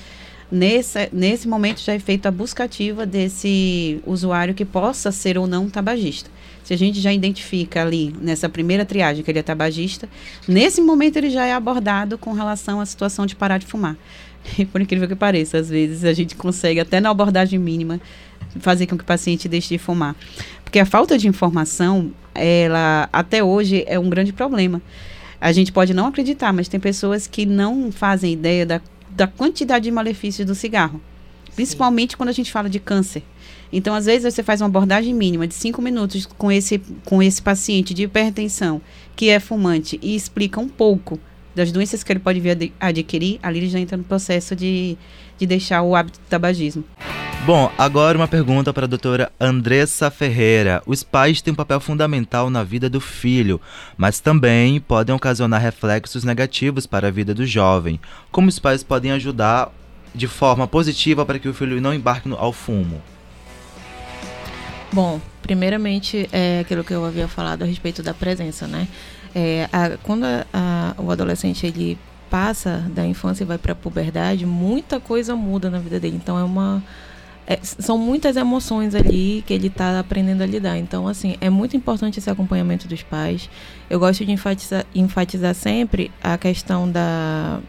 nesse, 0.51 1.09
nesse 1.13 1.47
momento 1.47 1.79
já 1.79 1.93
é 1.93 1.99
feita 1.99 2.29
a 2.29 2.31
busca 2.31 2.63
ativa 2.63 3.05
desse 3.05 4.01
usuário 4.05 4.53
que 4.53 4.65
possa 4.65 5.11
ser 5.11 5.37
ou 5.37 5.47
não 5.47 5.69
tabagista. 5.69 6.29
Se 6.67 6.73
a 6.73 6.77
gente 6.77 6.99
já 6.99 7.13
identifica 7.13 7.81
ali, 7.81 8.13
nessa 8.19 8.49
primeira 8.49 8.83
triagem, 8.83 9.23
que 9.23 9.31
ele 9.31 9.39
é 9.39 9.41
tabagista, 9.41 10.09
nesse 10.45 10.81
momento 10.81 11.15
ele 11.15 11.29
já 11.29 11.45
é 11.45 11.53
abordado 11.53 12.17
com 12.17 12.33
relação 12.33 12.81
à 12.81 12.85
situação 12.85 13.25
de 13.25 13.37
parar 13.37 13.57
de 13.57 13.65
fumar. 13.65 13.95
E 14.59 14.65
por 14.67 14.81
incrível 14.81 15.07
que 15.07 15.15
pareça, 15.15 15.59
às 15.59 15.69
vezes 15.69 16.03
a 16.03 16.11
gente 16.11 16.35
consegue, 16.35 16.81
até 16.81 16.99
na 16.99 17.09
abordagem 17.09 17.57
mínima, 17.57 18.01
fazer 18.59 18.85
com 18.85 18.97
que 18.97 19.03
o 19.05 19.07
paciente 19.07 19.47
deixe 19.47 19.69
de 19.69 19.77
fumar. 19.77 20.13
Porque 20.61 20.77
a 20.77 20.85
falta 20.85 21.17
de 21.17 21.29
informação, 21.29 22.11
ela 22.35 23.07
até 23.13 23.41
hoje 23.41 23.85
é 23.87 23.97
um 23.97 24.09
grande 24.09 24.33
problema. 24.33 24.81
A 25.39 25.53
gente 25.53 25.71
pode 25.71 25.93
não 25.93 26.07
acreditar, 26.07 26.51
mas 26.51 26.67
tem 26.67 26.81
pessoas 26.81 27.27
que 27.27 27.45
não 27.45 27.93
fazem 27.93 28.33
ideia 28.33 28.65
da, 28.65 28.81
da 29.11 29.25
quantidade 29.25 29.85
de 29.85 29.91
malefícios 29.91 30.45
do 30.45 30.53
cigarro. 30.53 30.99
Principalmente 31.55 32.11
Sim. 32.11 32.17
quando 32.17 32.29
a 32.29 32.33
gente 32.33 32.51
fala 32.51 32.69
de 32.69 32.77
câncer. 32.77 33.23
Então, 33.71 33.93
às 33.93 34.05
vezes, 34.05 34.33
você 34.33 34.43
faz 34.43 34.61
uma 34.61 34.67
abordagem 34.67 35.13
mínima 35.13 35.47
de 35.47 35.53
cinco 35.53 35.81
minutos 35.81 36.25
com 36.25 36.51
esse, 36.51 36.79
com 37.05 37.21
esse 37.21 37.41
paciente 37.41 37.93
de 37.93 38.03
hipertensão 38.03 38.81
que 39.15 39.29
é 39.29 39.39
fumante 39.39 39.99
e 40.01 40.15
explica 40.15 40.59
um 40.59 40.69
pouco 40.69 41.19
das 41.55 41.71
doenças 41.71 42.03
que 42.03 42.11
ele 42.11 42.19
pode 42.19 42.39
vir 42.39 42.71
a 42.79 42.87
adquirir, 42.87 43.39
ali 43.41 43.59
ele 43.59 43.69
já 43.69 43.79
entra 43.79 43.97
no 43.97 44.03
processo 44.03 44.55
de, 44.55 44.95
de 45.39 45.45
deixar 45.47 45.81
o 45.81 45.95
hábito 45.95 46.19
do 46.19 46.25
tabagismo. 46.29 46.83
Bom, 47.47 47.71
agora 47.77 48.17
uma 48.17 48.27
pergunta 48.27 48.73
para 48.73 48.85
a 48.85 48.87
doutora 48.87 49.31
Andressa 49.39 50.11
Ferreira. 50.11 50.83
Os 50.85 51.01
pais 51.01 51.41
têm 51.41 51.53
um 51.53 51.55
papel 51.55 51.79
fundamental 51.79 52.49
na 52.49 52.63
vida 52.63 52.89
do 52.89 52.99
filho, 52.99 53.59
mas 53.95 54.19
também 54.19 54.81
podem 54.81 55.15
ocasionar 55.15 55.61
reflexos 55.61 56.23
negativos 56.23 56.85
para 56.85 57.07
a 57.07 57.11
vida 57.11 57.33
do 57.33 57.45
jovem. 57.45 57.99
Como 58.31 58.49
os 58.49 58.59
pais 58.59 58.83
podem 58.83 59.11
ajudar 59.13 59.71
de 60.13 60.27
forma 60.27 60.67
positiva 60.67 61.25
para 61.25 61.39
que 61.39 61.47
o 61.47 61.53
filho 61.53 61.79
não 61.79 61.93
embarque 61.93 62.27
no, 62.27 62.35
ao 62.35 62.51
fumo? 62.51 63.01
Bom, 64.91 65.19
primeiramente 65.41 66.29
é 66.31 66.59
aquilo 66.61 66.83
que 66.83 66.93
eu 66.93 67.05
havia 67.05 67.27
falado 67.27 67.63
a 67.63 67.65
respeito 67.65 68.01
da 68.01 68.13
presença, 68.13 68.67
né? 68.67 68.87
É, 69.35 69.69
a, 69.71 69.97
quando 70.03 70.23
a, 70.23 70.45
a, 70.53 71.01
o 71.01 71.11
adolescente 71.11 71.65
ele 71.65 71.97
passa 72.29 72.85
da 72.89 73.05
infância 73.05 73.43
e 73.43 73.47
vai 73.47 73.57
para 73.57 73.73
a 73.73 73.75
puberdade, 73.75 74.45
muita 74.45 74.99
coisa 74.99 75.35
muda 75.35 75.69
na 75.69 75.79
vida 75.79 75.99
dele. 75.99 76.17
Então 76.17 76.37
é 76.37 76.43
uma 76.43 76.81
é, 77.47 77.57
são 77.61 77.97
muitas 77.97 78.35
emoções 78.35 78.93
ali 78.93 79.41
que 79.47 79.53
ele 79.53 79.67
está 79.67 79.97
aprendendo 79.97 80.41
a 80.41 80.45
lidar. 80.45 80.77
Então, 80.77 81.07
assim, 81.07 81.37
é 81.39 81.49
muito 81.49 81.77
importante 81.77 82.19
esse 82.19 82.29
acompanhamento 82.29 82.89
dos 82.89 83.01
pais. 83.03 83.49
Eu 83.89 83.99
gosto 83.99 84.25
de 84.25 84.31
enfatizar, 84.33 84.85
enfatizar 84.93 85.55
sempre 85.55 86.11
a 86.21 86.37
questão 86.37 86.91
da, 86.91 87.61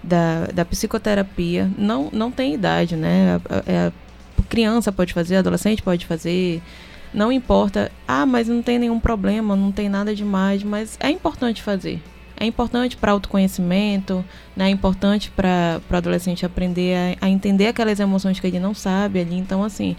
da, 0.00 0.46
da 0.54 0.64
psicoterapia. 0.64 1.68
Não, 1.76 2.08
não 2.12 2.30
tem 2.30 2.54
idade, 2.54 2.94
né? 2.94 3.40
É, 3.66 3.90
criança 4.42 4.92
pode 4.92 5.12
fazer, 5.12 5.36
adolescente 5.36 5.82
pode 5.82 6.06
fazer, 6.06 6.62
não 7.12 7.30
importa. 7.30 7.90
Ah, 8.06 8.26
mas 8.26 8.48
não 8.48 8.62
tem 8.62 8.78
nenhum 8.78 9.00
problema, 9.00 9.54
não 9.54 9.70
tem 9.70 9.88
nada 9.88 10.14
demais, 10.14 10.62
mas 10.62 10.96
é 11.00 11.10
importante 11.10 11.62
fazer. 11.62 12.02
É 12.36 12.44
importante 12.44 12.96
para 12.96 13.12
autoconhecimento, 13.12 14.24
né? 14.56 14.66
é 14.66 14.68
importante 14.68 15.30
para 15.30 15.80
o 15.88 15.96
adolescente 15.96 16.44
aprender 16.44 17.16
a, 17.20 17.26
a 17.26 17.28
entender 17.28 17.68
aquelas 17.68 18.00
emoções 18.00 18.40
que 18.40 18.46
ele 18.46 18.58
não 18.58 18.74
sabe 18.74 19.20
ali. 19.20 19.36
Então, 19.36 19.62
assim, 19.62 19.96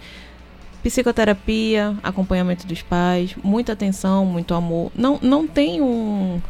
psicoterapia, 0.82 1.96
acompanhamento 2.02 2.66
dos 2.66 2.82
pais, 2.82 3.34
muita 3.42 3.72
atenção, 3.72 4.26
muito 4.26 4.52
amor. 4.52 4.92
Não, 4.94 5.18
não 5.22 5.46
tem 5.48 5.80
um 5.80 6.40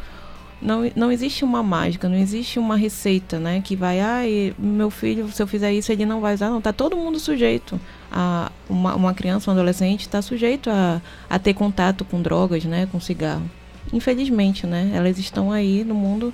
não, 0.61 0.89
não 0.95 1.11
existe 1.11 1.43
uma 1.43 1.61
mágica, 1.61 2.09
não 2.09 2.17
existe 2.17 2.57
uma 2.57 2.75
receita, 2.75 3.39
né? 3.39 3.61
Que 3.63 3.75
vai, 3.75 3.99
ah, 3.99 4.21
meu 4.57 4.89
filho, 4.89 5.31
se 5.31 5.41
eu 5.41 5.47
fizer 5.47 5.71
isso, 5.71 5.91
ele 5.91 6.05
não 6.05 6.19
vai 6.19 6.33
usar. 6.33 6.49
Não, 6.49 6.61
tá 6.61 6.73
todo 6.73 6.95
mundo 6.95 7.19
sujeito. 7.19 7.79
A, 8.11 8.51
uma, 8.69 8.95
uma 8.95 9.13
criança, 9.13 9.51
um 9.51 9.53
adolescente, 9.53 10.01
está 10.01 10.21
sujeito 10.21 10.69
a, 10.69 11.01
a 11.29 11.37
ter 11.37 11.53
contato 11.53 12.03
com 12.03 12.21
drogas, 12.21 12.65
né? 12.65 12.87
Com 12.91 12.99
cigarro. 12.99 13.49
Infelizmente, 13.93 14.65
né? 14.65 14.91
Elas 14.93 15.19
estão 15.19 15.51
aí 15.51 15.83
no 15.83 15.93
mundo 15.93 16.33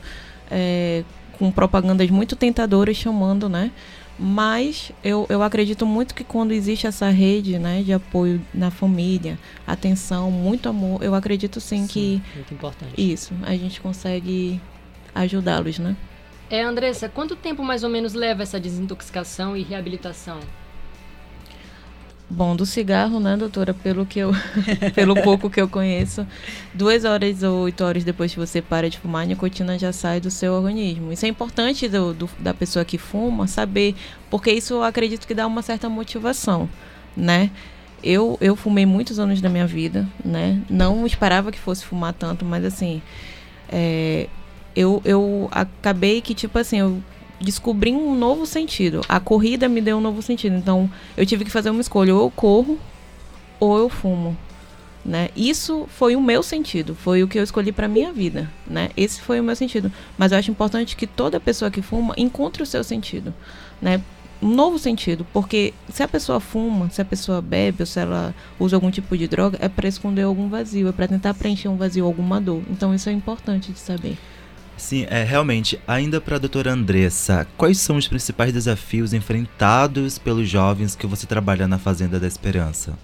é, 0.50 1.04
com 1.38 1.52
propagandas 1.52 2.10
muito 2.10 2.36
tentadoras 2.36 2.96
chamando, 2.96 3.50
né? 3.50 3.72
Mas 4.18 4.91
eu, 5.03 5.26
eu 5.30 5.41
acredito 5.41 5.86
muito 5.86 6.14
que 6.14 6.24
quando 6.24 6.51
existe 6.51 6.86
essa 6.86 7.09
rede 7.09 7.57
né, 7.57 7.82
de 7.82 7.91
apoio 7.91 8.41
na 8.53 8.70
família, 8.70 9.39
atenção, 9.66 10.30
muito 10.30 10.70
amor, 10.70 11.03
eu 11.03 11.16
acredito 11.16 11.59
sim, 11.59 11.88
sim 11.88 11.88
que. 11.88 12.22
Muito 12.36 12.53
importante. 12.53 12.93
Isso, 12.95 13.34
a 13.43 13.55
gente 13.55 13.82
consegue 13.82 14.61
ajudá-los, 15.16 15.80
né? 15.80 15.95
É, 16.49 16.61
Andressa, 16.61 17.09
quanto 17.09 17.36
tempo 17.36 17.64
mais 17.64 17.84
ou 17.84 17.89
menos 17.89 18.14
leva 18.14 18.43
essa 18.43 18.59
desintoxicação 18.59 19.57
e 19.57 19.64
reabilitação? 19.64 20.39
Bom, 22.30 22.56
do 22.56 22.66
cigarro, 22.66 23.20
né, 23.20 23.38
doutora, 23.38 23.74
pelo 23.74 24.06
que 24.06 24.20
eu, 24.20 24.32
pelo 24.96 25.14
pouco 25.22 25.50
que 25.50 25.62
eu 25.62 25.68
conheço, 25.68 26.26
duas 26.74 27.04
horas 27.04 27.44
ou 27.44 27.64
oito 27.64 27.84
horas 27.84 28.04
depois 28.04 28.34
que 28.34 28.40
você 28.40 28.62
para 28.62 28.90
de 28.90 28.98
fumar, 28.98 29.24
a 29.24 29.26
nicotina 29.26 29.78
já 29.78 29.92
sai 29.92 30.20
do 30.20 30.32
seu 30.32 30.54
organismo. 30.54 31.12
Isso 31.12 31.26
é 31.26 31.30
importante 31.30 31.88
do, 31.88 32.14
do, 32.14 32.30
da 32.40 32.54
pessoa 32.54 32.84
que 32.84 32.98
fuma 32.98 33.46
saber, 33.46 33.94
porque 34.32 34.52
isso 34.52 34.74
eu 34.74 34.84
acredito 34.84 35.28
que 35.28 35.34
dá 35.36 35.46
uma 35.46 35.62
certa 35.62 35.88
motivação, 35.90 36.68
né? 37.16 37.52
Eu, 38.04 38.38
eu 38.42 38.56
fumei 38.56 38.86
muitos 38.86 39.20
anos 39.20 39.40
da 39.40 39.48
minha 39.48 39.68
vida, 39.68 40.08
né? 40.26 40.62
Não 40.70 41.06
esperava 41.06 41.52
que 41.52 41.60
fosse 41.60 41.86
fumar 41.86 42.14
tanto, 42.14 42.44
mas 42.44 42.66
assim, 42.66 43.02
é, 43.70 44.28
eu, 44.76 45.02
eu 45.06 45.48
acabei 45.52 46.20
que, 46.20 46.34
tipo 46.34 46.58
assim, 46.58 46.80
eu 46.80 47.02
descobri 47.44 47.91
um 47.91 48.16
novo 48.16 48.46
sentido. 48.46 49.02
A 49.08 49.20
corrida 49.20 49.70
me 49.70 49.82
deu 49.82 49.98
um 49.98 50.02
novo 50.02 50.22
sentido. 50.22 50.56
Então, 50.56 50.89
eu 51.16 51.26
tive 51.26 51.46
que 51.46 51.52
fazer 51.52 51.70
uma 51.70 51.82
escolha: 51.82 52.16
ou 52.16 52.22
eu 52.22 52.32
corro 52.32 52.80
ou 53.60 53.78
eu 53.78 53.89
fumo. 53.89 54.36
Né? 55.06 55.30
Isso 55.36 55.86
foi 55.89 56.16
o 56.16 56.22
meu 56.22 56.41
sentido, 56.41 56.96
foi 56.96 57.24
o 57.24 57.28
que 57.28 57.38
eu 57.38 57.44
escolhi 57.44 57.74
para 57.74 57.89
minha 57.89 58.14
vida, 58.14 58.50
né? 58.66 58.89
Esse 58.96 59.20
foi 59.20 59.38
o 59.38 59.44
meu 59.44 59.54
sentido. 59.54 59.91
Mas 60.18 60.32
eu 60.32 60.38
acho 60.38 60.50
importante 60.50 60.96
que 60.96 61.06
toda 61.06 61.41
pessoa 61.41 61.70
que 61.70 61.82
fuma 61.82 62.14
encontre 62.16 62.64
o 62.64 62.66
seu 62.66 62.86
sentido, 62.86 63.34
né? 63.82 64.02
Um 64.41 64.48
novo 64.48 64.80
sentido, 64.80 65.26
porque 65.34 65.74
se 65.89 66.04
a 66.04 66.08
pessoa 66.08 66.39
fuma, 66.39 66.89
se 66.89 67.02
a 67.02 67.06
pessoa 67.06 67.41
bebe 67.41 67.82
ou 67.82 67.86
se 67.86 68.00
ela 68.00 68.34
usa 68.58 68.78
algum 68.78 68.89
tipo 68.89 69.18
de 69.18 69.28
droga, 69.28 69.58
é 69.62 69.68
para 69.68 69.89
esconder 69.89 70.24
algum 70.24 70.48
vazio, 70.48 70.88
é 70.88 70.91
para 70.94 71.08
tentar 71.08 71.34
preencher 71.34 71.68
um 71.68 71.76
vazio, 71.76 72.06
alguma 72.06 72.39
dor. 72.39 72.62
Então 72.70 72.96
isso 72.96 73.10
é 73.10 73.12
importante 73.12 73.74
de 73.74 73.80
saber. 73.80 74.18
Sim, 74.84 75.08
é 75.10 75.24
realmente. 75.24 75.80
Ainda 75.88 76.20
para 76.20 76.36
a 76.36 76.40
doutora 76.40 76.74
Andressa, 76.74 77.48
quais 77.58 77.78
são 77.78 77.96
os 77.96 78.06
principais 78.06 78.52
desafios 78.52 79.14
enfrentados 79.14 80.18
pelos 80.18 80.50
jovens 80.50 80.94
que 80.94 81.08
você 81.08 81.26
trabalha 81.26 81.70
na 81.70 81.80
Fazenda 81.80 82.20
da 82.20 82.28
Esperança? 82.28 83.00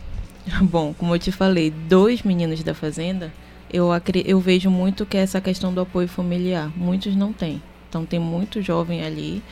Bom, 0.62 0.94
como 0.94 1.14
eu 1.14 1.18
te 1.18 1.30
falei, 1.30 1.70
dois 1.70 2.22
meninos 2.22 2.62
da 2.62 2.72
Fazenda, 2.72 3.30
eu, 3.70 3.90
eu 4.24 4.40
vejo 4.40 4.70
muito 4.70 5.04
que 5.04 5.18
é 5.18 5.20
essa 5.20 5.38
questão 5.38 5.72
do 5.72 5.82
apoio 5.82 6.08
familiar. 6.08 6.72
Muitos 6.74 7.14
não 7.14 7.30
têm. 7.30 7.62
Então, 7.90 8.06
tem 8.06 8.18
muito 8.18 8.62
jovem 8.62 9.04
ali 9.04 9.42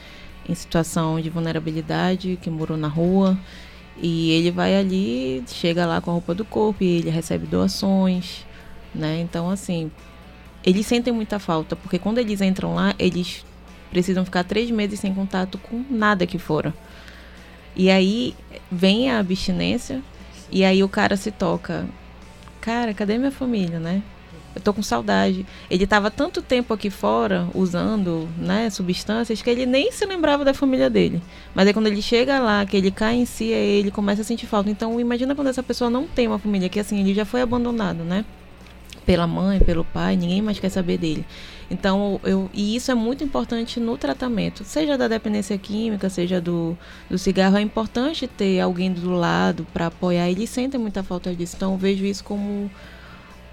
em 0.49 0.55
situação 0.55 1.21
de 1.21 1.29
vulnerabilidade, 1.29 2.39
que 2.41 2.49
morou 2.49 2.79
na 2.79 2.89
rua, 2.89 3.39
e 3.99 4.31
ele 4.31 4.51
vai 4.51 4.75
ali, 4.75 5.45
chega 5.47 5.85
lá 5.85 6.01
com 6.01 6.11
a 6.11 6.15
roupa 6.15 6.35
do 6.35 6.45
corpo 6.45 6.83
e 6.83 7.01
ele 7.01 7.11
recebe 7.11 7.47
doações, 7.47 8.47
né? 8.95 9.21
Então, 9.21 9.51
assim, 9.51 9.91
eles 10.67 10.85
sentem 10.85 11.13
muita 11.13 11.39
falta, 11.39 11.77
porque 11.77 11.97
quando 11.97 12.19
eles 12.19 12.41
entram 12.41 12.75
lá, 12.75 12.93
eles 12.99 13.47
precisam 13.89 14.25
ficar 14.25 14.43
três 14.43 14.69
meses 14.69 14.99
sem 14.99 15.15
contato 15.15 15.59
com 15.59 15.85
nada 15.89 16.27
que 16.27 16.39
fora. 16.39 16.75
E 17.77 17.89
aí 17.89 18.35
vem 18.71 19.09
a 19.09 19.21
abstinência, 19.21 20.03
e 20.51 20.65
aí 20.65 20.83
o 20.83 20.89
cara 20.89 21.17
se 21.17 21.31
toca. 21.31 21.87
Cara, 22.61 22.93
cadê 22.93 23.17
minha 23.17 23.31
família, 23.31 23.79
né? 23.79 24.03
Eu 24.57 24.61
tô 24.61 24.73
com 24.73 24.83
saudade. 24.83 25.47
Ele 25.71 25.87
tava 25.87 26.11
tanto 26.11 26.43
tempo 26.43 26.73
aqui 26.75 26.91
fora 26.91 27.47
usando, 27.55 28.27
né, 28.39 28.71
substâncias 28.71 29.43
que 29.43 29.51
ele 29.51 29.67
nem 29.67 29.93
se 29.93 30.05
lembrava 30.05 30.45
da 30.45 30.55
família 30.55 30.91
dele. 30.91 31.23
Mas 31.55 31.69
aí 31.69 31.75
quando 31.75 31.87
ele 31.87 32.03
chega 32.03 32.41
lá, 32.41 32.65
que 32.67 32.77
ele 32.77 32.91
cai 32.91 33.17
em 33.17 33.27
si, 33.27 33.53
aí 33.53 33.79
ele 33.79 33.91
começa 33.91 34.23
a 34.23 34.25
sentir 34.25 34.47
falta. 34.47 34.71
Então 34.71 34.99
imagina 34.99 35.35
quando 35.35 35.49
essa 35.49 35.63
pessoa 35.63 35.91
não 35.91 36.09
tem 36.09 36.27
uma 36.27 36.39
família, 36.39 36.69
que 36.69 36.81
assim, 36.81 36.99
ele 36.99 37.15
já 37.15 37.25
foi 37.25 37.43
abandonado, 37.43 38.03
né? 38.03 38.25
Pela 39.07 39.27
mãe, 39.27 39.61
pelo 39.61 39.85
pai, 39.85 40.17
ninguém 40.17 40.43
mais 40.43 40.59
quer 40.59 40.69
saber 40.69 40.99
dele. 40.99 41.25
Então, 41.71 42.21
eu, 42.25 42.51
e 42.53 42.77
isso 42.77 42.91
é 42.91 42.95
muito 42.95 43.25
importante 43.25 43.81
no 43.81 43.97
tratamento, 43.97 44.65
seja 44.65 44.99
da 44.99 45.09
dependência 45.09 45.57
química, 45.57 46.11
seja 46.11 46.41
do, 46.41 46.77
do 47.09 47.17
cigarro, 47.17 47.57
é 47.57 47.61
importante 47.61 48.27
ter 48.27 48.61
alguém 48.61 48.93
do 48.93 49.11
lado 49.11 49.67
para 49.73 49.87
apoiar. 49.87 50.29
Eles 50.29 50.51
sentem 50.51 50.79
muita 50.79 51.03
falta 51.03 51.35
disso, 51.35 51.55
então 51.57 51.73
eu 51.73 51.79
vejo 51.79 52.05
isso 52.05 52.23
como 52.23 52.71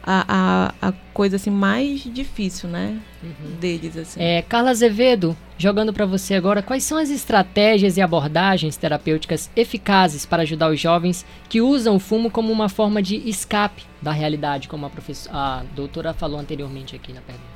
a, 0.04 0.74
a, 0.82 0.90
a 0.90 0.94
coisa 1.14 1.38
assim 1.38 1.50
mais 1.50 2.02
difícil, 2.04 2.70
né, 2.70 3.00
uhum. 3.24 3.56
deles 3.60 3.96
assim. 3.96 4.22
É, 4.22 4.42
Carla 4.42 4.72
Azevedo, 4.72 5.36
jogando 5.58 5.94
para 5.94 6.06
você 6.06 6.34
agora, 6.34 6.62
quais 6.62 6.84
são 6.84 6.98
as 6.98 7.10
estratégias 7.10 7.96
e 7.96 8.02
abordagens 8.02 8.76
terapêuticas 8.76 9.50
eficazes 9.56 10.26
para 10.26 10.44
ajudar 10.44 10.70
os 10.70 10.80
jovens 10.80 11.26
que 11.48 11.62
usam 11.62 11.96
o 11.96 12.00
fumo 12.00 12.30
como 12.30 12.52
uma 12.52 12.68
forma 12.68 13.02
de 13.02 13.16
escape 13.28 13.84
da 14.02 14.12
realidade, 14.12 14.68
como 14.68 14.86
a, 14.86 14.90
professora, 14.90 15.38
a 15.38 15.64
doutora 15.74 16.14
falou 16.14 16.40
anteriormente 16.40 16.96
aqui 16.96 17.14
na 17.14 17.22
pergunta? 17.22 17.54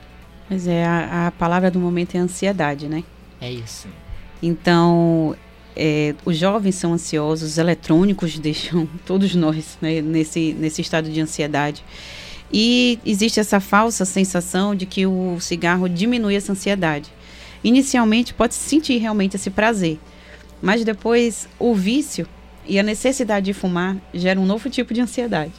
Mas 0.49 0.67
é, 0.67 0.85
a, 0.85 1.27
a 1.27 1.31
palavra 1.31 1.69
do 1.69 1.79
momento 1.79 2.15
é 2.15 2.19
ansiedade, 2.19 2.87
né? 2.87 3.03
É 3.41 3.51
isso. 3.51 3.87
Então, 4.41 5.35
é, 5.75 6.15
os 6.25 6.37
jovens 6.37 6.75
são 6.75 6.93
ansiosos, 6.93 7.51
os 7.51 7.57
eletrônicos 7.57 8.37
deixam 8.39 8.87
todos 9.05 9.35
nós 9.35 9.77
né, 9.81 10.01
nesse, 10.01 10.53
nesse 10.53 10.81
estado 10.81 11.09
de 11.09 11.21
ansiedade. 11.21 11.83
E 12.51 12.99
existe 13.05 13.39
essa 13.39 13.59
falsa 13.59 14.05
sensação 14.05 14.73
de 14.73 14.85
que 14.85 15.05
o 15.05 15.39
cigarro 15.39 15.89
diminui 15.89 16.35
essa 16.35 16.51
ansiedade. 16.51 17.11
Inicialmente 17.63 18.33
pode 18.33 18.53
se 18.53 18.69
sentir 18.69 18.97
realmente 18.97 19.35
esse 19.35 19.49
prazer, 19.49 19.99
mas 20.61 20.83
depois 20.83 21.49
o 21.59 21.73
vício 21.73 22.27
e 22.65 22.79
a 22.79 22.83
necessidade 22.83 23.47
de 23.47 23.53
fumar 23.53 23.97
gera 24.13 24.39
um 24.39 24.45
novo 24.45 24.69
tipo 24.69 24.93
de 24.93 25.01
ansiedade. 25.01 25.53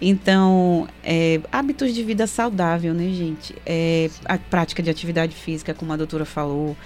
Então, 0.00 0.86
é, 1.02 1.40
hábitos 1.50 1.94
de 1.94 2.02
vida 2.02 2.26
saudável, 2.26 2.92
né, 2.92 3.08
gente? 3.10 3.54
É, 3.64 4.10
a 4.26 4.36
prática 4.36 4.82
de 4.82 4.90
atividade 4.90 5.34
física, 5.34 5.72
como 5.72 5.92
a 5.92 5.96
doutora 5.96 6.24
falou. 6.24 6.76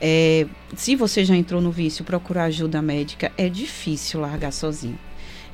É, 0.00 0.46
se 0.76 0.96
você 0.96 1.24
já 1.24 1.36
entrou 1.36 1.60
no 1.60 1.70
vício, 1.70 2.04
procurar 2.04 2.44
ajuda 2.44 2.82
médica. 2.82 3.32
É 3.38 3.48
difícil 3.48 4.20
largar 4.20 4.52
sozinho. 4.52 4.98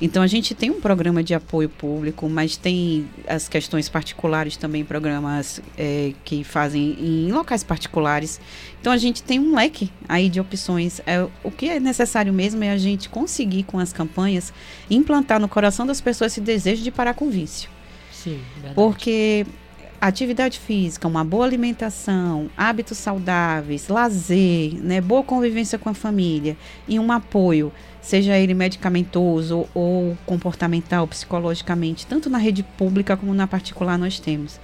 Então 0.01 0.21
a 0.21 0.27
gente 0.27 0.53
tem 0.53 0.69
um 0.69 0.81
programa 0.81 1.23
de 1.23 1.33
apoio 1.33 1.69
público, 1.69 2.27
mas 2.29 2.57
tem 2.57 3.07
as 3.27 3.47
questões 3.47 3.87
particulares 3.87 4.57
também, 4.57 4.83
programas 4.83 5.61
é, 5.77 6.13
que 6.23 6.43
fazem 6.43 6.97
em 6.99 7.31
locais 7.31 7.63
particulares. 7.63 8.39
Então 8.81 8.91
a 8.91 8.97
gente 8.97 9.23
tem 9.23 9.39
um 9.39 9.55
leque 9.55 9.91
aí 10.07 10.29
de 10.29 10.39
opções. 10.39 11.01
É, 11.05 11.25
o 11.43 11.51
que 11.51 11.69
é 11.69 11.79
necessário 11.79 12.33
mesmo 12.33 12.63
é 12.63 12.71
a 12.71 12.77
gente 12.77 13.09
conseguir 13.09 13.63
com 13.63 13.79
as 13.79 13.93
campanhas 13.93 14.53
implantar 14.89 15.39
no 15.39 15.47
coração 15.47 15.85
das 15.85 16.01
pessoas 16.01 16.33
esse 16.33 16.41
desejo 16.41 16.83
de 16.83 16.91
parar 16.91 17.13
com 17.13 17.27
o 17.27 17.29
vício. 17.29 17.69
Sim, 18.11 18.39
verdade. 18.55 18.75
Porque 18.75 19.45
atividade 20.07 20.59
física, 20.59 21.07
uma 21.07 21.23
boa 21.23 21.45
alimentação, 21.45 22.49
hábitos 22.57 22.97
saudáveis, 22.97 23.87
lazer, 23.87 24.73
né, 24.75 25.01
boa 25.01 25.23
convivência 25.23 25.77
com 25.77 25.89
a 25.89 25.93
família 25.93 26.57
e 26.87 26.99
um 26.99 27.11
apoio 27.11 27.71
seja 28.01 28.37
ele 28.37 28.53
medicamentoso 28.53 29.65
ou 29.73 30.15
comportamental, 30.25 31.07
psicologicamente, 31.07 32.05
tanto 32.05 32.29
na 32.29 32.37
rede 32.37 32.61
pública 32.61 33.17
como 33.17 33.33
na 33.33 33.47
particular 33.47 33.97
nós 33.97 34.19
temos. 34.19 34.59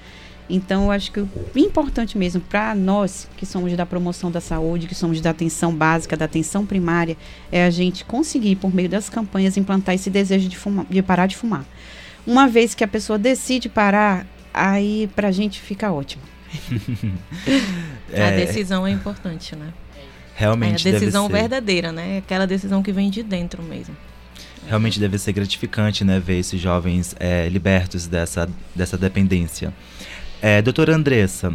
Então, 0.50 0.86
eu 0.86 0.92
acho 0.92 1.12
que 1.12 1.22
o 1.22 1.30
importante 1.56 2.18
mesmo 2.18 2.42
para 2.42 2.76
nós 2.76 3.28
que 3.38 3.46
somos 3.46 3.74
da 3.76 3.86
promoção 3.86 4.30
da 4.30 4.42
saúde, 4.42 4.86
que 4.86 4.94
somos 4.94 5.22
da 5.22 5.30
atenção 5.30 5.74
básica, 5.74 6.18
da 6.18 6.26
atenção 6.26 6.66
primária, 6.66 7.16
é 7.52 7.66
a 7.66 7.70
gente 7.70 8.04
conseguir, 8.04 8.58
por 8.58 8.74
meio 8.74 8.90
das 8.90 9.10
campanhas, 9.10 9.56
implantar 9.56 9.96
esse 9.96 10.10
desejo 10.10 10.50
de, 10.50 10.58
fumar, 10.58 10.86
de 10.90 11.02
parar 11.02 11.26
de 11.26 11.38
fumar. 11.38 11.66
Uma 12.28 12.48
vez 12.48 12.76
que 12.76 12.84
a 12.84 12.88
pessoa 12.88 13.18
decide 13.18 13.70
parar, 13.70 14.28
aí 14.54 15.10
para 15.16 15.28
a 15.28 15.32
gente 15.32 15.60
fica 15.60 15.92
ótimo. 15.92 16.24
é... 18.12 18.28
A 18.28 18.32
decisão 18.32 18.86
é 18.86 18.92
importante, 18.92 19.56
né? 19.56 19.72
Realmente 20.36 20.88
é 20.88 20.90
a 20.90 20.94
decisão 20.94 21.28
deve 21.28 21.36
ser. 21.36 21.42
verdadeira, 21.42 21.92
né? 21.92 22.18
Aquela 22.18 22.48
decisão 22.48 22.82
que 22.82 22.92
vem 22.92 23.10
de 23.10 23.22
dentro 23.22 23.62
mesmo. 23.62 23.96
Realmente 24.68 25.00
deve 25.00 25.18
ser 25.18 25.34
gratificante, 25.34 26.04
né, 26.04 26.20
ver 26.20 26.40
esses 26.40 26.62
jovens 26.62 27.16
é, 27.20 27.50
libertos 27.50 28.08
dessa, 28.08 28.48
dessa 28.76 28.98
dependência. 28.98 29.74
É, 30.42 30.62
doutora 30.62 30.96
Andressa, 30.96 31.54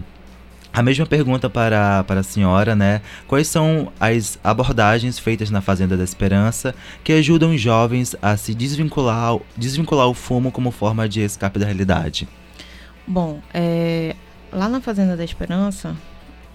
a 0.73 0.83
mesma 0.83 1.07
pergunta 1.07 1.49
para, 1.49 2.05
para 2.05 2.21
a 2.21 2.23
senhora, 2.23 2.77
né? 2.77 3.01
Quais 3.27 3.49
são 3.49 3.91
as 3.99 4.39
abordagens 4.45 5.19
feitas 5.19 5.51
na 5.51 5.63
Fazenda 5.63 5.97
da 5.97 6.05
Esperança 6.05 6.75
que 7.03 7.13
ajudam 7.13 7.55
os 7.55 7.61
jovens 7.61 8.15
a 8.21 8.37
se 8.37 8.55
desvincular, 8.55 9.39
desvincular 9.57 10.07
o 10.07 10.15
fumo 10.15 10.53
como 10.53 10.71
forma 10.71 11.09
de 11.09 11.23
escape 11.23 11.59
da 11.59 11.65
realidade? 11.65 12.29
Bom, 13.07 13.41
é, 13.55 14.17
lá 14.53 14.69
na 14.69 14.81
Fazenda 14.81 15.17
da 15.17 15.25
Esperança, 15.25 15.97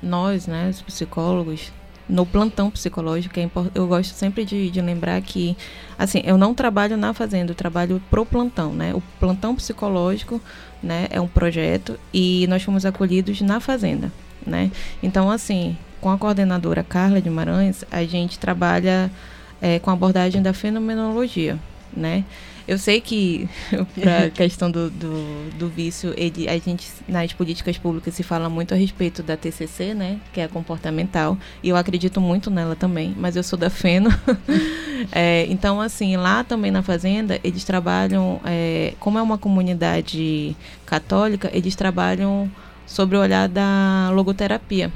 nós, 0.01 0.47
né, 0.47 0.69
os 0.69 0.81
psicólogos, 0.81 1.71
no 2.09 2.25
plantão 2.25 2.69
psicológico, 2.69 3.39
é 3.39 3.49
eu 3.73 3.87
gosto 3.87 4.13
sempre 4.13 4.43
de, 4.43 4.69
de, 4.69 4.81
lembrar 4.81 5.21
que, 5.21 5.55
assim, 5.97 6.21
eu 6.25 6.37
não 6.37 6.53
trabalho 6.53 6.97
na 6.97 7.13
fazenda, 7.13 7.51
eu 7.51 7.55
trabalho 7.55 8.01
pro 8.09 8.25
plantão, 8.25 8.73
né? 8.73 8.93
O 8.93 9.01
plantão 9.17 9.55
psicológico, 9.55 10.41
né, 10.83 11.07
é 11.09 11.21
um 11.21 11.27
projeto 11.27 11.97
e 12.13 12.45
nós 12.47 12.63
fomos 12.63 12.85
acolhidos 12.85 13.39
na 13.39 13.61
fazenda, 13.61 14.11
né? 14.45 14.69
Então, 15.01 15.31
assim, 15.31 15.77
com 16.01 16.09
a 16.09 16.17
coordenadora 16.17 16.83
Carla 16.83 17.21
de 17.21 17.29
Maranhas, 17.29 17.85
a 17.89 18.03
gente 18.03 18.37
trabalha 18.37 19.09
é, 19.61 19.79
com 19.79 19.89
a 19.89 19.93
abordagem 19.93 20.41
da 20.41 20.51
fenomenologia, 20.51 21.57
né? 21.95 22.25
Eu 22.71 22.77
sei 22.77 23.01
que 23.01 23.49
para 23.99 24.27
a 24.27 24.29
questão 24.31 24.71
do, 24.71 24.89
do, 24.89 25.49
do, 25.59 25.67
vício, 25.67 26.13
ele, 26.15 26.47
a 26.47 26.57
gente 26.57 26.87
nas 27.05 27.33
políticas 27.33 27.77
públicas 27.77 28.13
se 28.13 28.23
fala 28.23 28.49
muito 28.49 28.73
a 28.73 28.77
respeito 28.77 29.21
da 29.21 29.35
TCC, 29.35 29.93
né, 29.93 30.21
que 30.31 30.39
é 30.39 30.45
a 30.45 30.47
comportamental, 30.47 31.37
e 31.61 31.67
eu 31.67 31.75
acredito 31.75 32.21
muito 32.21 32.49
nela 32.49 32.73
também, 32.73 33.13
mas 33.17 33.35
eu 33.35 33.43
sou 33.43 33.59
da 33.59 33.69
FENA. 33.69 34.17
é, 35.11 35.45
então, 35.49 35.81
assim, 35.81 36.15
lá 36.15 36.45
também 36.45 36.71
na 36.71 36.81
fazenda, 36.81 37.41
eles 37.43 37.65
trabalham, 37.65 38.39
é, 38.45 38.93
como 39.01 39.19
é 39.19 39.21
uma 39.21 39.37
comunidade 39.37 40.55
católica, 40.85 41.49
eles 41.51 41.75
trabalham 41.75 42.49
sobre 42.85 43.17
o 43.17 43.19
olhar 43.19 43.49
da 43.49 44.09
logoterapia. 44.13 44.89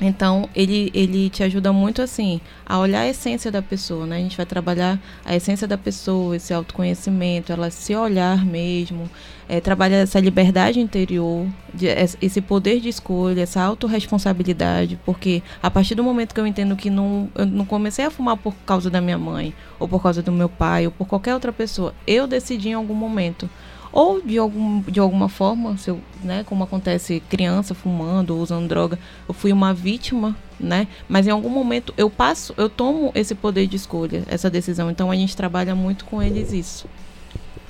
Então, 0.00 0.48
ele, 0.54 0.90
ele 0.94 1.28
te 1.28 1.42
ajuda 1.42 1.72
muito, 1.72 2.00
assim, 2.00 2.40
a 2.64 2.78
olhar 2.78 3.00
a 3.00 3.08
essência 3.08 3.50
da 3.50 3.60
pessoa, 3.60 4.06
né? 4.06 4.16
A 4.16 4.20
gente 4.20 4.36
vai 4.36 4.46
trabalhar 4.46 4.98
a 5.24 5.34
essência 5.34 5.66
da 5.66 5.76
pessoa, 5.76 6.36
esse 6.36 6.54
autoconhecimento, 6.54 7.52
ela 7.52 7.70
se 7.70 7.94
olhar 7.96 8.44
mesmo, 8.44 9.10
é, 9.48 9.60
trabalhar 9.60 9.96
essa 9.96 10.20
liberdade 10.20 10.78
interior, 10.78 11.46
de, 11.74 11.86
esse 12.20 12.40
poder 12.40 12.80
de 12.80 12.88
escolha, 12.88 13.42
essa 13.42 13.62
autorresponsabilidade, 13.62 14.98
porque 15.04 15.42
a 15.62 15.70
partir 15.70 15.94
do 15.94 16.04
momento 16.04 16.34
que 16.34 16.40
eu 16.40 16.46
entendo 16.46 16.76
que 16.76 16.90
não, 16.90 17.28
eu 17.34 17.46
não 17.46 17.64
comecei 17.64 18.04
a 18.04 18.10
fumar 18.10 18.36
por 18.36 18.54
causa 18.66 18.88
da 18.88 19.00
minha 19.00 19.18
mãe, 19.18 19.52
ou 19.80 19.88
por 19.88 20.02
causa 20.02 20.22
do 20.22 20.30
meu 20.30 20.48
pai, 20.48 20.86
ou 20.86 20.92
por 20.92 21.08
qualquer 21.08 21.34
outra 21.34 21.52
pessoa, 21.52 21.94
eu 22.06 22.26
decidi 22.26 22.68
em 22.68 22.74
algum 22.74 22.94
momento 22.94 23.48
ou 23.92 24.20
de, 24.20 24.38
algum, 24.38 24.80
de 24.82 25.00
alguma 25.00 25.28
forma, 25.28 25.76
se 25.76 25.90
eu, 25.90 26.00
né, 26.22 26.44
como 26.44 26.64
acontece 26.64 27.22
criança 27.28 27.74
fumando 27.74 28.34
ou 28.34 28.42
usando 28.42 28.68
droga, 28.68 28.98
eu 29.28 29.34
fui 29.34 29.52
uma 29.52 29.72
vítima, 29.72 30.36
né? 30.58 30.86
Mas 31.08 31.26
em 31.26 31.30
algum 31.30 31.50
momento 31.50 31.92
eu 31.96 32.10
passo, 32.10 32.54
eu 32.56 32.68
tomo 32.68 33.10
esse 33.14 33.34
poder 33.34 33.66
de 33.66 33.76
escolha, 33.76 34.24
essa 34.28 34.50
decisão. 34.50 34.90
Então 34.90 35.10
a 35.10 35.16
gente 35.16 35.36
trabalha 35.36 35.74
muito 35.74 36.04
com 36.04 36.22
eles 36.22 36.52
isso. 36.52 36.86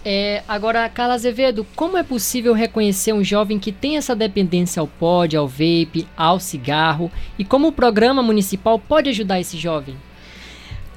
É, 0.05 0.43
agora, 0.49 0.89
Carla 0.89 1.15
Azevedo, 1.15 1.67
como 1.77 1.97
é 1.97 2.03
possível 2.03 2.55
reconhecer 2.55 3.13
um 3.13 3.23
jovem 3.25 3.59
que 3.59 3.73
tem 3.73 3.97
essa 3.97 4.15
dependência 4.15 4.81
ao 4.81 4.87
pod, 4.87 5.37
ao 5.37 5.47
vape, 5.47 6.07
ao 6.17 6.41
cigarro? 6.41 7.11
E 7.39 7.45
como 7.45 7.69
o 7.69 7.73
programa 7.73 8.23
municipal 8.23 8.79
pode 8.79 9.11
ajudar 9.11 9.41
esse 9.41 9.59
jovem? 9.59 9.97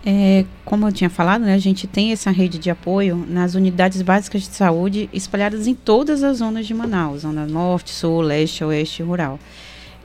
É, 0.04 0.46
como 0.66 0.88
eu 0.88 0.92
tinha 0.92 1.10
falado, 1.10 1.44
né, 1.44 1.54
a 1.54 1.60
gente 1.60 1.86
tem 1.86 2.12
essa 2.12 2.32
rede 2.32 2.58
de 2.58 2.72
apoio 2.72 3.16
nas 3.16 3.54
unidades 3.54 4.02
básicas 4.02 4.42
de 4.42 4.48
saúde 4.48 5.08
espalhadas 5.14 5.68
em 5.68 5.76
todas 5.76 6.24
as 6.24 6.38
zonas 6.38 6.66
de 6.66 6.74
Manaus, 6.74 7.22
zona 7.22 7.46
norte, 7.46 7.92
sul, 7.92 8.22
leste, 8.22 8.64
oeste 8.64 9.04
rural. 9.04 9.40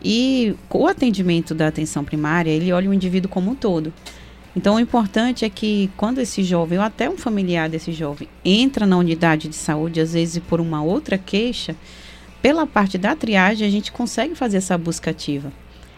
E 0.05 0.55
o 0.70 0.86
atendimento 0.86 1.55
da 1.55 1.68
atenção 1.68 2.05
primária, 2.05 2.51
ele 2.51 2.72
olha 2.72 2.90
o 2.90 2.94
indivíduo 2.94 3.30
como 3.30 3.51
um 3.51 3.55
todo. 3.55 3.92
Então, 4.55 4.76
o 4.76 4.80
importante 4.80 5.44
é 5.44 5.51
que 5.51 5.90
quando 5.97 6.18
esse 6.18 6.42
jovem, 6.42 6.78
ou 6.78 6.84
até 6.84 7.09
um 7.09 7.16
familiar 7.16 7.68
desse 7.68 7.92
jovem, 7.92 8.28
entra 8.44 8.86
na 8.86 8.97
unidade 8.97 9.49
de 9.49 9.57
saúde, 9.57 10.01
às 10.01 10.12
vezes 10.12 10.42
por 10.47 10.61
uma 10.61 10.82
outra 10.82 11.18
queixa, 11.18 11.74
pela 12.40 12.66
parte 12.66 12.97
da 12.97 13.16
triagem, 13.16 13.66
a 13.66 13.70
gente 13.70 13.92
consegue 13.92 14.34
fazer 14.34 14.59
essa 14.59 14.76
busca 14.78 15.11
ativa. 15.11 15.53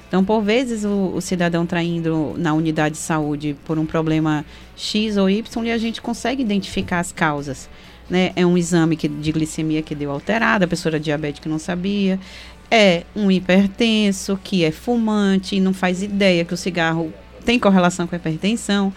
Então, 0.09 0.25
por 0.25 0.43
vezes, 0.43 0.85
o, 0.85 1.13
o 1.15 1.21
cidadão 1.21 1.65
está 1.65 1.83
indo 1.83 2.35
na 2.39 2.55
unidade 2.55 2.95
de 2.95 3.01
saúde 3.01 3.55
por 3.65 3.79
um 3.79 3.85
problema 3.85 4.45
X 4.75 5.19
ou 5.19 5.29
Y 5.29 5.65
e 5.67 5.71
a 5.71 5.79
gente 5.79 6.01
consegue 6.01 6.43
identificar 6.43 6.99
as 6.99 7.13
causas. 7.13 7.69
Né? 8.09 8.33
É 8.35 8.45
um 8.45 8.57
exame 8.57 8.97
que, 8.97 9.07
de 9.07 9.31
glicemia 9.31 9.83
que 9.83 9.95
deu 9.95 10.11
alterada, 10.11 10.65
a 10.65 10.69
pessoa 10.69 10.91
era 10.91 11.01
diabética 11.01 11.49
não 11.49 11.59
sabia. 11.59 12.19
É 12.71 13.05
um 13.15 13.31
hipertenso 13.31 14.39
que 14.43 14.65
é 14.65 14.71
fumante 14.71 15.57
e 15.57 15.61
não 15.61 15.75
faz 15.75 16.03
ideia 16.03 16.45
que 16.45 16.55
o 16.55 16.57
cigarro 16.57 17.13
tem 17.45 17.59
correlação 17.59 18.07
com 18.07 18.15
a 18.15 18.19
hipertensão. 18.19 18.93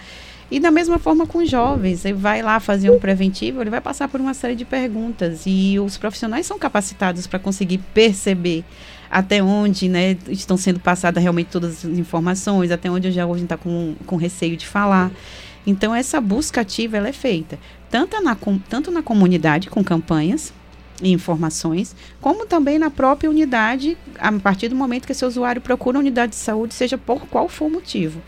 E 0.49 0.59
da 0.59 0.69
mesma 0.69 0.99
forma 0.99 1.25
com 1.25 1.45
jovens, 1.45 2.03
ele 2.03 2.15
vai 2.15 2.41
lá 2.41 2.59
fazer 2.59 2.89
um 2.89 2.99
preventivo, 2.99 3.61
ele 3.61 3.69
vai 3.69 3.79
passar 3.79 4.09
por 4.09 4.19
uma 4.19 4.33
série 4.33 4.55
de 4.55 4.65
perguntas 4.65 5.43
e 5.45 5.79
os 5.79 5.97
profissionais 5.97 6.45
são 6.45 6.59
capacitados 6.59 7.25
para 7.25 7.39
conseguir 7.39 7.77
perceber 7.93 8.65
até 9.11 9.43
onde 9.43 9.89
né, 9.89 10.17
estão 10.29 10.55
sendo 10.55 10.79
passadas 10.79 11.21
realmente 11.21 11.47
todas 11.47 11.85
as 11.85 11.97
informações, 11.97 12.71
até 12.71 12.89
onde 12.89 13.09
o 13.09 13.11
jovem 13.11 13.43
está 13.43 13.57
com, 13.57 13.95
com 14.05 14.15
receio 14.15 14.55
de 14.55 14.65
falar. 14.65 15.11
Então, 15.67 15.93
essa 15.93 16.19
busca 16.21 16.61
ativa 16.61 16.97
ela 16.97 17.09
é 17.09 17.13
feita 17.13 17.59
tanto 17.91 18.19
na, 18.23 18.35
tanto 18.69 18.89
na 18.89 19.03
comunidade, 19.03 19.69
com 19.69 19.83
campanhas 19.83 20.53
e 21.03 21.11
informações, 21.11 21.93
como 22.21 22.45
também 22.45 22.79
na 22.79 22.89
própria 22.89 23.29
unidade, 23.29 23.97
a 24.17 24.31
partir 24.31 24.69
do 24.69 24.75
momento 24.75 25.05
que 25.05 25.11
esse 25.11 25.25
usuário 25.25 25.61
procura 25.61 25.97
a 25.97 25.99
unidade 25.99 26.31
de 26.31 26.37
saúde, 26.37 26.73
seja 26.73 26.97
por 26.97 27.27
qual 27.27 27.49
for 27.49 27.65
o 27.65 27.69
motivo. 27.69 28.21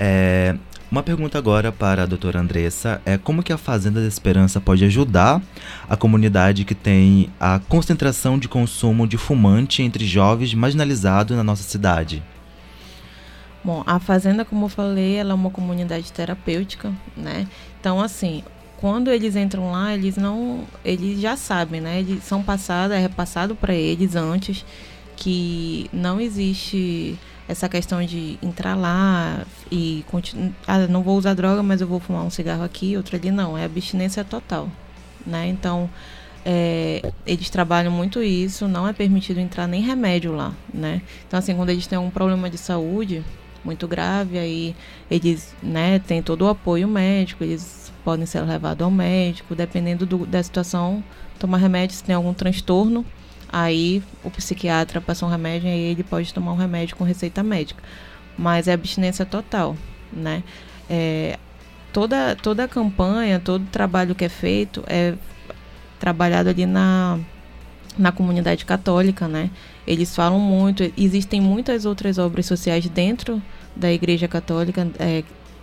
É, 0.00 0.56
uma 0.92 1.02
pergunta 1.02 1.38
agora 1.38 1.72
para 1.72 2.02
a 2.02 2.06
doutora 2.06 2.38
Andressa 2.38 3.00
é 3.06 3.16
como 3.16 3.42
que 3.42 3.50
a 3.50 3.56
Fazenda 3.56 3.98
da 3.98 4.06
Esperança 4.06 4.60
pode 4.60 4.84
ajudar 4.84 5.40
a 5.88 5.96
comunidade 5.96 6.66
que 6.66 6.74
tem 6.74 7.30
a 7.40 7.58
concentração 7.66 8.38
de 8.38 8.46
consumo 8.46 9.08
de 9.08 9.16
fumante 9.16 9.82
entre 9.82 10.04
jovens 10.04 10.52
marginalizados 10.52 11.34
na 11.34 11.42
nossa 11.42 11.62
cidade? 11.62 12.22
Bom, 13.64 13.82
a 13.86 13.98
Fazenda, 13.98 14.44
como 14.44 14.66
eu 14.66 14.68
falei, 14.68 15.14
ela 15.14 15.30
é 15.30 15.34
uma 15.34 15.48
comunidade 15.48 16.12
terapêutica, 16.12 16.92
né? 17.16 17.48
Então, 17.80 17.98
assim, 17.98 18.44
quando 18.76 19.10
eles 19.10 19.34
entram 19.34 19.72
lá, 19.72 19.94
eles 19.94 20.18
não, 20.18 20.64
eles 20.84 21.18
já 21.18 21.38
sabem, 21.38 21.80
né? 21.80 22.00
Eles 22.00 22.22
são 22.22 22.42
passados, 22.42 22.94
é 22.94 23.00
repassado 23.00 23.54
para 23.54 23.72
eles 23.72 24.14
antes 24.14 24.62
que 25.16 25.88
não 25.90 26.20
existe 26.20 27.18
essa 27.48 27.68
questão 27.68 28.04
de 28.04 28.38
entrar 28.42 28.74
lá 28.74 29.44
e 29.70 30.04
continuar, 30.10 30.52
ah, 30.66 30.86
não 30.86 31.02
vou 31.02 31.16
usar 31.16 31.34
droga, 31.34 31.62
mas 31.62 31.80
eu 31.80 31.86
vou 31.86 32.00
fumar 32.00 32.24
um 32.24 32.30
cigarro 32.30 32.62
aqui, 32.62 32.96
outro 32.96 33.16
ali, 33.16 33.30
não, 33.30 33.56
é 33.56 33.64
abstinência 33.64 34.24
total, 34.24 34.68
né? 35.26 35.48
Então, 35.48 35.90
é, 36.44 37.12
eles 37.26 37.50
trabalham 37.50 37.92
muito 37.92 38.22
isso, 38.22 38.66
não 38.66 38.86
é 38.86 38.92
permitido 38.92 39.38
entrar 39.38 39.66
nem 39.66 39.82
remédio 39.82 40.32
lá, 40.32 40.52
né? 40.72 41.02
Então, 41.26 41.38
assim, 41.38 41.54
quando 41.54 41.70
eles 41.70 41.86
têm 41.86 41.98
um 41.98 42.10
problema 42.10 42.48
de 42.48 42.58
saúde 42.58 43.24
muito 43.64 43.86
grave, 43.86 44.38
aí 44.38 44.74
eles, 45.10 45.54
né, 45.62 45.98
têm 46.00 46.22
todo 46.22 46.42
o 46.42 46.48
apoio 46.48 46.88
médico, 46.88 47.44
eles 47.44 47.92
podem 48.04 48.26
ser 48.26 48.40
levados 48.40 48.82
ao 48.84 48.90
médico, 48.90 49.54
dependendo 49.54 50.04
do, 50.04 50.26
da 50.26 50.42
situação, 50.42 51.02
tomar 51.38 51.58
remédio 51.58 51.96
se 51.96 52.02
tem 52.02 52.14
algum 52.14 52.34
transtorno, 52.34 53.04
Aí 53.52 54.02
o 54.24 54.30
psiquiatra 54.30 55.00
passa 55.00 55.26
um 55.26 55.28
remédio 55.28 55.68
e 55.68 55.90
ele 55.90 56.02
pode 56.02 56.32
tomar 56.32 56.52
um 56.52 56.56
remédio 56.56 56.96
com 56.96 57.04
receita 57.04 57.42
médica. 57.42 57.82
Mas 58.38 58.66
é 58.66 58.72
abstinência 58.72 59.26
total, 59.26 59.76
né? 60.10 60.42
É, 60.88 61.38
toda, 61.92 62.34
toda 62.34 62.64
a 62.64 62.68
campanha, 62.68 63.38
todo 63.38 63.62
o 63.62 63.66
trabalho 63.66 64.14
que 64.14 64.24
é 64.24 64.28
feito 64.28 64.82
é 64.86 65.14
trabalhado 66.00 66.48
ali 66.48 66.64
na, 66.64 67.18
na 67.98 68.10
comunidade 68.10 68.64
católica, 68.64 69.28
né? 69.28 69.50
Eles 69.86 70.14
falam 70.16 70.38
muito, 70.38 70.90
existem 70.96 71.40
muitas 71.40 71.84
outras 71.84 72.18
obras 72.18 72.46
sociais 72.46 72.88
dentro 72.88 73.42
da 73.76 73.92
Igreja 73.92 74.26
Católica 74.26 74.88
é, 74.98 75.22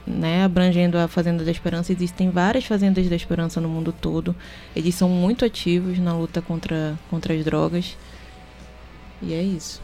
né, 0.09 0.43
abrangendo 0.43 0.97
a 0.97 1.07
Fazenda 1.07 1.43
da 1.43 1.51
Esperança. 1.51 1.93
Existem 1.93 2.31
várias 2.31 2.65
fazendas 2.65 3.07
da 3.07 3.15
Esperança 3.15 3.61
no 3.61 3.69
mundo 3.69 3.93
todo. 3.93 4.35
Eles 4.75 4.95
são 4.95 5.07
muito 5.07 5.45
ativos 5.45 5.99
na 5.99 6.13
luta 6.13 6.41
contra, 6.41 6.97
contra 7.09 7.33
as 7.33 7.45
drogas. 7.45 7.95
E 9.21 9.33
é 9.33 9.43
isso. 9.43 9.81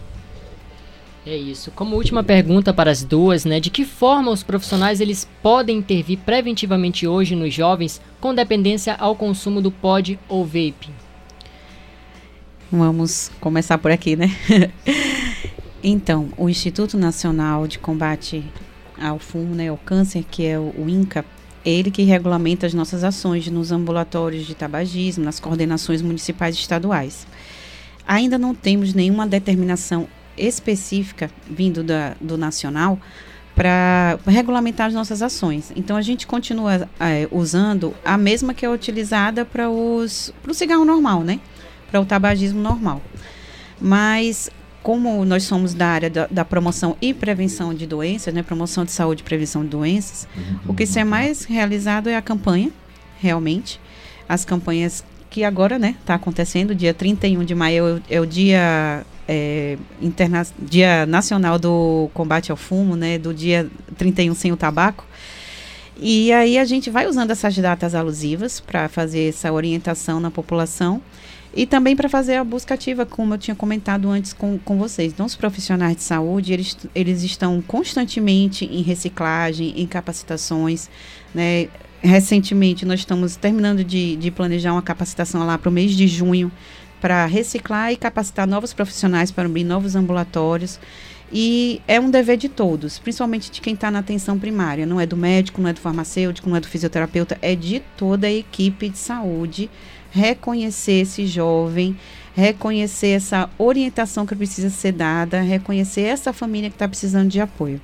É 1.26 1.36
isso. 1.36 1.71
Como 1.71 1.95
última 1.95 2.23
pergunta 2.23 2.73
para 2.73 2.91
as 2.91 3.03
duas, 3.03 3.45
né, 3.45 3.59
de 3.59 3.69
que 3.69 3.86
forma 3.86 4.32
os 4.32 4.43
profissionais 4.43 5.01
eles 5.01 5.28
podem 5.41 5.78
intervir 5.78 6.19
preventivamente 6.19 7.07
hoje 7.07 7.36
nos 7.36 7.53
jovens 7.53 8.01
com 8.19 8.34
dependência 8.34 8.95
ao 8.95 9.15
consumo 9.15 9.61
do 9.61 9.71
pod 9.71 10.19
ou 10.28 10.45
vape? 10.45 10.89
Vamos 12.71 13.32
começar 13.39 13.78
por 13.78 13.91
aqui, 13.91 14.15
né? 14.15 14.36
então, 15.84 16.30
o 16.38 16.49
Instituto 16.49 16.97
Nacional 16.97 17.67
de 17.67 17.80
Combate 17.80 18.43
ao 19.02 19.20
fumo, 19.20 19.56
né, 19.56 19.70
ao 19.70 19.78
câncer, 19.78 20.24
que 20.30 20.46
é 20.46 20.60
o, 20.60 20.88
INCA, 20.88 21.26
é 21.64 21.72
ele 21.72 21.91
que 21.91 22.04
regulamenta 22.04 22.66
as 22.66 22.74
nossas 22.74 23.04
ações 23.04 23.48
nos 23.48 23.72
ambulatórios 23.72 24.46
de 24.46 24.54
tabagismo, 24.56 25.24
nas 25.24 25.39
coordenações 25.39 26.02
municipais 26.02 26.56
e 26.56 26.60
estaduais. 26.60 27.26
Ainda 28.08 28.38
não 28.38 28.54
temos 28.54 28.93
nenhuma 28.93 29.26
determinação 29.26 30.08
específica 30.38 31.32
vindo 31.50 31.84
da, 31.84 32.16
do 32.22 32.38
nacional 32.38 33.00
para 33.56 34.20
regulamentar 34.28 34.88
as 34.88 34.93
nossas 34.93 35.22
ações. 35.22 35.72
Então 35.76 35.96
a 35.96 36.02
gente 36.02 36.28
continua 36.28 36.88
é, 37.00 37.28
usando 37.32 37.96
a 38.04 38.18
mesma 38.18 38.54
que 38.54 38.66
é 38.66 38.70
utilizada 38.70 39.46
para 39.46 39.70
o 39.70 40.06
cigarro 40.54 40.84
normal, 40.84 41.22
né? 41.22 41.39
Para 41.89 42.02
o 42.02 42.06
tabagismo 42.06 42.62
normal. 42.62 43.02
Mas 43.80 44.50
como 44.86 45.26
nós 45.26 45.42
somos 45.42 45.74
da 45.74 45.88
área 45.88 46.12
da, 46.12 46.28
da, 46.28 46.46
promoção 46.46 46.96
e 47.02 47.12
prevenção 47.12 47.74
de 47.74 47.88
doenças, 47.88 48.32
né, 48.32 48.44
promoção 48.44 48.86
de 48.86 48.92
saúde 48.92 49.24
e 49.24 49.26
prevenção 49.26 49.64
de 49.64 49.70
doenças, 49.70 50.28
uhum. 50.38 50.60
o 50.68 50.74
que 50.76 50.86
se 50.86 51.00
é 51.00 51.04
mais 51.04 51.44
realizado 51.44 52.08
é 52.08 52.16
a 52.16 52.22
campanha, 52.22 52.70
realmente. 53.20 53.82
As 54.30 54.46
campanhas 54.46 55.04
que 55.28 55.44
agora, 55.44 55.80
né, 55.80 55.96
está 56.00 56.14
acontecendo, 56.14 56.76
dia 56.76 56.94
31 56.94 57.44
de 57.44 57.56
maio 57.56 58.00
é, 58.08 58.18
é 58.18 58.22
o 58.22 58.28
dia 58.28 59.04
é, 59.28 59.76
interna 60.00 60.46
dia 60.60 61.08
nacional 61.08 61.58
do 61.58 62.08
combate 62.14 62.52
ao 62.52 62.58
fumo, 62.58 62.96
né, 62.96 63.18
do 63.18 63.34
dia 63.34 63.68
31 63.98 64.36
sem 64.36 64.52
o 64.52 64.56
tabaco. 64.56 65.04
E 65.98 66.32
aí 66.32 66.60
a 66.60 66.66
gente 66.66 66.92
vai 66.92 67.08
usando 67.08 67.32
essas 67.32 67.58
datas 67.58 67.96
alusivas 67.96 68.60
para 68.60 68.88
fazer 68.88 69.30
essa 69.30 69.52
orientação 69.52 70.20
na 70.20 70.30
população 70.30 71.02
e 71.56 71.66
também 71.66 71.95
para 71.95 72.10
fazer 72.10 72.36
a 72.36 72.43
busca 72.43 72.74
ativa, 72.74 73.06
como 73.06 73.34
eu 73.34 73.38
tinha 73.38 73.56
comentado 73.56 74.10
antes 74.10 74.34
com, 74.34 74.60
com 74.60 74.78
vocês. 74.78 75.14
Então, 75.14 75.26
os 75.26 75.36
profissionais 75.36 75.95
de 75.95 76.03
saúde, 76.03 76.51
eles, 76.51 76.78
eles 76.93 77.24
estão 77.24 77.62
constantemente 77.62 78.66
em 78.66 78.82
reciclagem, 78.82 79.74
em 79.78 79.88
capacitações, 79.88 80.89
né? 81.34 81.70
Recentemente, 82.01 82.86
nós 82.86 82.99
estamos 82.99 83.36
terminando 83.36 83.84
de, 83.84 84.18
de 84.18 84.30
planejar 84.30 84.74
uma 84.74 84.82
capacitação 84.82 85.45
lá 85.45 85.58
para 85.58 85.70
o 85.70 85.72
mês 85.72 85.93
de 85.93 86.08
junho, 86.08 86.51
para 86.99 87.26
reciclar 87.26 87.91
e 87.91 87.95
capacitar 87.95 88.45
novos 88.45 88.74
profissionais 88.74 89.32
para 89.32 89.45
abrir 89.45 89.64
novos 89.64 89.95
ambulatórios. 89.95 90.78
E 91.32 91.82
é 91.88 91.99
um 91.99 92.09
dever 92.09 92.38
de 92.38 92.47
todos, 92.47 92.99
principalmente 92.99 93.51
de 93.51 93.59
quem 93.59 93.73
está 93.73 93.89
na 93.89 93.99
atenção 93.99 94.38
primária. 94.38 94.86
Não 94.86 94.99
é 94.99 95.05
do 95.05 95.17
médico, 95.17 95.61
não 95.61 95.69
é 95.69 95.73
do 95.73 95.80
farmacêutico, 95.80 96.49
não 96.49 96.55
é 96.55 96.59
do 96.59 96.67
fisioterapeuta, 96.67 97.38
é 97.41 97.55
de 97.55 97.82
toda 97.97 98.28
a 98.28 98.32
equipe 98.32 98.89
de 98.89 98.97
saúde 98.97 99.69
reconhecer 100.11 101.01
esse 101.01 101.28
jovem, 101.28 101.97
reconhecer 102.34 103.09
essa 103.09 103.49
orientação 103.57 104.26
que 104.26 104.34
precisa 104.34 104.69
ser 104.69 104.93
dada, 104.93 105.41
reconhecer 105.41 106.03
essa 106.03 106.32
família 106.32 106.69
que 106.69 106.76
está 106.76 106.88
precisando 106.88 107.30
de 107.30 107.41
apoio. 107.41 107.82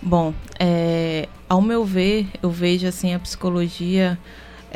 Bom, 0.00 0.32
é, 0.58 1.28
ao 1.48 1.60
meu 1.60 1.84
ver, 1.84 2.28
eu 2.40 2.50
vejo 2.50 2.86
assim 2.86 3.12
a 3.12 3.18
psicologia 3.18 4.18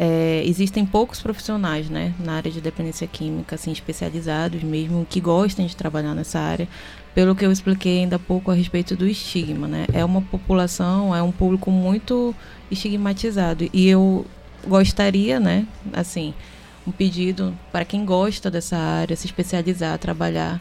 é, 0.01 0.45
existem 0.47 0.87
poucos 0.87 1.21
profissionais 1.21 1.91
né, 1.91 2.15
na 2.21 2.35
área 2.35 2.53
de 2.53 2.61
dependência 2.61 3.05
química, 3.09 3.57
assim, 3.57 3.73
especializados 3.73 4.63
mesmo, 4.63 5.05
que 5.05 5.21
gostem 5.21 5.67
de 5.67 5.75
trabalhar 5.75 6.15
nessa 6.15 6.39
área, 6.39 6.69
pelo 7.17 7.35
que 7.35 7.45
eu 7.45 7.51
expliquei 7.51 7.99
ainda 7.99 8.15
há 8.15 8.19
pouco 8.19 8.53
a 8.53 8.55
respeito 8.55 8.95
do 8.95 9.09
estigma. 9.09 9.67
Né? 9.67 9.87
É 9.93 10.05
uma 10.05 10.23
população, 10.23 11.15
é 11.15 11.21
um 11.21 11.33
público 11.33 11.73
muito 11.73 12.33
estigmatizado. 12.71 13.69
E 13.73 13.89
eu 13.89 14.25
gostaria, 14.65 15.41
né, 15.41 15.67
assim, 15.93 16.33
um 16.87 16.93
pedido 16.93 17.53
para 17.73 17.85
quem 17.85 18.05
gosta 18.05 18.49
dessa 18.49 18.77
área, 18.77 19.17
se 19.17 19.27
especializar, 19.27 19.99
trabalhar. 19.99 20.61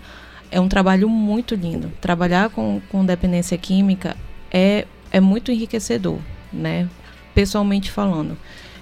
É 0.49 0.59
um 0.59 0.67
trabalho 0.67 1.07
muito 1.07 1.53
lindo. 1.53 1.91
Trabalhar 2.01 2.49
com, 2.49 2.81
com 2.89 3.05
dependência 3.05 3.55
química 3.55 4.17
é, 4.51 4.87
é 5.11 5.19
muito 5.19 5.51
enriquecedor, 5.51 6.17
né? 6.51 6.89
Pessoalmente 7.35 7.91
falando. 7.91 8.35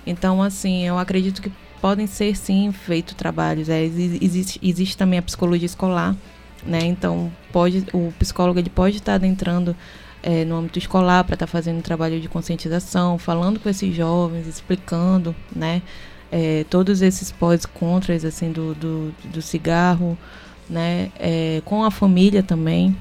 Então, 0.06 0.42
assim, 0.42 0.84
eu 0.84 0.98
acredito 0.98 1.42
que 1.42 1.52
podem 1.82 2.08
ser 2.08 2.36
sim 2.36 2.72
feitos 2.72 3.14
trabalhos. 3.16 3.70
É, 3.70 3.84
existe, 3.84 4.60
existe 4.62 4.98
também 4.98 5.20
a 5.20 5.22
psicologia 5.22 5.66
escolar, 5.66 6.16
né? 6.66 6.80
Então, 6.84 7.32
pode, 7.52 7.86
o 7.94 8.14
psicólogo 8.20 8.60
ele 8.60 8.70
pode 8.70 8.98
estar 8.98 9.16
adentrando 9.16 9.76
é, 10.24 10.44
no 10.44 10.56
âmbito 10.56 10.80
escolar 10.80 11.24
para 11.24 11.36
estar 11.36 11.48
fazendo 11.48 11.78
um 11.78 11.82
trabalho 11.82 12.20
de 12.20 12.28
conscientização, 12.28 13.18
falando 13.18 13.60
com 13.60 13.70
esses 13.70 13.96
jovens, 13.96 14.48
explicando, 14.48 15.36
né? 15.56 15.82
É, 16.32 16.66
todos 16.70 17.02
esses 17.04 17.32
pós 17.32 17.66
contras 17.66 18.26
assim 18.26 18.52
do, 18.52 18.74
do, 18.74 19.14
do 19.26 19.42
cigarro, 19.42 20.18
né? 20.70 21.12
É, 21.20 21.62
com 21.64 21.84
a 21.84 21.92
família 21.92 22.42
também, 22.42 22.96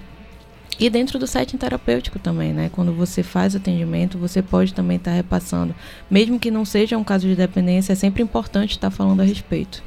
e 0.78 0.90
dentro 0.90 1.18
do 1.18 1.26
setting 1.26 1.56
terapêutico 1.56 2.18
também, 2.18 2.52
né? 2.52 2.70
Quando 2.72 2.92
você 2.92 3.22
faz 3.22 3.54
atendimento, 3.54 4.18
você 4.18 4.42
pode 4.42 4.74
também 4.74 4.96
estar 4.96 5.10
tá 5.10 5.16
repassando. 5.16 5.74
Mesmo 6.10 6.38
que 6.38 6.50
não 6.50 6.64
seja 6.64 6.98
um 6.98 7.04
caso 7.04 7.26
de 7.26 7.34
dependência, 7.34 7.92
é 7.92 7.96
sempre 7.96 8.22
importante 8.22 8.72
estar 8.72 8.90
tá 8.90 8.96
falando 8.96 9.20
a 9.20 9.24
respeito. 9.24 9.82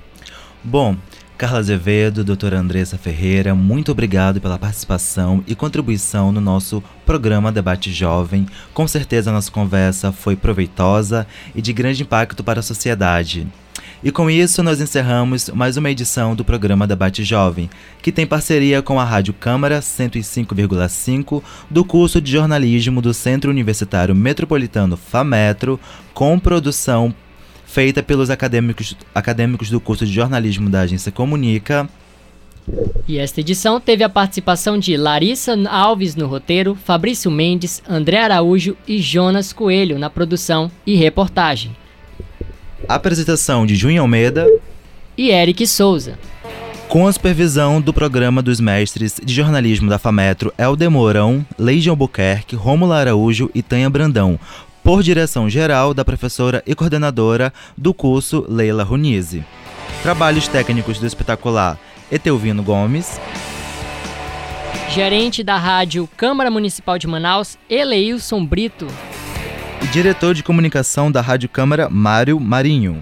Bom, 0.63 0.95
Carla 1.37 1.59
Azevedo, 1.59 2.23
doutora 2.23 2.57
Andressa 2.57 2.97
Ferreira, 2.97 3.53
muito 3.53 3.91
obrigado 3.91 4.41
pela 4.41 4.57
participação 4.57 5.43
e 5.45 5.53
contribuição 5.53 6.31
no 6.31 6.41
nosso 6.41 6.83
programa 7.05 7.51
Debate 7.51 7.93
Jovem. 7.93 8.47
Com 8.73 8.87
certeza 8.87 9.29
a 9.29 9.33
nossa 9.33 9.51
conversa 9.51 10.11
foi 10.11 10.35
proveitosa 10.35 11.27
e 11.53 11.61
de 11.61 11.71
grande 11.71 12.01
impacto 12.01 12.43
para 12.43 12.59
a 12.59 12.63
sociedade. 12.63 13.47
E 14.03 14.11
com 14.11 14.29
isso, 14.29 14.61
nós 14.61 14.79
encerramos 14.79 15.49
mais 15.49 15.75
uma 15.75 15.89
edição 15.89 16.35
do 16.35 16.45
programa 16.45 16.85
Debate 16.85 17.23
Jovem, 17.23 17.67
que 17.99 18.11
tem 18.11 18.27
parceria 18.27 18.79
com 18.79 18.99
a 18.99 19.03
Rádio 19.03 19.33
Câmara 19.33 19.79
105,5 19.79 21.41
do 21.67 21.83
curso 21.83 22.21
de 22.21 22.31
jornalismo 22.31 23.01
do 23.01 23.11
Centro 23.11 23.49
Universitário 23.49 24.13
Metropolitano 24.13 24.95
FAMetro, 24.95 25.79
com 26.13 26.37
produção 26.37 27.13
feita 27.65 28.03
pelos 28.03 28.29
acadêmicos, 28.29 28.95
acadêmicos 29.15 29.71
do 29.71 29.79
curso 29.79 30.05
de 30.05 30.13
jornalismo 30.13 30.69
da 30.69 30.81
agência 30.81 31.11
Comunica. 31.11 31.89
E 33.07 33.17
esta 33.17 33.41
edição 33.41 33.79
teve 33.79 34.03
a 34.03 34.09
participação 34.09 34.77
de 34.77 34.95
Larissa 34.95 35.57
Alves 35.67 36.15
no 36.15 36.27
roteiro, 36.27 36.75
Fabrício 36.75 37.31
Mendes, 37.31 37.81
André 37.89 38.19
Araújo 38.19 38.77
e 38.87 38.99
Jonas 38.99 39.51
Coelho 39.51 39.97
na 39.97 40.09
produção 40.09 40.69
e 40.85 40.95
reportagem. 40.95 41.75
Apresentação 42.87 43.65
de 43.65 43.75
Junho 43.75 44.01
Almeida 44.01 44.47
e 45.17 45.31
Eric 45.31 45.65
Souza. 45.65 46.17
Com 46.87 47.07
a 47.07 47.11
supervisão 47.11 47.81
do 47.81 47.91
programa 47.91 48.41
dos 48.41 48.59
mestres 48.59 49.19
de 49.21 49.33
jornalismo 49.33 49.89
da 49.89 49.97
FAMetro 49.97 50.53
Helder 50.57 50.89
Mourão, 50.89 51.45
Leide 51.57 51.89
Albuquerque, 51.89 52.55
Rômulo 52.55 52.93
Araújo 52.93 53.49
e 53.53 53.61
Tanha 53.61 53.89
Brandão, 53.89 54.39
por 54.83 55.03
direção 55.03 55.49
geral 55.49 55.93
da 55.93 56.05
professora 56.05 56.63
e 56.65 56.73
coordenadora 56.73 57.51
do 57.75 57.93
curso 57.93 58.45
Leila 58.47 58.83
Runize. 58.83 59.43
Trabalhos 60.01 60.47
técnicos 60.47 60.99
do 60.99 61.05
espetacular 61.05 61.77
Etelvino 62.11 62.63
Gomes. 62.63 63.19
Gerente 64.89 65.43
da 65.43 65.57
rádio 65.57 66.07
Câmara 66.15 66.49
Municipal 66.49 66.97
de 66.97 67.07
Manaus, 67.07 67.57
Eleilson 67.69 68.45
Brito 68.45 68.87
e 69.81 69.87
diretor 69.87 70.33
de 70.33 70.43
comunicação 70.43 71.11
da 71.11 71.21
Rádio 71.21 71.49
Câmara, 71.49 71.89
Mário 71.89 72.39
Marinho. 72.39 73.01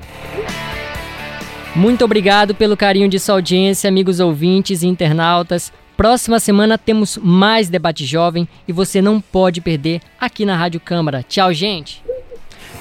Muito 1.75 2.05
obrigado 2.05 2.55
pelo 2.55 2.77
carinho 2.77 3.09
de 3.09 3.19
sua 3.19 3.35
audiência, 3.35 3.87
amigos 3.87 4.19
ouvintes 4.19 4.81
e 4.81 4.87
internautas. 4.87 5.73
Próxima 5.97 6.39
semana 6.39 6.77
temos 6.77 7.17
mais 7.21 7.69
debate 7.69 8.05
jovem 8.05 8.47
e 8.67 8.73
você 8.73 9.01
não 9.01 9.19
pode 9.21 9.61
perder 9.61 10.01
aqui 10.19 10.45
na 10.45 10.55
Rádio 10.55 10.79
Câmara. 10.79 11.23
Tchau, 11.23 11.53
gente! 11.53 12.03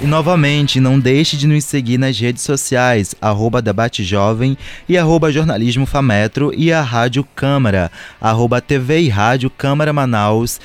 E 0.01 0.05
novamente, 0.05 0.81
não 0.81 0.99
deixe 0.99 1.37
de 1.37 1.47
nos 1.47 1.63
seguir 1.63 1.97
nas 1.97 2.19
redes 2.19 2.43
sociais, 2.43 3.15
arroba 3.21 3.61
Debate 3.61 4.03
Jovem 4.03 4.57
e 4.89 4.97
arroba 4.97 5.31
Jornalismo 5.31 5.85
Fametro 5.85 6.51
e 6.53 6.71
a 6.71 6.81
Rádio 6.81 7.25
Câmara, 7.33 7.89
arroba 8.19 8.59
TV 8.59 8.99
e 8.99 9.09
Rádio 9.09 9.49
Câmara 9.49 9.93
Manaus. 9.93 10.59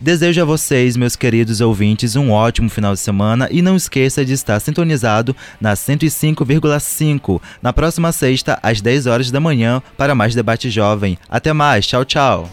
Desejo 0.00 0.42
a 0.42 0.44
vocês, 0.44 0.96
meus 0.96 1.14
queridos 1.14 1.60
ouvintes, 1.60 2.16
um 2.16 2.32
ótimo 2.32 2.68
final 2.68 2.92
de 2.94 3.00
semana 3.00 3.48
e 3.50 3.62
não 3.62 3.76
esqueça 3.76 4.24
de 4.24 4.32
estar 4.32 4.58
sintonizado 4.60 5.36
na 5.60 5.74
105,5 5.74 7.40
na 7.62 7.72
próxima 7.72 8.10
sexta, 8.10 8.58
às 8.62 8.80
10 8.80 9.06
horas 9.06 9.30
da 9.30 9.40
manhã, 9.40 9.80
para 9.96 10.14
mais 10.14 10.34
debate 10.34 10.68
jovem. 10.68 11.16
Até 11.28 11.52
mais, 11.52 11.86
tchau, 11.86 12.04
tchau. 12.04 12.50